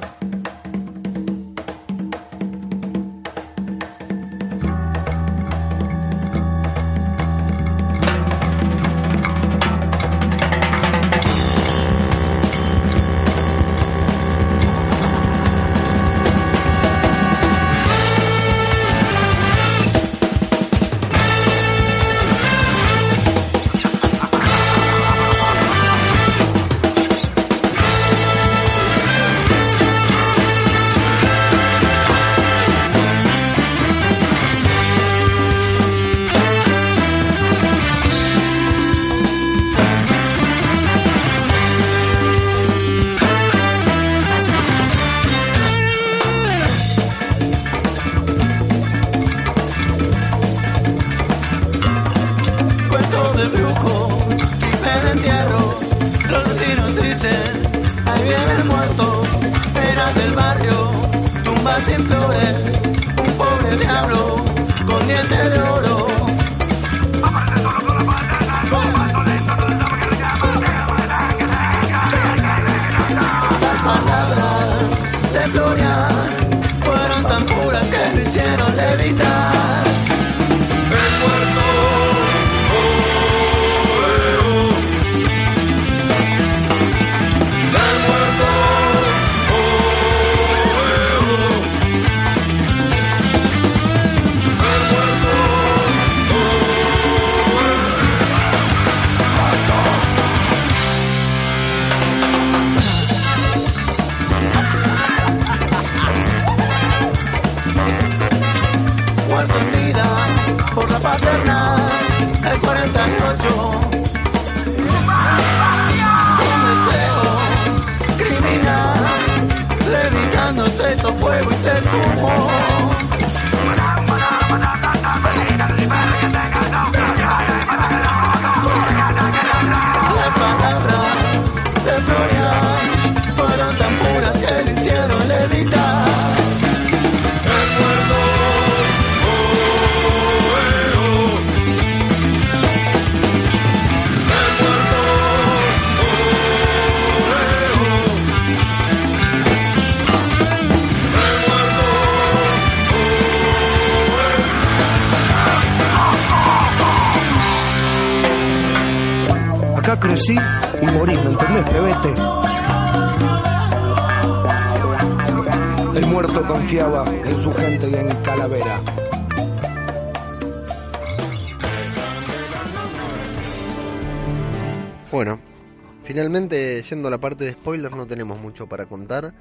[177.81, 179.33] No tenemos mucho para contar.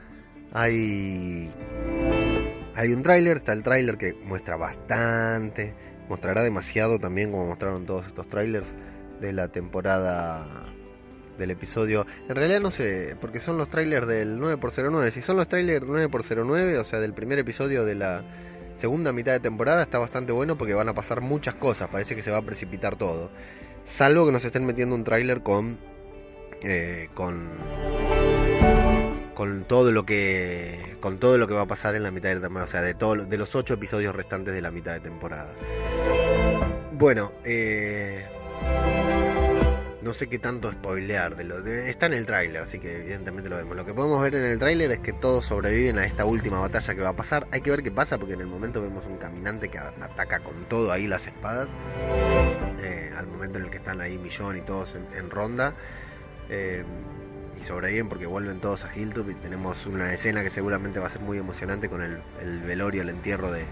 [0.53, 1.51] Hay,
[2.75, 5.75] hay un tráiler, está el tráiler que muestra bastante,
[6.09, 8.75] mostrará demasiado también como mostraron todos estos trailers
[9.21, 10.67] de la temporada
[11.39, 12.07] del episodio.
[12.29, 15.11] En realidad no sé, porque son los trailers del 9x09.
[15.11, 18.25] Si son los trailers 9x09, o sea, del primer episodio de la
[18.77, 21.89] segunda mitad de temporada, está bastante bueno porque van a pasar muchas cosas.
[21.89, 23.31] Parece que se va a precipitar todo.
[23.85, 25.79] Salvo que nos estén metiendo un tráiler con
[26.65, 27.51] eh, con
[29.35, 32.37] con todo lo que con todo lo que va a pasar en la mitad de
[32.37, 35.01] la temporada, o sea, de todo, de los ocho episodios restantes de la mitad de
[35.01, 35.53] temporada.
[36.93, 38.25] Bueno, eh,
[40.03, 43.57] no sé qué tanto spoilear de lo está en el tráiler, así que evidentemente lo
[43.57, 43.77] vemos.
[43.77, 46.95] Lo que podemos ver en el tráiler es que todos sobreviven a esta última batalla
[46.95, 47.47] que va a pasar.
[47.51, 50.65] Hay que ver qué pasa porque en el momento vemos un caminante que ataca con
[50.69, 51.69] todo ahí las espadas.
[52.83, 55.75] Eh, al momento en el que están ahí Millón y todos en, ronda.
[56.49, 56.85] Eh,
[57.62, 61.10] y sobreviven porque vuelven todos a Hilltop y tenemos una escena que seguramente va a
[61.10, 62.18] ser muy emocionante con el,
[62.66, 63.64] velorio, el entierro de,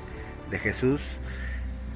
[0.59, 1.03] Jesús.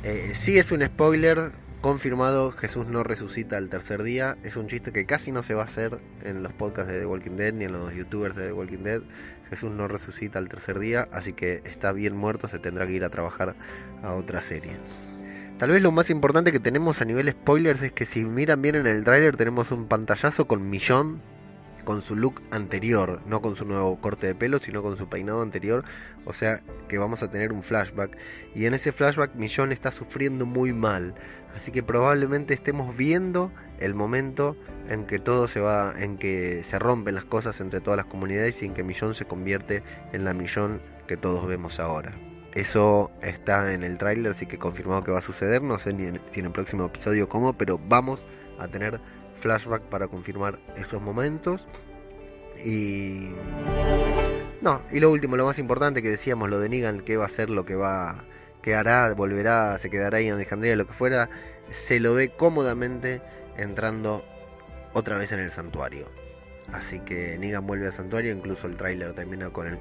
[0.02, 4.36] Eh, sí es un spoiler, confirmado, Jesús no resucita al tercer día.
[4.42, 7.06] Es un chiste que casi no se va a hacer en los podcasts de The
[7.06, 9.02] Walking Dead ni en los youtubers de The Walking Dead.
[9.50, 13.04] Jesús no resucita al tercer día, así que está bien muerto, se tendrá que ir
[13.04, 13.54] a trabajar
[14.02, 14.78] a otra serie.
[15.58, 18.74] Tal vez lo más importante que tenemos a nivel spoilers es que si miran bien
[18.74, 21.20] en el tráiler tenemos un pantallazo con Millón
[21.85, 25.43] con su look anterior, no con su nuevo corte de pelo, sino con su peinado
[25.43, 25.85] anterior,
[26.24, 28.16] o sea que vamos a tener un flashback
[28.55, 31.15] y en ese flashback Millón está sufriendo muy mal,
[31.56, 34.56] así que probablemente estemos viendo el momento
[34.89, 38.62] en que todo se va, en que se rompen las cosas entre todas las comunidades
[38.62, 39.82] y en que Millón se convierte
[40.12, 42.12] en la Millón que todos vemos ahora.
[42.55, 45.61] Eso está en el tráiler, así que confirmado que va a suceder.
[45.61, 48.24] No sé ni si en el próximo episodio cómo, pero vamos
[48.61, 49.01] a tener
[49.44, 51.68] flashback para confirmar esos momentos.
[52.64, 53.28] Y.
[54.62, 57.28] No, y lo último, lo más importante que decíamos, lo de Negan, que va a
[57.28, 58.24] ser lo que va.
[58.62, 61.28] que hará, volverá, se quedará ahí en Alejandría, lo que fuera,
[61.86, 63.20] se lo ve cómodamente
[63.58, 64.24] entrando
[64.94, 66.08] otra vez en el santuario.
[66.72, 69.78] Así que Negan vuelve al santuario, incluso el tráiler termina con el.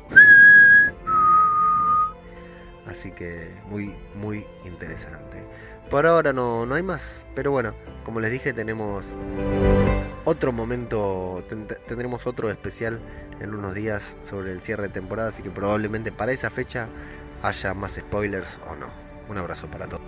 [2.85, 5.37] Así que muy, muy interesante.
[5.93, 7.03] Por ahora no, no hay más,
[7.35, 9.05] pero bueno, como les dije, tenemos
[10.25, 11.43] otro momento,
[11.87, 12.99] tendremos otro especial
[13.39, 16.87] en unos días sobre el cierre de temporada, así que probablemente para esa fecha
[17.43, 18.87] haya más spoilers o no.
[19.29, 20.01] Un abrazo para todos.